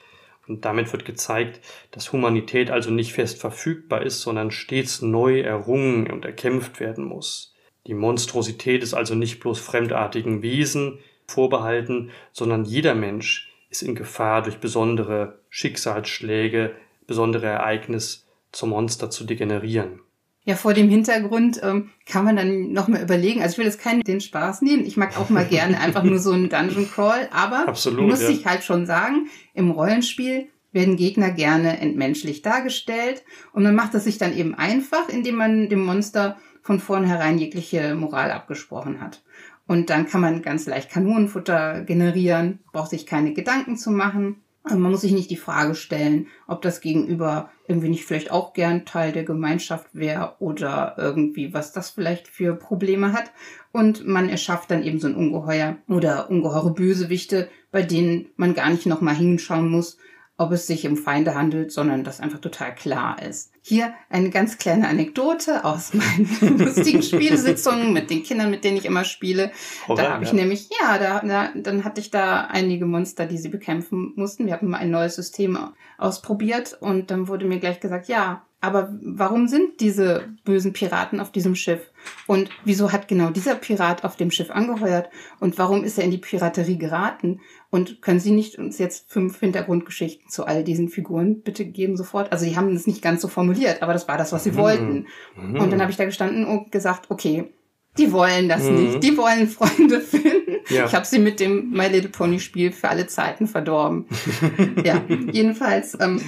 Und 0.48 0.66
damit 0.66 0.92
wird 0.92 1.06
gezeigt, 1.06 1.62
dass 1.92 2.12
Humanität 2.12 2.70
also 2.70 2.92
nicht 2.92 3.14
fest 3.14 3.40
verfügbar 3.40 4.04
ist, 4.04 4.22
sondern 4.22 4.52
stets 4.52 5.02
neu 5.02 5.40
errungen 5.40 6.12
und 6.12 6.26
erkämpft 6.26 6.80
werden 6.80 7.06
muss. 7.06 7.53
Die 7.88 7.94
Monstrosität 7.94 8.82
ist 8.84 8.94
also 8.94 9.16
nicht 9.16 9.40
bloß 9.40 9.60
fremdartigen 9.60 10.42
Wesen 10.42 11.00
vorbehalten, 11.28 12.12
sondern 12.32 12.66
jeder 12.66 12.96
Mensch 12.96 13.52
ist 13.70 13.82
in 13.82 13.96
Gefahr, 13.96 14.44
durch 14.44 14.58
besondere 14.58 15.40
Schicksalsschläge, 15.50 16.76
besondere 17.08 17.48
Ereignisse 17.48 18.20
zum 18.52 18.70
Monster 18.70 19.10
zu 19.10 19.26
degenerieren. 19.26 20.00
Ja, 20.46 20.56
vor 20.56 20.74
dem 20.74 20.90
Hintergrund 20.90 21.62
ähm, 21.64 21.90
kann 22.06 22.26
man 22.26 22.36
dann 22.36 22.74
noch 22.74 22.90
mal 22.90 23.02
überlegen. 23.02 23.42
Also 23.42 23.54
ich 23.54 23.58
will 23.60 23.66
jetzt 23.66 23.80
keinen 23.80 24.02
den 24.02 24.20
Spaß 24.20 24.62
nehmen. 24.62 24.86
Ich 24.86 24.98
mag 24.98 25.18
auch 25.18 25.30
mal 25.30 25.46
gerne 25.46 25.80
einfach 25.82 26.04
nur 26.04 26.20
so 26.20 26.32
einen 26.32 26.50
Dungeon 26.50 26.90
Crawl, 26.90 27.30
aber 27.32 27.68
Absolut, 27.68 28.10
muss 28.10 28.22
ja. 28.22 28.30
ich 28.30 28.46
halt 28.46 28.64
schon 28.64 28.86
sagen, 28.86 29.30
im 29.54 29.72
Rollenspiel 29.72 30.50
werden 30.74 30.98
Gegner 30.98 31.32
gerne 31.32 31.80
entmenschlich 31.80 32.42
dargestellt 32.42 33.24
und 33.54 33.64
man 33.64 33.76
macht 33.76 33.94
es 33.94 34.04
sich 34.04 34.18
dann 34.18 34.36
eben 34.36 34.56
einfach, 34.56 35.08
indem 35.08 35.36
man 35.36 35.70
dem 35.70 35.86
Monster 35.86 36.38
von 36.64 36.80
vornherein 36.80 37.38
jegliche 37.38 37.94
Moral 37.94 38.32
abgesprochen 38.32 39.02
hat. 39.02 39.22
Und 39.68 39.90
dann 39.90 40.08
kann 40.08 40.22
man 40.22 40.42
ganz 40.42 40.66
leicht 40.66 40.90
Kanonenfutter 40.90 41.82
generieren, 41.82 42.60
braucht 42.72 42.90
sich 42.90 43.06
keine 43.06 43.34
Gedanken 43.34 43.78
zu 43.78 43.92
machen. 43.92 44.38
Also 44.64 44.80
man 44.80 44.92
muss 44.92 45.02
sich 45.02 45.12
nicht 45.12 45.30
die 45.30 45.36
Frage 45.36 45.76
stellen, 45.76 46.28
ob 46.48 46.62
das 46.62 46.80
Gegenüber 46.80 47.52
irgendwie 47.68 47.90
nicht 47.90 48.06
vielleicht 48.06 48.32
auch 48.32 48.54
gern 48.54 48.86
Teil 48.86 49.12
der 49.12 49.26
Gemeinschaft 49.26 49.88
wäre 49.94 50.36
oder 50.40 50.96
irgendwie, 50.98 51.54
was 51.54 51.74
das 51.74 51.90
vielleicht 51.90 52.30
für 52.30 52.56
Probleme 52.56 53.12
hat. 53.12 53.32
Und 53.74 54.08
man 54.08 54.30
erschafft 54.30 54.72
dann 54.72 54.84
eben 54.84 55.00
so 55.00 55.08
ein 55.08 55.16
Ungeheuer 55.16 55.78
oder 55.90 56.30
ungeheure 56.30 56.74
Bösewichte, 56.74 57.50
bei 57.72 57.82
denen 57.82 58.28
man 58.38 58.54
gar 58.54 58.70
nicht 58.70 58.86
nochmal 58.86 59.16
hinschauen 59.16 59.70
muss, 59.70 59.98
ob 60.36 60.52
es 60.52 60.66
sich 60.66 60.88
um 60.88 60.98
Feinde 60.98 61.36
handelt, 61.36 61.72
sondern 61.72 62.04
das 62.04 62.20
einfach 62.20 62.40
total 62.40 62.74
klar 62.74 63.22
ist. 63.22 63.52
Hier 63.62 63.94
eine 64.10 64.32
ganz 64.32 64.58
kleine 64.58 64.88
Anekdote 64.88 65.64
aus 65.64 65.94
meinen 65.94 66.58
lustigen 66.58 67.04
Spielsitzungen 67.04 67.94
mit 67.94 68.10
den 68.10 68.24
Kindern, 68.24 68.50
mit 68.50 68.64
denen 68.64 68.78
ich 68.78 68.86
immer 68.86 69.04
spiele. 69.04 69.52
Oh, 69.88 69.94
da 69.94 70.14
habe 70.14 70.24
ich 70.24 70.34
nämlich, 70.34 70.70
ja, 70.82 70.98
da, 70.98 71.20
da, 71.20 71.50
dann 71.56 71.84
hatte 71.84 72.02
ich 72.02 72.10
da 72.10 72.48
einige 72.48 72.86
Monster, 72.86 73.28
die 73.28 73.38
sie 73.38 73.50
bekämpfen 73.50 74.14
mussten. 74.16 74.48
Wir 74.48 74.54
hatten 74.54 74.68
mal 74.68 74.78
ein 74.78 74.92
neues 74.92 75.16
System 75.16 75.58
ausprobiert 75.98 76.78
und 76.80 77.12
dann 77.12 77.28
wurde 77.28 77.46
mir 77.46 77.60
gleich 77.60 77.80
gesagt, 77.80 78.08
ja, 78.08 78.44
aber 78.64 78.98
warum 79.02 79.50
sind 79.50 79.82
diese 79.82 80.24
bösen 80.46 80.72
Piraten 80.72 81.20
auf 81.20 81.34
diesem 81.34 81.54
Schiff? 81.54 81.82
Und 82.28 82.50
wieso 82.64 82.94
hat 82.94 83.10
genau 83.10 83.30
dieser 83.30 83.56
Pirat 83.56 84.06
auf 84.06 84.16
dem 84.16 84.32
Schiff 84.32 84.50
angeheuert? 84.50 85.10
Und 85.42 85.58
warum 85.58 85.84
ist 85.84 85.98
er 85.98 86.06
in 86.06 86.12
die 86.12 86.18
Piraterie 86.18 86.78
geraten? 86.78 87.42
Und 87.72 88.02
können 88.02 88.22
Sie 88.22 88.32
nicht 88.32 88.58
uns 88.58 88.78
jetzt 88.78 89.12
fünf 89.12 89.38
Hintergrundgeschichten 89.42 90.30
zu 90.30 90.46
all 90.46 90.64
diesen 90.64 90.88
Figuren 90.88 91.42
bitte 91.42 91.66
geben 91.66 91.98
sofort? 91.98 92.32
Also 92.32 92.46
die 92.46 92.56
haben 92.56 92.74
es 92.74 92.88
nicht 92.88 93.02
ganz 93.02 93.22
so 93.22 93.28
formuliert, 93.28 93.82
aber 93.82 93.92
das 93.92 94.08
war 94.08 94.18
das, 94.18 94.32
was 94.32 94.46
sie 94.46 94.52
mhm. 94.52 94.58
wollten. 94.58 95.08
Mhm. 95.36 95.60
Und 95.60 95.74
dann 95.74 95.82
habe 95.82 95.92
ich 95.92 95.98
da 95.98 96.06
gestanden 96.06 96.46
und 96.46 96.72
gesagt, 96.72 97.12
okay, 97.12 97.52
die 97.98 98.14
wollen 98.14 98.48
das 98.48 98.64
mhm. 98.64 98.76
nicht. 98.76 99.04
Die 99.04 99.18
wollen 99.18 99.50
Freunde 99.50 100.00
finden. 100.00 100.60
Ja. 100.70 100.86
Ich 100.86 100.96
habe 100.96 101.06
sie 101.06 101.20
mit 101.20 101.42
dem 101.42 101.72
My 101.72 101.90
Little 101.90 102.12
Pony 102.12 102.40
Spiel 102.40 102.72
für 102.72 102.88
alle 102.88 103.08
Zeiten 103.08 103.46
verdorben. 103.46 104.06
ja, 104.86 105.02
jedenfalls 105.34 105.98
ähm, 106.00 106.22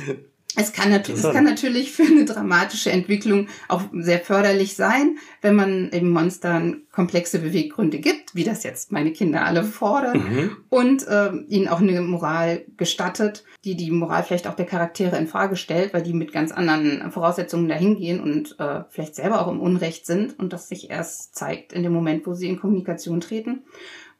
es 0.56 0.74
kann, 0.74 0.90
natürlich, 0.90 1.24
es 1.24 1.32
kann 1.32 1.44
natürlich 1.44 1.92
für 1.92 2.04
eine 2.04 2.26
dramatische 2.26 2.92
Entwicklung 2.92 3.48
auch 3.68 3.84
sehr 3.94 4.20
förderlich 4.20 4.76
sein, 4.76 5.18
wenn 5.42 5.56
man 5.56 5.92
eben 5.92 6.12
Monstern 6.12 6.84
komplexe 6.92 7.40
Beweggründe 7.40 8.00
gibt, 8.00 8.36
wie 8.36 8.44
das 8.44 8.64
jetzt 8.64 8.92
meine 8.92 9.12
Kinder 9.12 9.46
alle 9.46 9.64
fordern, 9.64 10.18
mhm. 10.18 10.58
und 10.70 11.08
äh, 11.08 11.32
ihnen 11.48 11.68
auch 11.68 11.82
eine 11.82 12.02
Moral 12.02 12.66
gestattet, 12.78 13.44
die 13.64 13.76
die 13.76 13.92
Moral 13.92 14.24
vielleicht 14.24 14.48
auch 14.48 14.56
der 14.56 14.66
Charaktere 14.66 15.18
in 15.18 15.28
Frage 15.28 15.56
stellt, 15.56 15.94
weil 15.94 16.04
die 16.04 16.14
mit 16.14 16.32
ganz 16.32 16.52
anderen 16.52 17.12
Voraussetzungen 17.12 17.68
dahingehen 17.68 18.20
und 18.20 18.60
äh, 18.60 18.84
vielleicht 18.90 19.16
selber 19.16 19.42
auch 19.42 19.52
im 19.52 19.60
Unrecht 19.60 20.06
sind 20.06 20.40
und 20.40 20.54
das 20.54 20.70
sich 20.70 20.90
erst 20.90 21.36
zeigt 21.36 21.74
in 21.74 21.84
dem 21.84 21.94
Moment, 21.94 22.26
wo 22.26 22.34
sie 22.34 22.48
in 22.48 22.60
Kommunikation 22.60 23.20
treten. 23.20 23.64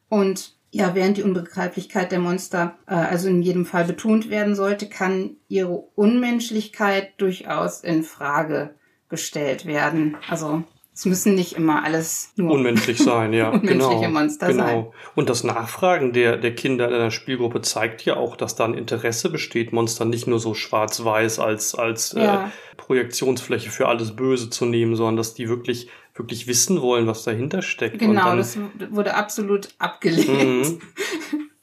Und 0.08 0.55
ja, 0.76 0.94
während 0.94 1.16
die 1.16 1.22
Unbegreiflichkeit 1.22 2.12
der 2.12 2.18
Monster 2.18 2.76
äh, 2.86 2.94
also 2.94 3.28
in 3.28 3.40
jedem 3.40 3.64
Fall 3.64 3.84
betont 3.86 4.28
werden 4.28 4.54
sollte, 4.54 4.90
kann 4.90 5.36
ihre 5.48 5.72
Unmenschlichkeit 5.94 7.14
durchaus 7.16 7.80
in 7.80 8.02
Frage 8.02 8.74
gestellt 9.08 9.64
werden. 9.64 10.18
Also 10.28 10.64
es 10.92 11.06
müssen 11.06 11.34
nicht 11.34 11.54
immer 11.54 11.82
alles 11.82 12.32
nur 12.36 12.52
unmenschlich 12.52 12.98
sein, 12.98 13.32
ja. 13.32 13.48
unmenschliche 13.52 14.00
genau, 14.00 14.10
Monster 14.10 14.48
genau. 14.48 14.64
sein. 14.64 14.86
Und 15.14 15.30
das 15.30 15.44
Nachfragen 15.44 16.12
der, 16.12 16.36
der 16.36 16.54
Kinder 16.54 16.88
in 16.88 16.94
einer 16.94 17.10
Spielgruppe 17.10 17.62
zeigt 17.62 18.04
ja 18.04 18.16
auch, 18.16 18.36
dass 18.36 18.54
da 18.54 18.66
ein 18.66 18.74
Interesse 18.74 19.30
besteht, 19.30 19.72
Monster 19.72 20.04
nicht 20.04 20.26
nur 20.26 20.40
so 20.40 20.52
schwarz-weiß 20.52 21.38
als, 21.38 21.74
als 21.74 22.12
ja. 22.12 22.48
äh, 22.48 22.48
Projektionsfläche 22.76 23.70
für 23.70 23.88
alles 23.88 24.14
Böse 24.14 24.50
zu 24.50 24.66
nehmen, 24.66 24.94
sondern 24.94 25.16
dass 25.16 25.32
die 25.32 25.48
wirklich 25.48 25.88
wirklich 26.16 26.46
wissen 26.46 26.80
wollen, 26.80 27.06
was 27.06 27.24
dahinter 27.24 27.62
steckt. 27.62 27.98
Genau, 27.98 28.36
das 28.36 28.58
wurde 28.90 29.14
absolut 29.14 29.68
abgelehnt. 29.78 30.66
Mhm. 30.66 30.80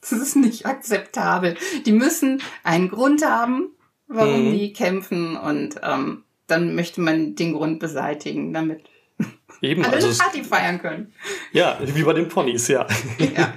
Das 0.00 0.12
ist 0.12 0.36
nicht 0.36 0.66
akzeptabel. 0.66 1.56
Die 1.86 1.92
müssen 1.92 2.42
einen 2.62 2.90
Grund 2.90 3.24
haben, 3.24 3.70
warum 4.06 4.48
mhm. 4.48 4.52
die 4.52 4.74
kämpfen 4.74 5.34
und 5.34 5.76
ähm, 5.82 6.24
dann 6.46 6.74
möchte 6.74 7.00
man 7.00 7.36
den 7.36 7.54
Grund 7.54 7.80
beseitigen, 7.80 8.52
damit 8.52 8.84
Eben, 9.62 9.82
alle 9.82 9.94
also 9.94 10.08
eine 10.08 10.16
Party 10.16 10.44
feiern 10.44 10.78
können. 10.78 11.12
Ja, 11.52 11.78
wie 11.82 12.02
bei 12.02 12.12
den 12.12 12.28
Ponys, 12.28 12.68
ja. 12.68 12.86
ja. 13.18 13.54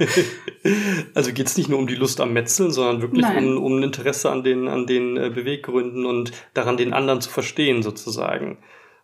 also 1.13 1.33
geht 1.33 1.47
es 1.47 1.57
nicht 1.57 1.69
nur 1.69 1.79
um 1.79 1.87
die 1.87 1.95
Lust 1.95 2.21
am 2.21 2.31
Metzeln, 2.31 2.71
sondern 2.71 3.01
wirklich 3.01 3.25
um, 3.25 3.57
um 3.57 3.77
ein 3.77 3.83
Interesse 3.83 4.31
an 4.31 4.43
den, 4.43 4.69
an 4.69 4.87
den 4.87 5.17
äh, 5.17 5.29
Beweggründen 5.29 6.05
und 6.05 6.31
daran, 6.53 6.77
den 6.77 6.93
anderen 6.93 7.19
zu 7.19 7.29
verstehen, 7.29 7.83
sozusagen. 7.83 8.59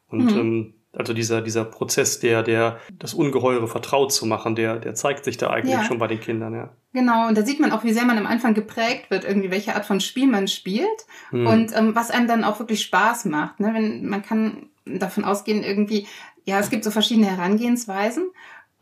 Und 0.07 0.31
mhm. 0.31 0.39
ähm, 0.39 0.73
also 0.95 1.13
dieser, 1.13 1.41
dieser 1.41 1.65
Prozess, 1.65 2.19
der, 2.19 2.43
der, 2.43 2.77
das 2.99 3.13
Ungeheure 3.13 3.67
vertraut 3.67 4.13
zu 4.13 4.25
machen, 4.25 4.55
der, 4.55 4.77
der 4.77 4.93
zeigt 4.93 5.25
sich 5.25 5.37
da 5.37 5.49
eigentlich 5.49 5.73
ja. 5.73 5.83
schon 5.83 5.97
bei 5.97 6.07
den 6.07 6.19
Kindern, 6.19 6.53
ja. 6.53 6.69
Genau, 6.93 7.27
und 7.27 7.35
da 7.35 7.43
sieht 7.43 7.59
man 7.59 7.71
auch, 7.71 7.83
wie 7.83 7.93
sehr 7.93 8.05
man 8.05 8.19
am 8.19 8.27
Anfang 8.27 8.53
geprägt 8.53 9.09
wird, 9.09 9.23
irgendwie 9.23 9.49
welche 9.49 9.75
Art 9.75 9.85
von 9.85 9.99
Spiel 9.99 10.27
man 10.27 10.47
spielt 10.47 10.87
hm. 11.31 11.47
und 11.47 11.75
ähm, 11.75 11.95
was 11.95 12.11
einem 12.11 12.27
dann 12.27 12.43
auch 12.43 12.59
wirklich 12.59 12.83
Spaß 12.83 13.25
macht. 13.25 13.59
Ne? 13.59 13.71
Wenn, 13.73 14.05
man 14.05 14.21
kann 14.21 14.69
davon 14.85 15.25
ausgehen, 15.25 15.63
irgendwie, 15.63 16.07
ja, 16.45 16.59
es 16.59 16.69
gibt 16.69 16.83
so 16.83 16.91
verschiedene 16.91 17.27
Herangehensweisen 17.27 18.29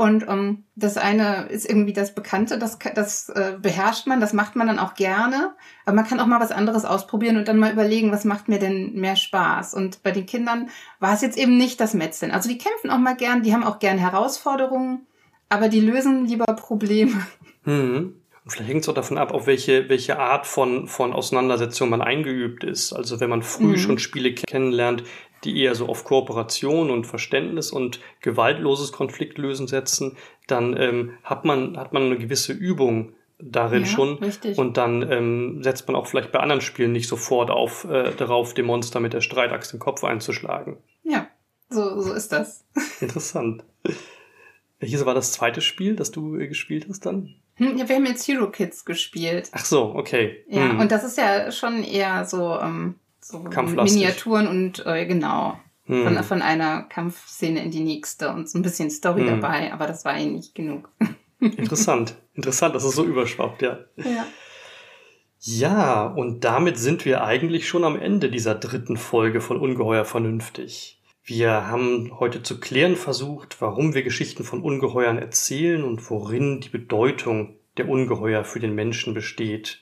und 0.01 0.27
um, 0.27 0.33
ähm, 0.33 0.63
das 0.75 0.97
eine 0.97 1.45
ist 1.49 1.69
irgendwie 1.69 1.93
das 1.93 2.15
Bekannte, 2.15 2.57
das, 2.57 2.79
das 2.95 3.29
äh, 3.29 3.53
beherrscht 3.61 4.07
man, 4.07 4.19
das 4.19 4.33
macht 4.33 4.55
man 4.55 4.65
dann 4.65 4.79
auch 4.79 4.95
gerne. 4.95 5.53
Aber 5.85 5.95
man 5.95 6.07
kann 6.07 6.19
auch 6.19 6.25
mal 6.25 6.39
was 6.39 6.51
anderes 6.51 6.85
ausprobieren 6.85 7.37
und 7.37 7.47
dann 7.47 7.59
mal 7.59 7.71
überlegen, 7.71 8.11
was 8.11 8.25
macht 8.25 8.49
mir 8.49 8.57
denn 8.57 8.95
mehr 8.95 9.15
Spaß. 9.15 9.75
Und 9.75 10.01
bei 10.01 10.09
den 10.09 10.25
Kindern 10.25 10.69
war 10.99 11.13
es 11.13 11.21
jetzt 11.21 11.37
eben 11.37 11.55
nicht 11.55 11.79
das 11.79 11.93
Metzeln. 11.93 12.31
Also 12.31 12.49
die 12.49 12.57
kämpfen 12.57 12.89
auch 12.89 12.97
mal 12.97 13.15
gern, 13.15 13.43
die 13.43 13.53
haben 13.53 13.63
auch 13.63 13.77
gern 13.77 13.99
Herausforderungen, 13.99 15.05
aber 15.49 15.69
die 15.69 15.81
lösen 15.81 16.25
lieber 16.25 16.45
Probleme. 16.45 17.23
Mhm. 17.65 18.15
Und 18.43 18.51
vielleicht 18.51 18.71
hängt 18.71 18.81
es 18.81 18.89
auch 18.89 18.95
davon 18.95 19.19
ab, 19.19 19.31
auf 19.31 19.45
welche, 19.45 19.87
welche 19.87 20.17
Art 20.17 20.47
von, 20.47 20.87
von 20.87 21.13
Auseinandersetzung 21.13 21.91
man 21.91 22.01
eingeübt 22.01 22.63
ist. 22.63 22.91
Also 22.91 23.19
wenn 23.19 23.29
man 23.29 23.43
früh 23.43 23.73
mhm. 23.73 23.77
schon 23.77 23.99
Spiele 23.99 24.33
kennenlernt, 24.33 25.03
die 25.43 25.61
eher 25.61 25.75
so 25.75 25.87
auf 25.87 26.03
Kooperation 26.03 26.89
und 26.89 27.05
Verständnis 27.05 27.71
und 27.71 27.99
gewaltloses 28.21 28.91
Konfliktlösen 28.91 29.67
setzen, 29.67 30.17
dann 30.47 30.75
ähm, 30.77 31.13
hat 31.23 31.45
man 31.45 31.77
hat 31.77 31.93
man 31.93 32.03
eine 32.03 32.17
gewisse 32.17 32.53
Übung 32.53 33.13
darin 33.39 33.83
ja, 33.83 33.87
schon 33.87 34.17
richtig. 34.19 34.57
und 34.57 34.77
dann 34.77 35.09
ähm, 35.09 35.63
setzt 35.63 35.87
man 35.87 35.95
auch 35.95 36.07
vielleicht 36.07 36.31
bei 36.31 36.39
anderen 36.39 36.61
Spielen 36.61 36.91
nicht 36.91 37.07
sofort 37.07 37.49
auf 37.49 37.85
äh, 37.85 38.11
darauf, 38.15 38.53
dem 38.53 38.67
Monster 38.67 38.99
mit 38.99 39.13
der 39.13 39.21
Streitachse 39.21 39.77
den 39.77 39.79
Kopf 39.79 40.03
einzuschlagen. 40.03 40.77
Ja, 41.03 41.27
so, 41.69 41.99
so 42.01 42.13
ist 42.13 42.31
das. 42.31 42.65
Interessant. 43.01 43.63
Welches 44.79 45.05
war 45.05 45.13
das 45.13 45.31
zweite 45.31 45.61
Spiel, 45.61 45.95
das 45.95 46.11
du 46.11 46.37
äh, 46.37 46.47
gespielt 46.47 46.87
hast 46.89 47.05
dann? 47.05 47.35
Hm, 47.55 47.77
ja, 47.77 47.87
wir 47.87 47.95
haben 47.95 48.05
jetzt 48.05 48.27
Hero 48.27 48.49
Kids 48.49 48.85
gespielt. 48.85 49.49
Ach 49.51 49.65
so, 49.65 49.93
okay. 49.95 50.43
Ja, 50.47 50.69
hm. 50.69 50.79
und 50.79 50.91
das 50.91 51.03
ist 51.03 51.17
ja 51.17 51.51
schon 51.51 51.83
eher 51.83 52.25
so 52.25 52.59
ähm, 52.59 52.95
so 53.21 53.39
Miniaturen 53.39 54.47
und 54.47 54.85
äh, 54.85 55.05
genau. 55.05 55.59
Hm. 55.85 56.03
Von, 56.03 56.23
von 56.23 56.41
einer 56.41 56.83
Kampfszene 56.83 57.63
in 57.63 57.71
die 57.71 57.79
nächste 57.79 58.29
und 58.29 58.49
so 58.49 58.59
ein 58.59 58.61
bisschen 58.61 58.91
Story 58.91 59.21
hm. 59.21 59.41
dabei, 59.41 59.73
aber 59.73 59.87
das 59.87 60.05
war 60.05 60.15
eh 60.17 60.25
nicht 60.25 60.55
genug. 60.55 60.89
Interessant. 61.39 62.15
Interessant, 62.33 62.75
dass 62.75 62.83
es 62.83 62.95
so 62.95 63.03
überschwappt, 63.03 63.61
ja. 63.61 63.79
Ja. 63.97 64.25
Ja, 65.43 66.05
und 66.05 66.43
damit 66.43 66.77
sind 66.77 67.03
wir 67.03 67.23
eigentlich 67.23 67.67
schon 67.67 67.83
am 67.83 67.99
Ende 67.99 68.29
dieser 68.29 68.53
dritten 68.53 68.95
Folge 68.95 69.41
von 69.41 69.57
Ungeheuer 69.57 70.05
Vernünftig. 70.05 71.01
Wir 71.23 71.67
haben 71.67 72.19
heute 72.19 72.43
zu 72.43 72.59
klären 72.59 72.95
versucht, 72.95 73.59
warum 73.59 73.95
wir 73.95 74.03
Geschichten 74.03 74.43
von 74.43 74.61
Ungeheuern 74.61 75.17
erzählen 75.17 75.83
und 75.83 76.07
worin 76.11 76.61
die 76.61 76.69
Bedeutung 76.69 77.55
der 77.77 77.89
Ungeheuer 77.89 78.43
für 78.43 78.59
den 78.59 78.75
Menschen 78.75 79.15
besteht. 79.15 79.81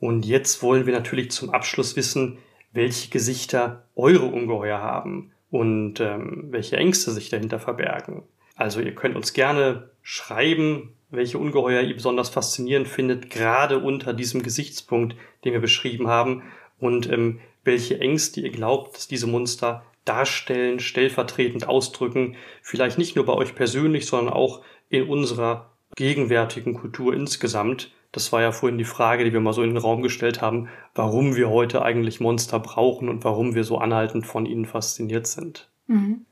Und 0.00 0.26
jetzt 0.26 0.62
wollen 0.62 0.84
wir 0.84 0.92
natürlich 0.92 1.30
zum 1.30 1.48
Abschluss 1.48 1.96
wissen, 1.96 2.36
welche 2.72 3.10
Gesichter 3.10 3.84
eure 3.96 4.26
Ungeheuer 4.26 4.80
haben 4.80 5.32
und 5.50 6.00
ähm, 6.00 6.48
welche 6.50 6.76
Ängste 6.76 7.10
sich 7.10 7.28
dahinter 7.28 7.58
verbergen. 7.58 8.22
Also 8.54 8.80
ihr 8.80 8.94
könnt 8.94 9.16
uns 9.16 9.32
gerne 9.32 9.90
schreiben, 10.02 10.94
welche 11.10 11.38
Ungeheuer 11.38 11.82
ihr 11.82 11.94
besonders 11.94 12.28
faszinierend 12.28 12.86
findet, 12.86 13.30
gerade 13.30 13.78
unter 13.78 14.12
diesem 14.12 14.42
Gesichtspunkt, 14.42 15.16
den 15.44 15.52
wir 15.52 15.60
beschrieben 15.60 16.08
haben, 16.08 16.42
und 16.78 17.10
ähm, 17.10 17.40
welche 17.64 18.00
Ängste 18.00 18.40
ihr 18.40 18.50
glaubt, 18.50 18.96
dass 18.96 19.08
diese 19.08 19.26
Monster 19.26 19.84
darstellen, 20.04 20.80
stellvertretend 20.80 21.68
ausdrücken, 21.68 22.36
vielleicht 22.62 22.96
nicht 22.96 23.16
nur 23.16 23.26
bei 23.26 23.34
euch 23.34 23.54
persönlich, 23.54 24.06
sondern 24.06 24.32
auch 24.32 24.62
in 24.88 25.08
unserer 25.08 25.70
gegenwärtigen 25.94 26.74
Kultur 26.74 27.14
insgesamt. 27.14 27.92
Das 28.12 28.32
war 28.32 28.42
ja 28.42 28.52
vorhin 28.52 28.78
die 28.78 28.84
Frage, 28.84 29.24
die 29.24 29.32
wir 29.32 29.40
mal 29.40 29.52
so 29.52 29.62
in 29.62 29.70
den 29.70 29.76
Raum 29.76 30.02
gestellt 30.02 30.42
haben, 30.42 30.68
warum 30.94 31.36
wir 31.36 31.50
heute 31.50 31.82
eigentlich 31.82 32.20
Monster 32.20 32.58
brauchen 32.58 33.08
und 33.08 33.24
warum 33.24 33.54
wir 33.54 33.64
so 33.64 33.78
anhaltend 33.78 34.26
von 34.26 34.46
ihnen 34.46 34.64
fasziniert 34.64 35.26
sind. 35.26 35.70
Mhm. 35.86 36.26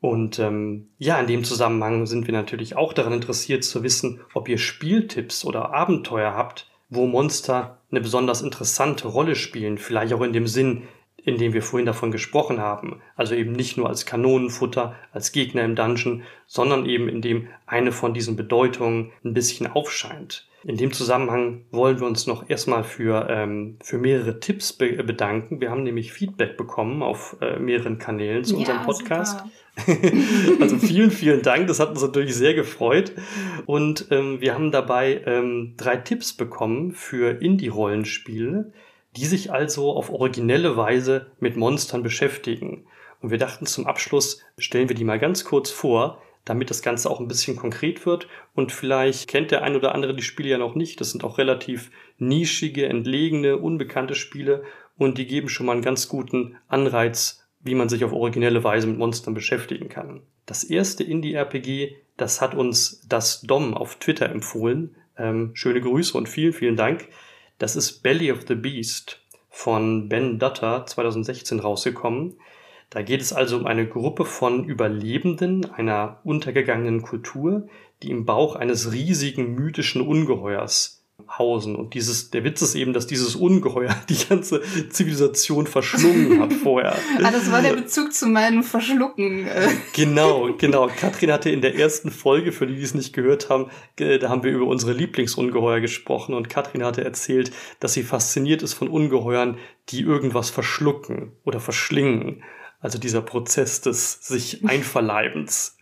Und 0.00 0.38
ähm, 0.38 0.88
ja, 0.98 1.20
in 1.20 1.26
dem 1.26 1.44
Zusammenhang 1.44 2.06
sind 2.06 2.26
wir 2.26 2.32
natürlich 2.32 2.76
auch 2.76 2.92
daran 2.92 3.12
interessiert 3.12 3.64
zu 3.64 3.82
wissen, 3.82 4.20
ob 4.32 4.48
ihr 4.48 4.58
Spieltipps 4.58 5.44
oder 5.44 5.74
Abenteuer 5.74 6.34
habt, 6.34 6.70
wo 6.88 7.06
Monster 7.06 7.78
eine 7.90 8.00
besonders 8.00 8.40
interessante 8.40 9.08
Rolle 9.08 9.36
spielen, 9.36 9.78
vielleicht 9.78 10.12
auch 10.14 10.22
in 10.22 10.32
dem 10.32 10.46
Sinn, 10.46 10.84
in 11.24 11.38
dem 11.38 11.52
wir 11.52 11.62
vorhin 11.62 11.86
davon 11.86 12.10
gesprochen 12.10 12.60
haben. 12.60 13.00
Also 13.16 13.34
eben 13.34 13.52
nicht 13.52 13.76
nur 13.76 13.88
als 13.88 14.06
Kanonenfutter, 14.06 14.94
als 15.12 15.32
Gegner 15.32 15.64
im 15.64 15.76
Dungeon, 15.76 16.22
sondern 16.46 16.86
eben 16.86 17.08
in 17.08 17.22
dem 17.22 17.48
eine 17.66 17.92
von 17.92 18.14
diesen 18.14 18.36
Bedeutungen 18.36 19.12
ein 19.24 19.34
bisschen 19.34 19.66
aufscheint. 19.66 20.46
In 20.62 20.76
dem 20.76 20.92
Zusammenhang 20.92 21.64
wollen 21.70 22.00
wir 22.00 22.06
uns 22.06 22.26
noch 22.26 22.50
erstmal 22.50 22.84
für, 22.84 23.28
ähm, 23.30 23.78
für 23.82 23.96
mehrere 23.96 24.40
Tipps 24.40 24.74
be 24.74 25.02
bedanken. 25.02 25.60
Wir 25.60 25.70
haben 25.70 25.84
nämlich 25.84 26.12
Feedback 26.12 26.58
bekommen 26.58 27.02
auf 27.02 27.36
äh, 27.40 27.58
mehreren 27.58 27.98
Kanälen 27.98 28.44
zu 28.44 28.54
ja, 28.54 28.60
unserem 28.60 28.82
Podcast. 28.82 29.42
also 30.60 30.76
vielen, 30.76 31.10
vielen 31.10 31.40
Dank. 31.40 31.66
Das 31.66 31.80
hat 31.80 31.90
uns 31.90 32.02
natürlich 32.02 32.34
sehr 32.34 32.52
gefreut. 32.52 33.12
Und 33.64 34.08
ähm, 34.10 34.42
wir 34.42 34.52
haben 34.52 34.70
dabei 34.70 35.22
ähm, 35.24 35.74
drei 35.78 35.96
Tipps 35.96 36.34
bekommen 36.34 36.92
für 36.92 37.40
Indie-Rollenspiele 37.40 38.72
die 39.16 39.26
sich 39.26 39.52
also 39.52 39.92
auf 39.92 40.10
originelle 40.10 40.76
Weise 40.76 41.30
mit 41.40 41.56
Monstern 41.56 42.02
beschäftigen. 42.02 42.86
Und 43.20 43.30
wir 43.30 43.38
dachten 43.38 43.66
zum 43.66 43.86
Abschluss, 43.86 44.42
stellen 44.58 44.88
wir 44.88 44.96
die 44.96 45.04
mal 45.04 45.18
ganz 45.18 45.44
kurz 45.44 45.70
vor, 45.70 46.22
damit 46.44 46.70
das 46.70 46.82
Ganze 46.82 47.10
auch 47.10 47.20
ein 47.20 47.28
bisschen 47.28 47.56
konkret 47.56 48.06
wird. 48.06 48.28
Und 48.54 48.72
vielleicht 48.72 49.28
kennt 49.28 49.50
der 49.50 49.62
ein 49.62 49.76
oder 49.76 49.94
andere 49.94 50.14
die 50.14 50.22
Spiele 50.22 50.48
ja 50.48 50.58
noch 50.58 50.74
nicht. 50.74 51.00
Das 51.00 51.10
sind 51.10 51.24
auch 51.24 51.38
relativ 51.38 51.90
nischige, 52.18 52.86
entlegene, 52.86 53.58
unbekannte 53.58 54.14
Spiele 54.14 54.62
und 54.96 55.18
die 55.18 55.26
geben 55.26 55.48
schon 55.48 55.66
mal 55.66 55.72
einen 55.72 55.82
ganz 55.82 56.08
guten 56.08 56.56
Anreiz, 56.68 57.46
wie 57.60 57.74
man 57.74 57.88
sich 57.88 58.04
auf 58.04 58.12
originelle 58.12 58.64
Weise 58.64 58.86
mit 58.86 58.98
Monstern 58.98 59.34
beschäftigen 59.34 59.88
kann. 59.88 60.22
Das 60.46 60.64
erste 60.64 61.04
Indie-RPG, 61.04 61.96
das 62.16 62.40
hat 62.40 62.54
uns 62.54 63.06
das 63.08 63.42
Dom 63.42 63.74
auf 63.74 63.96
Twitter 63.96 64.28
empfohlen. 64.28 64.96
Ähm, 65.16 65.50
schöne 65.54 65.80
Grüße 65.80 66.16
und 66.16 66.28
vielen, 66.28 66.52
vielen 66.52 66.76
Dank. 66.76 67.08
Das 67.60 67.76
ist 67.76 68.02
Belly 68.02 68.32
of 68.32 68.46
the 68.48 68.54
Beast 68.54 69.20
von 69.50 70.08
Ben 70.08 70.38
Dutter 70.38 70.86
2016 70.86 71.60
rausgekommen. 71.60 72.38
Da 72.88 73.02
geht 73.02 73.20
es 73.20 73.34
also 73.34 73.58
um 73.58 73.66
eine 73.66 73.86
Gruppe 73.86 74.24
von 74.24 74.64
Überlebenden 74.64 75.70
einer 75.70 76.20
untergegangenen 76.24 77.02
Kultur, 77.02 77.68
die 78.02 78.12
im 78.12 78.24
Bauch 78.24 78.56
eines 78.56 78.92
riesigen 78.92 79.54
mythischen 79.54 80.00
Ungeheuers 80.00 80.99
hausen. 81.38 81.76
Und 81.76 81.94
dieses, 81.94 82.30
der 82.30 82.44
Witz 82.44 82.62
ist 82.62 82.74
eben, 82.74 82.92
dass 82.92 83.06
dieses 83.06 83.36
Ungeheuer 83.36 83.96
die 84.08 84.18
ganze 84.28 84.62
Zivilisation 84.90 85.66
verschlungen 85.66 86.40
hat 86.40 86.52
vorher. 86.52 86.92
ah, 87.22 87.30
das 87.30 87.50
war 87.50 87.62
der 87.62 87.74
Bezug 87.74 88.12
zu 88.12 88.26
meinem 88.26 88.62
Verschlucken. 88.62 89.46
genau, 89.94 90.52
genau. 90.56 90.88
Katrin 90.88 91.32
hatte 91.32 91.50
in 91.50 91.60
der 91.60 91.76
ersten 91.76 92.10
Folge, 92.10 92.52
für 92.52 92.66
die, 92.66 92.76
die 92.76 92.82
es 92.82 92.94
nicht 92.94 93.12
gehört 93.12 93.48
haben, 93.48 93.70
da 93.96 94.28
haben 94.28 94.42
wir 94.42 94.52
über 94.52 94.66
unsere 94.66 94.92
Lieblingsungeheuer 94.92 95.80
gesprochen 95.80 96.34
und 96.34 96.48
Katrin 96.48 96.84
hatte 96.84 97.04
erzählt, 97.04 97.52
dass 97.80 97.94
sie 97.94 98.02
fasziniert 98.02 98.62
ist 98.62 98.74
von 98.74 98.88
Ungeheuern, 98.88 99.58
die 99.88 100.00
irgendwas 100.00 100.50
verschlucken 100.50 101.32
oder 101.44 101.60
verschlingen. 101.60 102.42
Also 102.82 102.98
dieser 102.98 103.20
Prozess 103.20 103.82
des 103.82 104.26
sich 104.26 104.64
Einverleibens. 104.64 105.76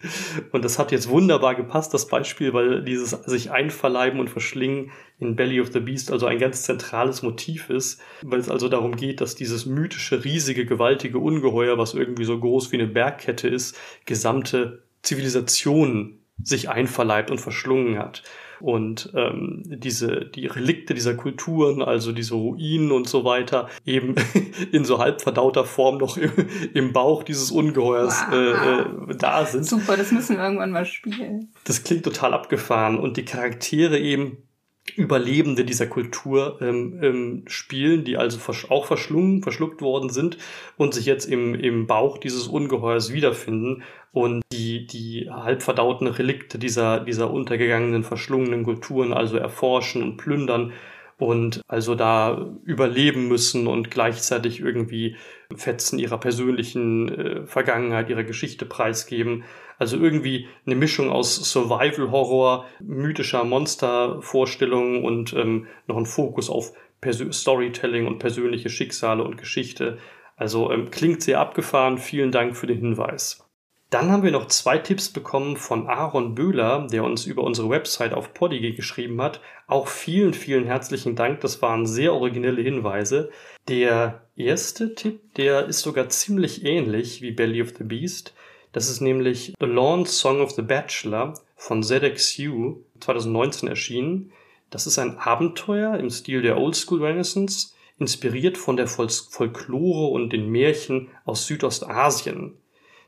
Und 0.51 0.65
das 0.65 0.81
hat 0.81 0.91
jetzt 0.91 1.09
wunderbar 1.09 1.55
gepasst, 1.55 1.95
das 1.95 2.09
Beispiel, 2.09 2.53
weil 2.53 2.83
dieses 2.83 3.11
sich 3.11 3.53
einverleiben 3.53 4.19
und 4.19 4.29
verschlingen 4.29 4.91
in 5.21 5.37
Belly 5.37 5.61
of 5.61 5.73
the 5.73 5.79
Beast 5.79 6.11
also 6.11 6.27
ein 6.27 6.41
ganz 6.41 6.65
zentrales 6.65 7.23
Motiv 7.23 7.71
ist, 7.71 8.01
weil 8.23 8.41
es 8.41 8.49
also 8.49 8.69
darum 8.69 8.97
geht, 8.97 9.21
dass 9.21 9.37
dieses 9.37 9.65
mythische, 9.65 10.25
riesige, 10.25 10.67
gewaltige 10.67 11.21
Ungeheuer, 11.21 11.79
was 11.79 11.95
irgendwie 11.95 12.25
so 12.25 12.39
groß 12.39 12.73
wie 12.73 12.77
eine 12.77 12.89
Bergkette 12.89 13.47
ist, 13.47 13.79
gesamte 14.05 14.83
Zivilisationen 15.03 16.19
sich 16.43 16.69
einverleibt 16.69 17.31
und 17.31 17.41
verschlungen 17.41 17.99
hat 17.99 18.25
und 18.61 19.11
ähm, 19.15 19.63
diese 19.67 20.27
die 20.27 20.47
Relikte 20.47 20.95
dieser 20.95 21.15
Kulturen, 21.15 21.83
also 21.83 22.13
diese 22.13 22.35
Ruinen 22.35 22.93
und 22.93 23.09
so 23.09 23.25
weiter, 23.25 23.69
eben 23.85 24.15
in 24.73 24.85
so 24.85 24.99
halb 24.99 25.21
verdauter 25.21 25.65
Form 25.65 25.99
noch 25.99 26.17
im, 26.17 26.33
im 26.75 26.93
Bauch 26.93 27.23
dieses 27.23 27.51
Ungeheuers 27.51 28.25
wow. 28.29 29.09
äh, 29.09 29.13
äh, 29.13 29.17
da 29.17 29.45
sind. 29.47 29.65
Super, 29.65 29.97
das 29.97 30.13
müssen 30.13 30.37
wir 30.37 30.45
irgendwann 30.45 30.71
mal 30.71 30.87
spielen. 30.87 31.53
Das 31.65 31.85
klingt 31.85 32.05
total 32.05 32.35
abgefahren 32.35 32.99
und 32.99 33.17
die 33.17 33.25
Charaktere 33.25 33.99
eben 33.99 34.48
Überlebende 34.97 35.65
dieser 35.65 35.87
Kultur 35.87 36.59
ähm, 36.61 36.99
ähm, 37.03 37.45
spielen, 37.47 38.05
die 38.05 38.17
also 38.17 38.39
auch 38.69 38.87
verschlungen, 38.87 39.43
verschluckt 39.43 39.83
worden 39.83 40.11
sind 40.11 40.39
und 40.77 40.95
sich 40.95 41.07
jetzt 41.07 41.27
im, 41.27 41.55
im 41.55 41.87
Bauch 41.87 42.19
dieses 42.19 42.47
Ungeheuers 42.47 43.13
wiederfinden 43.13 43.83
und 44.13 44.43
die, 44.53 44.87
die 44.87 45.29
halb 45.31 45.63
verdauten 45.63 46.07
Relikte 46.07 46.59
dieser, 46.59 47.01
dieser 47.01 47.31
untergegangenen, 47.31 48.05
verschlungenen 48.05 48.65
Kulturen 48.65 49.13
also 49.13 49.37
erforschen 49.37 50.03
und 50.03 50.17
plündern 50.17 50.73
und 51.19 51.63
also 51.67 51.95
da 51.95 52.47
überleben 52.65 53.29
müssen 53.29 53.67
und 53.67 53.91
gleichzeitig 53.91 54.61
irgendwie 54.61 55.17
Fetzen 55.55 55.99
ihrer 55.99 56.19
persönlichen 56.19 57.09
äh, 57.09 57.47
Vergangenheit, 57.47 58.09
ihrer 58.09 58.25
Geschichte 58.25 58.65
preisgeben. 58.65 59.45
Also 59.79 59.97
irgendwie 59.97 60.49
eine 60.67 60.75
Mischung 60.75 61.11
aus 61.11 61.37
Survival-Horror, 61.37 62.67
mythischer 62.81 63.45
Monstervorstellungen 63.45 65.05
und 65.05 65.33
ähm, 65.35 65.67
noch 65.87 65.97
ein 65.97 66.07
Fokus 66.07 66.51
auf 66.51 66.73
Persö 67.01 67.33
Storytelling 67.33 68.07
und 68.07 68.19
persönliche 68.19 68.71
Schicksale 68.71 69.23
und 69.23 69.39
Geschichte. 69.39 69.99
Also 70.37 70.71
ähm, 70.73 70.91
klingt 70.91 71.23
sehr 71.23 71.41
abgefahren. 71.41 71.99
Vielen 71.99 72.33
Dank 72.33 72.57
für 72.57 72.67
den 72.67 72.79
Hinweis. 72.79 73.45
Dann 73.91 74.11
haben 74.11 74.23
wir 74.23 74.33
noch 74.33 74.49
zwei 74.49 74.77
Tipps 74.77 75.09
bekommen 75.09 75.57
von 75.57 75.87
Aaron 75.87 76.35
Böhler, 76.35 76.89
der 76.93 77.05
uns 77.05 77.25
über 77.25 77.43
unsere 77.43 77.71
Website 77.71 78.13
auf 78.13 78.35
Podige 78.35 78.75
geschrieben 78.75 79.23
hat. 79.23 79.41
Auch 79.67 79.89
vielen, 79.89 80.35
vielen 80.35 80.67
herzlichen 80.67 81.17
Dank. 81.17 81.41
Das 81.41 81.63
waren 81.63 81.87
sehr 81.87 82.13
originelle 82.13 82.61
Hinweise. 82.61 83.31
Der 83.67 84.27
erste 84.37 84.95
Tipp, 84.95 85.35
der 85.37 85.67
ist 85.67 85.81
sogar 85.81 86.11
ziemlich 86.11 86.67
ähnlich 86.67 87.23
wie 87.23 87.33
Belly 87.33 87.63
of 87.63 87.73
the 87.79 87.85
Beast. 87.85 88.35
Das 88.73 88.89
ist 88.89 89.01
nämlich 89.01 89.55
The 89.61 89.67
Lawn 89.67 90.07
Song 90.07 90.41
of 90.41 90.53
the 90.53 90.63
Bachelor 90.63 91.35
von 91.57 91.83
ZXU 91.83 92.85
2019 93.01 93.69
erschienen. 93.69 94.33
Das 94.71 94.87
ist 94.87 94.99
ein 94.99 95.19
Abenteuer 95.19 95.97
im 95.99 96.11
Stil 96.11 96.43
der 96.43 96.59
Old 96.59 96.77
School 96.77 97.05
Renaissance, 97.05 97.75
inspiriert 97.99 98.59
von 98.59 98.77
der 98.77 98.87
Folklore 98.87 100.09
und 100.09 100.33
den 100.33 100.51
Märchen 100.51 101.09
aus 101.25 101.47
Südostasien. 101.47 102.55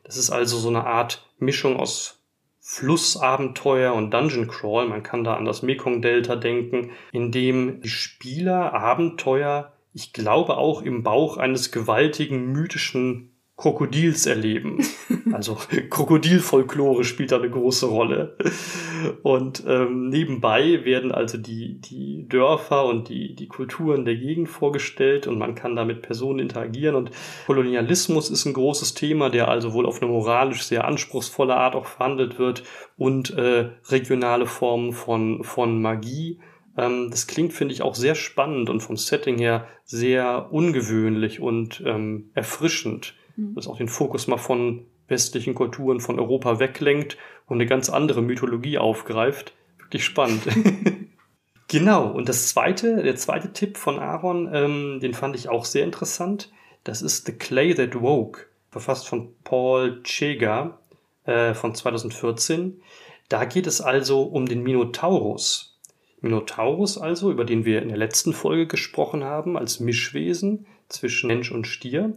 Das 0.03 0.17
ist 0.17 0.31
also 0.31 0.59
so 0.59 0.69
eine 0.69 0.87
Art 0.87 1.29
Mischung 1.39 1.77
aus 1.77 2.21
Flussabenteuer 2.61 3.95
und 3.95 4.13
Dungeon 4.13 4.49
Crawl. 4.49 4.87
Man 4.89 5.03
kann 5.03 5.25
da 5.25 5.35
an 5.35 5.45
das 5.45 5.63
Mekong-Delta 5.63 6.37
denken, 6.37 6.91
in 7.13 7.33
dem 7.33 7.81
die 7.83 7.89
Spieler 7.89 8.73
Abenteuer, 8.75 9.73
ich 9.93 10.13
glaube 10.13 10.57
auch 10.57 10.83
im 10.83 11.03
Bauch 11.03 11.37
eines 11.37 11.73
gewaltigen 11.73 12.53
mythischen 12.53 13.33
Krokodils 13.57 14.27
erleben. 14.27 14.85
Also 15.41 15.57
Krokodilfolklore 15.89 17.03
spielt 17.03 17.33
da 17.33 17.39
eine 17.39 17.49
große 17.49 17.87
Rolle. 17.87 18.37
Und 19.23 19.65
ähm, 19.67 20.11
nebenbei 20.11 20.85
werden 20.85 21.13
also 21.13 21.39
die, 21.39 21.81
die 21.81 22.29
Dörfer 22.29 22.85
und 22.85 23.09
die, 23.09 23.35
die 23.35 23.49
Kulturen 23.49 24.05
der 24.05 24.17
Gegend 24.17 24.51
vorgestellt 24.51 25.27
und 25.27 25.39
man 25.39 25.55
kann 25.55 25.77
da 25.77 25.87
mit 25.87 26.03
Personen 26.03 26.41
interagieren. 26.41 26.95
Und 26.95 27.11
Kolonialismus 27.47 28.29
ist 28.29 28.45
ein 28.45 28.53
großes 28.53 28.93
Thema, 28.93 29.31
der 29.31 29.49
also 29.49 29.73
wohl 29.73 29.87
auf 29.87 30.03
eine 30.03 30.11
moralisch 30.11 30.65
sehr 30.65 30.85
anspruchsvolle 30.85 31.57
Art 31.57 31.75
auch 31.75 31.87
verhandelt 31.87 32.39
wird 32.39 32.63
und 32.99 33.31
äh, 33.31 33.71
regionale 33.89 34.45
Formen 34.45 34.93
von, 34.93 35.43
von 35.43 35.81
Magie 35.81 36.39
ähm, 36.77 37.09
das 37.11 37.27
klingt, 37.27 37.55
finde 37.55 37.73
ich, 37.73 37.81
auch 37.81 37.95
sehr 37.95 38.15
spannend 38.15 38.69
und 38.69 38.81
vom 38.81 38.99
Setting 38.99 39.39
her 39.39 39.67
sehr 39.87 40.53
ungewöhnlich 40.53 41.41
und 41.41 41.83
ähm, 41.87 42.31
erfrischend 42.35 43.15
mhm. 43.41 43.55
das 43.55 43.67
auch 43.67 43.79
den 43.79 43.89
Fokus 43.89 44.27
mal 44.27 44.39
von 44.39 44.87
westlichen 45.11 45.55
Kulturen, 45.55 46.01
von 46.01 46.19
Europa 46.19 46.59
weglenkt 46.59 47.19
und 47.47 47.57
eine 47.57 47.67
ganz 47.67 47.91
andere 47.91 48.23
Mythologie 48.23 48.79
aufgreift. 48.79 49.53
Wirklich 49.79 50.05
spannend. 50.05 50.43
genau, 51.69 52.11
und 52.11 52.29
das 52.29 52.49
zweite, 52.49 53.03
der 53.03 53.17
zweite 53.17 53.53
Tipp 53.53 53.77
von 53.77 53.99
Aaron, 53.99 54.49
ähm, 54.53 55.01
den 55.01 55.15
fand 55.15 55.37
ich 55.37 55.49
auch 55.49 55.65
sehr 55.65 55.85
interessant. 55.85 56.51
Das 56.85 57.03
ist 57.03 57.27
The 57.27 57.33
Clay 57.33 57.75
That 57.75 58.01
Woke, 58.01 58.47
verfasst 58.71 59.09
von 59.09 59.35
Paul 59.45 60.03
Chega 60.05 60.79
äh, 61.25 61.55
von 61.55 61.75
2014. 61.75 62.81
Da 63.29 63.45
geht 63.45 63.67
es 63.67 63.81
also 63.81 64.23
um 64.23 64.47
den 64.47 64.63
Minotaurus. 64.63 65.79
Minotaurus 66.21 66.99
also, 66.99 67.31
über 67.31 67.45
den 67.45 67.65
wir 67.65 67.83
in 67.83 67.89
der 67.89 67.99
letzten 67.99 68.33
Folge 68.33 68.67
gesprochen 68.67 69.25
haben, 69.25 69.57
als 69.57 69.81
Mischwesen 69.81 70.67
zwischen 70.89 71.29
Mensch 71.29 71.51
und 71.51 71.67
Stier. 71.67 72.15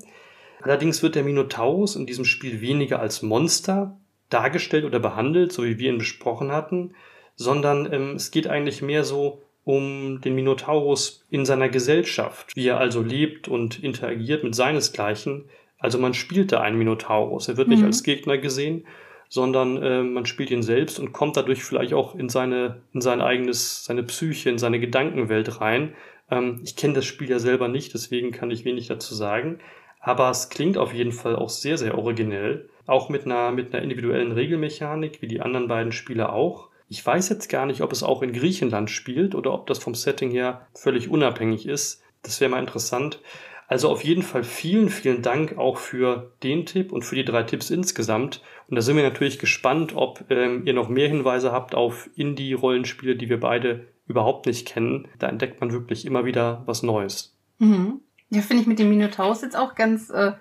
Allerdings 0.63 1.03
wird 1.03 1.15
der 1.15 1.23
Minotaurus 1.23 1.95
in 1.95 2.05
diesem 2.05 2.25
Spiel 2.25 2.61
weniger 2.61 2.99
als 2.99 3.21
Monster 3.21 3.99
dargestellt 4.29 4.85
oder 4.85 4.99
behandelt, 4.99 5.51
so 5.51 5.63
wie 5.63 5.77
wir 5.77 5.91
ihn 5.91 5.97
besprochen 5.97 6.51
hatten, 6.51 6.95
sondern 7.35 7.91
ähm, 7.91 8.15
es 8.15 8.31
geht 8.31 8.47
eigentlich 8.47 8.81
mehr 8.81 9.03
so 9.03 9.41
um 9.65 10.21
den 10.21 10.35
Minotaurus 10.35 11.25
in 11.29 11.45
seiner 11.45 11.69
Gesellschaft, 11.69 12.55
wie 12.55 12.67
er 12.67 12.79
also 12.79 13.01
lebt 13.01 13.47
und 13.47 13.81
interagiert 13.83 14.43
mit 14.43 14.55
seinesgleichen. 14.55 15.45
Also 15.77 15.99
man 15.99 16.13
spielt 16.13 16.51
da 16.51 16.61
einen 16.61 16.77
Minotaurus. 16.77 17.47
Er 17.47 17.57
wird 17.57 17.67
mhm. 17.67 17.75
nicht 17.75 17.85
als 17.85 18.03
Gegner 18.03 18.37
gesehen, 18.37 18.85
sondern 19.29 19.81
äh, 19.81 20.03
man 20.03 20.25
spielt 20.25 20.51
ihn 20.51 20.63
selbst 20.63 20.99
und 20.99 21.11
kommt 21.11 21.37
dadurch 21.37 21.63
vielleicht 21.63 21.93
auch 21.93 22.15
in 22.15 22.29
seine, 22.29 22.81
in 22.93 23.01
sein 23.01 23.21
eigenes, 23.21 23.83
seine 23.85 24.03
Psyche, 24.03 24.49
in 24.49 24.57
seine 24.57 24.79
Gedankenwelt 24.79 25.59
rein. 25.59 25.93
Ähm, 26.29 26.61
ich 26.63 26.75
kenne 26.75 26.93
das 26.93 27.05
Spiel 27.05 27.29
ja 27.29 27.39
selber 27.39 27.67
nicht, 27.67 27.93
deswegen 27.93 28.31
kann 28.31 28.51
ich 28.51 28.65
wenig 28.65 28.87
dazu 28.87 29.15
sagen. 29.15 29.59
Aber 30.03 30.29
es 30.29 30.49
klingt 30.49 30.77
auf 30.77 30.93
jeden 30.93 31.13
Fall 31.13 31.37
auch 31.37 31.49
sehr, 31.49 31.77
sehr 31.77 31.97
originell. 31.97 32.69
Auch 32.85 33.07
mit 33.07 33.25
einer, 33.25 33.51
mit 33.51 33.73
einer 33.73 33.81
individuellen 33.81 34.33
Regelmechanik, 34.33 35.21
wie 35.21 35.27
die 35.27 35.39
anderen 35.39 35.69
beiden 35.69 35.93
Spiele 35.93 36.33
auch. 36.33 36.67
Ich 36.89 37.03
weiß 37.03 37.29
jetzt 37.29 37.47
gar 37.47 37.65
nicht, 37.65 37.81
ob 37.81 37.93
es 37.93 38.03
auch 38.03 38.21
in 38.21 38.33
Griechenland 38.33 38.89
spielt 38.89 39.33
oder 39.33 39.53
ob 39.53 39.65
das 39.65 39.79
vom 39.79 39.95
Setting 39.95 40.29
her 40.29 40.67
völlig 40.75 41.09
unabhängig 41.09 41.65
ist. 41.65 42.03
Das 42.21 42.41
wäre 42.41 42.51
mal 42.51 42.59
interessant. 42.59 43.21
Also 43.69 43.89
auf 43.89 44.03
jeden 44.03 44.23
Fall 44.23 44.43
vielen, 44.43 44.89
vielen 44.89 45.21
Dank 45.21 45.57
auch 45.57 45.77
für 45.77 46.33
den 46.43 46.65
Tipp 46.65 46.91
und 46.91 47.03
für 47.03 47.15
die 47.15 47.23
drei 47.23 47.43
Tipps 47.43 47.69
insgesamt. 47.69 48.41
Und 48.67 48.75
da 48.75 48.81
sind 48.81 48.97
wir 48.97 49.03
natürlich 49.03 49.39
gespannt, 49.39 49.95
ob 49.95 50.25
ähm, 50.29 50.63
ihr 50.65 50.73
noch 50.73 50.89
mehr 50.89 51.07
Hinweise 51.07 51.53
habt 51.53 51.75
auf 51.75 52.09
Indie-Rollenspiele, 52.15 53.15
die 53.15 53.29
wir 53.29 53.39
beide 53.39 53.87
überhaupt 54.05 54.47
nicht 54.47 54.67
kennen. 54.67 55.07
Da 55.17 55.29
entdeckt 55.29 55.61
man 55.61 55.71
wirklich 55.71 56.05
immer 56.05 56.25
wieder 56.25 56.63
was 56.65 56.83
Neues. 56.83 57.37
Mhm. 57.59 58.01
Ja, 58.33 58.41
finde 58.41 58.61
ich 58.61 58.67
mit 58.67 58.79
dem 58.79 58.89
Minotaurus 58.89 59.41
jetzt 59.41 59.55
auch 59.55 59.75
ganz, 59.75 60.09
äh, 60.09 60.31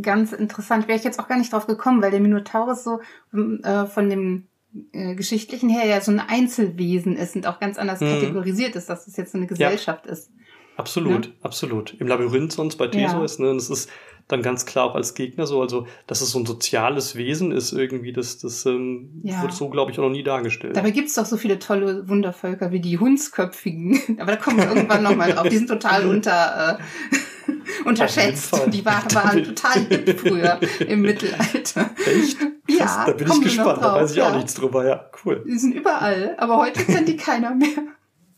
ganz 0.00 0.32
interessant. 0.32 0.88
Wäre 0.88 0.98
ich 0.98 1.04
jetzt 1.04 1.20
auch 1.20 1.28
gar 1.28 1.38
nicht 1.38 1.52
drauf 1.52 1.66
gekommen, 1.66 2.00
weil 2.02 2.10
der 2.10 2.20
Minotaurus 2.20 2.82
so 2.82 3.00
äh, 3.32 3.86
von 3.86 4.08
dem 4.08 4.48
äh, 4.92 5.14
geschichtlichen 5.14 5.68
her 5.68 5.84
ja 5.84 6.00
so 6.00 6.12
ein 6.12 6.20
Einzelwesen 6.20 7.16
ist 7.16 7.36
und 7.36 7.46
auch 7.46 7.60
ganz 7.60 7.78
anders 7.78 8.00
mhm. 8.00 8.14
kategorisiert 8.14 8.74
ist, 8.74 8.88
dass 8.88 9.06
es 9.06 9.16
jetzt 9.16 9.32
so 9.32 9.38
eine 9.38 9.46
Gesellschaft 9.46 10.06
ja. 10.06 10.12
ist. 10.12 10.32
Absolut, 10.76 11.26
ja? 11.26 11.32
absolut. 11.42 11.94
Im 12.00 12.06
Labyrinth 12.06 12.52
sonst 12.52 12.76
bei 12.76 12.86
Theseus, 12.86 13.38
ja. 13.38 13.44
ne, 13.44 13.54
das 13.54 13.68
ist 13.68 13.90
dann 14.30 14.42
ganz 14.42 14.66
klar 14.66 14.86
auch 14.86 14.94
als 14.94 15.14
Gegner 15.14 15.46
so, 15.46 15.60
also 15.60 15.86
dass 16.06 16.20
es 16.20 16.30
so 16.30 16.38
ein 16.38 16.46
soziales 16.46 17.16
Wesen 17.16 17.52
ist 17.52 17.72
irgendwie, 17.72 18.12
das, 18.12 18.38
das 18.38 18.64
ähm, 18.66 19.20
ja. 19.22 19.42
wird 19.42 19.52
so, 19.52 19.68
glaube 19.68 19.90
ich, 19.90 19.98
auch 19.98 20.04
noch 20.04 20.10
nie 20.10 20.22
dargestellt. 20.22 20.76
Dabei 20.76 20.90
gibt 20.90 21.08
es 21.08 21.14
doch 21.14 21.26
so 21.26 21.36
viele 21.36 21.58
tolle 21.58 22.08
Wundervölker 22.08 22.72
wie 22.72 22.80
die 22.80 22.98
Hundsköpfigen, 22.98 24.00
aber 24.20 24.32
da 24.32 24.36
kommen 24.36 24.58
wir 24.58 24.68
irgendwann 24.68 25.02
nochmal 25.02 25.32
drauf, 25.32 25.48
die 25.48 25.56
sind 25.56 25.68
total 25.68 26.06
unter... 26.06 26.78
Äh, 26.78 27.16
unterschätzt. 27.84 28.54
Die 28.68 28.84
waren, 28.84 29.04
waren 29.14 29.44
total 29.44 29.80
hip 29.86 30.20
früher 30.20 30.60
im 30.86 31.02
Mittelalter. 31.02 31.90
Echt? 32.06 32.38
Krass, 32.38 32.48
ja, 32.78 33.04
da 33.06 33.12
bin 33.12 33.28
ich 33.28 33.40
gespannt. 33.42 33.82
Da 33.82 33.94
weiß 33.94 34.12
ich 34.12 34.16
ja. 34.18 34.30
auch 34.30 34.36
nichts 34.36 34.54
drüber. 34.54 34.86
Ja, 34.86 35.10
cool. 35.24 35.44
Die 35.46 35.58
sind 35.58 35.74
überall, 35.74 36.34
aber 36.38 36.58
heute 36.58 36.84
kennt 36.84 37.08
die 37.08 37.16
keiner 37.16 37.54
mehr. 37.54 37.68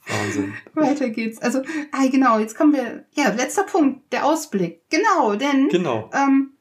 Wahnsinn. 0.07 0.55
Weiter 0.74 1.11
geht's. 1.11 1.40
Also, 1.40 1.62
ah, 1.92 2.07
genau, 2.11 2.38
jetzt 2.38 2.57
kommen 2.57 2.72
wir, 2.72 3.05
ja, 3.12 3.30
letzter 3.30 3.64
Punkt, 3.64 4.12
der 4.12 4.24
Ausblick. 4.24 4.82
Genau, 4.90 5.36
denn, 5.36 5.68
genau. 5.68 6.11
Ähm, 6.12 6.53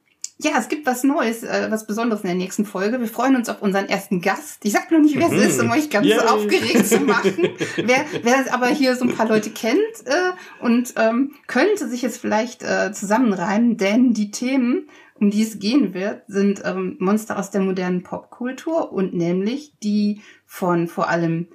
ja, 0.43 0.51
es 0.57 0.69
gibt 0.69 0.85
was 0.85 1.03
Neues, 1.03 1.43
äh, 1.43 1.67
was 1.69 1.85
Besonderes 1.85 2.21
in 2.21 2.27
der 2.27 2.35
nächsten 2.35 2.65
Folge. 2.65 2.99
Wir 2.99 3.07
freuen 3.07 3.35
uns 3.35 3.47
auf 3.49 3.61
unseren 3.61 3.87
ersten 3.87 4.21
Gast. 4.21 4.65
Ich 4.65 4.71
sag 4.71 4.89
noch 4.91 4.99
nicht, 4.99 5.15
wer 5.15 5.27
es 5.27 5.33
mhm. 5.33 5.39
ist, 5.39 5.61
um 5.61 5.71
euch 5.71 5.89
ganz 5.89 6.07
Yay. 6.07 6.19
aufgeregt 6.19 6.87
zu 6.87 6.99
machen. 7.01 7.49
wer, 7.75 8.05
wer 8.23 8.53
aber 8.53 8.67
hier 8.67 8.95
so 8.95 9.05
ein 9.05 9.15
paar 9.15 9.27
Leute 9.27 9.51
kennt 9.51 9.79
äh, 10.05 10.63
und 10.63 10.93
ähm, 10.97 11.35
könnte 11.47 11.87
sich 11.87 12.01
jetzt 12.01 12.19
vielleicht 12.19 12.63
äh, 12.63 12.91
zusammenreimen, 12.91 13.77
denn 13.77 14.13
die 14.13 14.31
Themen, 14.31 14.89
um 15.19 15.29
die 15.29 15.43
es 15.43 15.59
gehen 15.59 15.93
wird, 15.93 16.23
sind 16.27 16.63
ähm, 16.65 16.95
Monster 16.99 17.37
aus 17.37 17.51
der 17.51 17.61
modernen 17.61 18.01
Popkultur 18.01 18.91
und 18.91 19.13
nämlich 19.13 19.73
die 19.83 20.21
von 20.45 20.87
vor 20.87 21.07
allem 21.07 21.47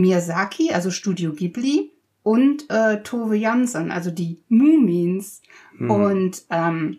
Miyazaki, 0.00 0.72
also 0.72 0.90
Studio 0.90 1.32
Ghibli, 1.32 1.92
und 2.22 2.68
äh, 2.70 3.02
Tove 3.02 3.36
Jansson, 3.36 3.90
also 3.90 4.10
die 4.10 4.42
Mumins. 4.48 5.42
Hm. 5.78 5.90
Und 5.90 6.42
ähm, 6.50 6.98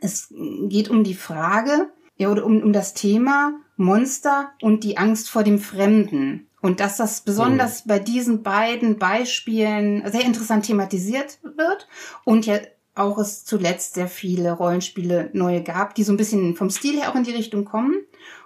es 0.00 0.32
geht 0.68 0.88
um 0.90 1.04
die 1.04 1.14
Frage, 1.14 1.90
ja, 2.16 2.30
oder 2.30 2.44
um, 2.44 2.62
um 2.62 2.72
das 2.72 2.94
Thema 2.94 3.58
Monster 3.76 4.50
und 4.62 4.84
die 4.84 4.96
Angst 4.96 5.28
vor 5.28 5.44
dem 5.44 5.58
Fremden. 5.58 6.48
Und 6.60 6.80
dass 6.80 6.96
das 6.96 7.20
besonders 7.20 7.80
hm. 7.80 7.88
bei 7.88 7.98
diesen 7.98 8.42
beiden 8.42 8.98
Beispielen 8.98 10.02
sehr 10.10 10.24
interessant 10.24 10.66
thematisiert 10.66 11.38
wird 11.42 11.86
und 12.24 12.46
ja 12.46 12.58
auch 12.94 13.18
es 13.18 13.44
zuletzt 13.44 13.94
sehr 13.94 14.08
viele 14.08 14.52
Rollenspiele 14.52 15.30
neue 15.34 15.62
gab, 15.62 15.94
die 15.94 16.02
so 16.02 16.12
ein 16.12 16.16
bisschen 16.16 16.56
vom 16.56 16.70
Stil 16.70 16.98
her 16.98 17.10
auch 17.10 17.14
in 17.14 17.24
die 17.24 17.32
Richtung 17.32 17.66
kommen. 17.66 17.94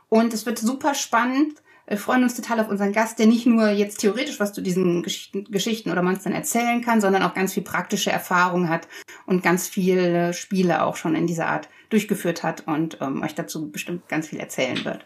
Und 0.08 0.34
es 0.34 0.44
wird 0.44 0.58
super 0.58 0.94
spannend, 0.94 1.62
wir 1.90 1.98
freuen 1.98 2.22
uns 2.22 2.36
total 2.36 2.60
auf 2.60 2.68
unseren 2.68 2.92
Gast, 2.92 3.18
der 3.18 3.26
nicht 3.26 3.46
nur 3.46 3.68
jetzt 3.68 3.98
theoretisch 3.98 4.38
was 4.38 4.52
zu 4.52 4.62
diesen 4.62 5.02
Geschichten, 5.02 5.44
Geschichten 5.50 5.90
oder 5.90 6.02
Monstern 6.02 6.32
erzählen 6.32 6.82
kann, 6.82 7.00
sondern 7.00 7.24
auch 7.24 7.34
ganz 7.34 7.52
viel 7.52 7.64
praktische 7.64 8.12
Erfahrung 8.12 8.68
hat 8.68 8.86
und 9.26 9.42
ganz 9.42 9.66
viele 9.66 10.32
Spiele 10.32 10.84
auch 10.84 10.94
schon 10.94 11.16
in 11.16 11.26
dieser 11.26 11.48
Art 11.48 11.68
durchgeführt 11.88 12.44
hat 12.44 12.68
und 12.68 12.98
ähm, 13.00 13.22
euch 13.24 13.34
dazu 13.34 13.72
bestimmt 13.72 14.08
ganz 14.08 14.28
viel 14.28 14.38
erzählen 14.38 14.84
wird. 14.84 15.04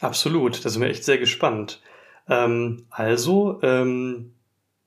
Absolut, 0.00 0.64
da 0.64 0.70
sind 0.70 0.80
wir 0.80 0.88
echt 0.88 1.04
sehr 1.04 1.18
gespannt. 1.18 1.82
Ähm, 2.26 2.86
also, 2.88 3.60
ähm, 3.62 4.32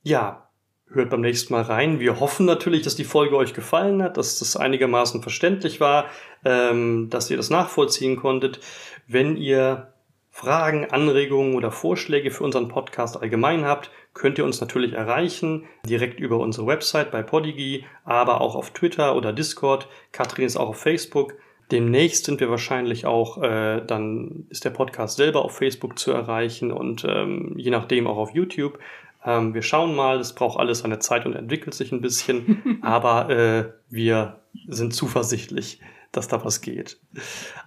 ja, 0.01 0.49
hört 0.89 1.11
beim 1.11 1.21
nächsten 1.21 1.53
Mal 1.53 1.61
rein. 1.61 1.99
Wir 1.99 2.19
hoffen 2.19 2.47
natürlich, 2.47 2.81
dass 2.81 2.95
die 2.95 3.03
Folge 3.03 3.37
euch 3.37 3.53
gefallen 3.53 4.01
hat, 4.01 4.17
dass 4.17 4.39
das 4.39 4.57
einigermaßen 4.57 5.21
verständlich 5.21 5.79
war, 5.79 6.05
ähm, 6.43 7.11
dass 7.11 7.29
ihr 7.29 7.37
das 7.37 7.51
nachvollziehen 7.51 8.15
konntet. 8.15 8.59
Wenn 9.07 9.37
ihr 9.37 9.93
Fragen, 10.35 10.83
Anregungen 10.91 11.55
oder 11.55 11.71
Vorschläge 11.71 12.29
für 12.29 12.43
unseren 12.43 12.67
Podcast 12.67 13.21
allgemein 13.21 13.63
habt, 13.63 13.89
könnt 14.13 14.37
ihr 14.37 14.43
uns 14.43 14.59
natürlich 14.59 14.91
erreichen, 14.91 15.63
direkt 15.87 16.19
über 16.19 16.39
unsere 16.39 16.67
Website 16.67 17.09
bei 17.09 17.23
Podigy, 17.23 17.85
aber 18.03 18.41
auch 18.41 18.55
auf 18.55 18.71
Twitter 18.71 19.15
oder 19.15 19.31
Discord. 19.31 19.87
Katrin 20.11 20.45
ist 20.45 20.57
auch 20.57 20.67
auf 20.67 20.77
Facebook. 20.77 21.35
Demnächst 21.71 22.25
sind 22.25 22.41
wir 22.41 22.49
wahrscheinlich 22.49 23.05
auch, 23.05 23.41
äh, 23.41 23.79
dann 23.87 24.45
ist 24.49 24.65
der 24.65 24.71
Podcast 24.71 25.15
selber 25.15 25.45
auf 25.45 25.55
Facebook 25.55 25.97
zu 25.97 26.11
erreichen 26.11 26.73
und 26.73 27.05
ähm, 27.07 27.53
je 27.55 27.71
nachdem 27.71 28.05
auch 28.05 28.17
auf 28.17 28.35
YouTube. 28.35 28.77
Ähm, 29.23 29.53
wir 29.53 29.61
schauen 29.61 29.95
mal, 29.95 30.19
es 30.19 30.35
braucht 30.35 30.59
alles 30.59 30.79
seine 30.79 30.99
Zeit 30.99 31.25
und 31.25 31.33
entwickelt 31.37 31.75
sich 31.75 31.93
ein 31.93 32.01
bisschen, 32.01 32.79
aber 32.81 33.29
äh, 33.29 33.71
wir 33.89 34.41
sind 34.67 34.93
zuversichtlich 34.93 35.79
dass 36.15 36.27
da 36.27 36.43
was 36.43 36.61
geht. 36.61 36.99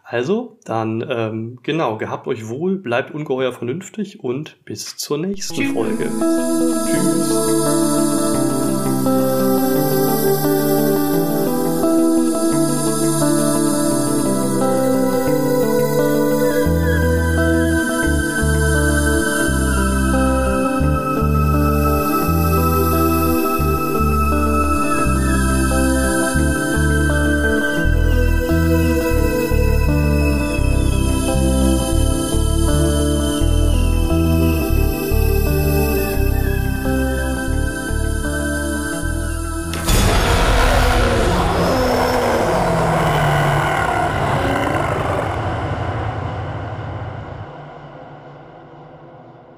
Also, 0.04 0.58
dann 0.64 1.04
ähm, 1.08 1.58
genau, 1.62 1.98
gehabt 1.98 2.26
euch 2.26 2.48
wohl, 2.48 2.78
bleibt 2.78 3.10
ungeheuer 3.10 3.52
vernünftig 3.52 4.20
und 4.20 4.64
bis 4.64 4.96
zur 4.96 5.18
nächsten 5.18 5.74
Folge. 5.74 6.10
Tschüss. 6.86 8.07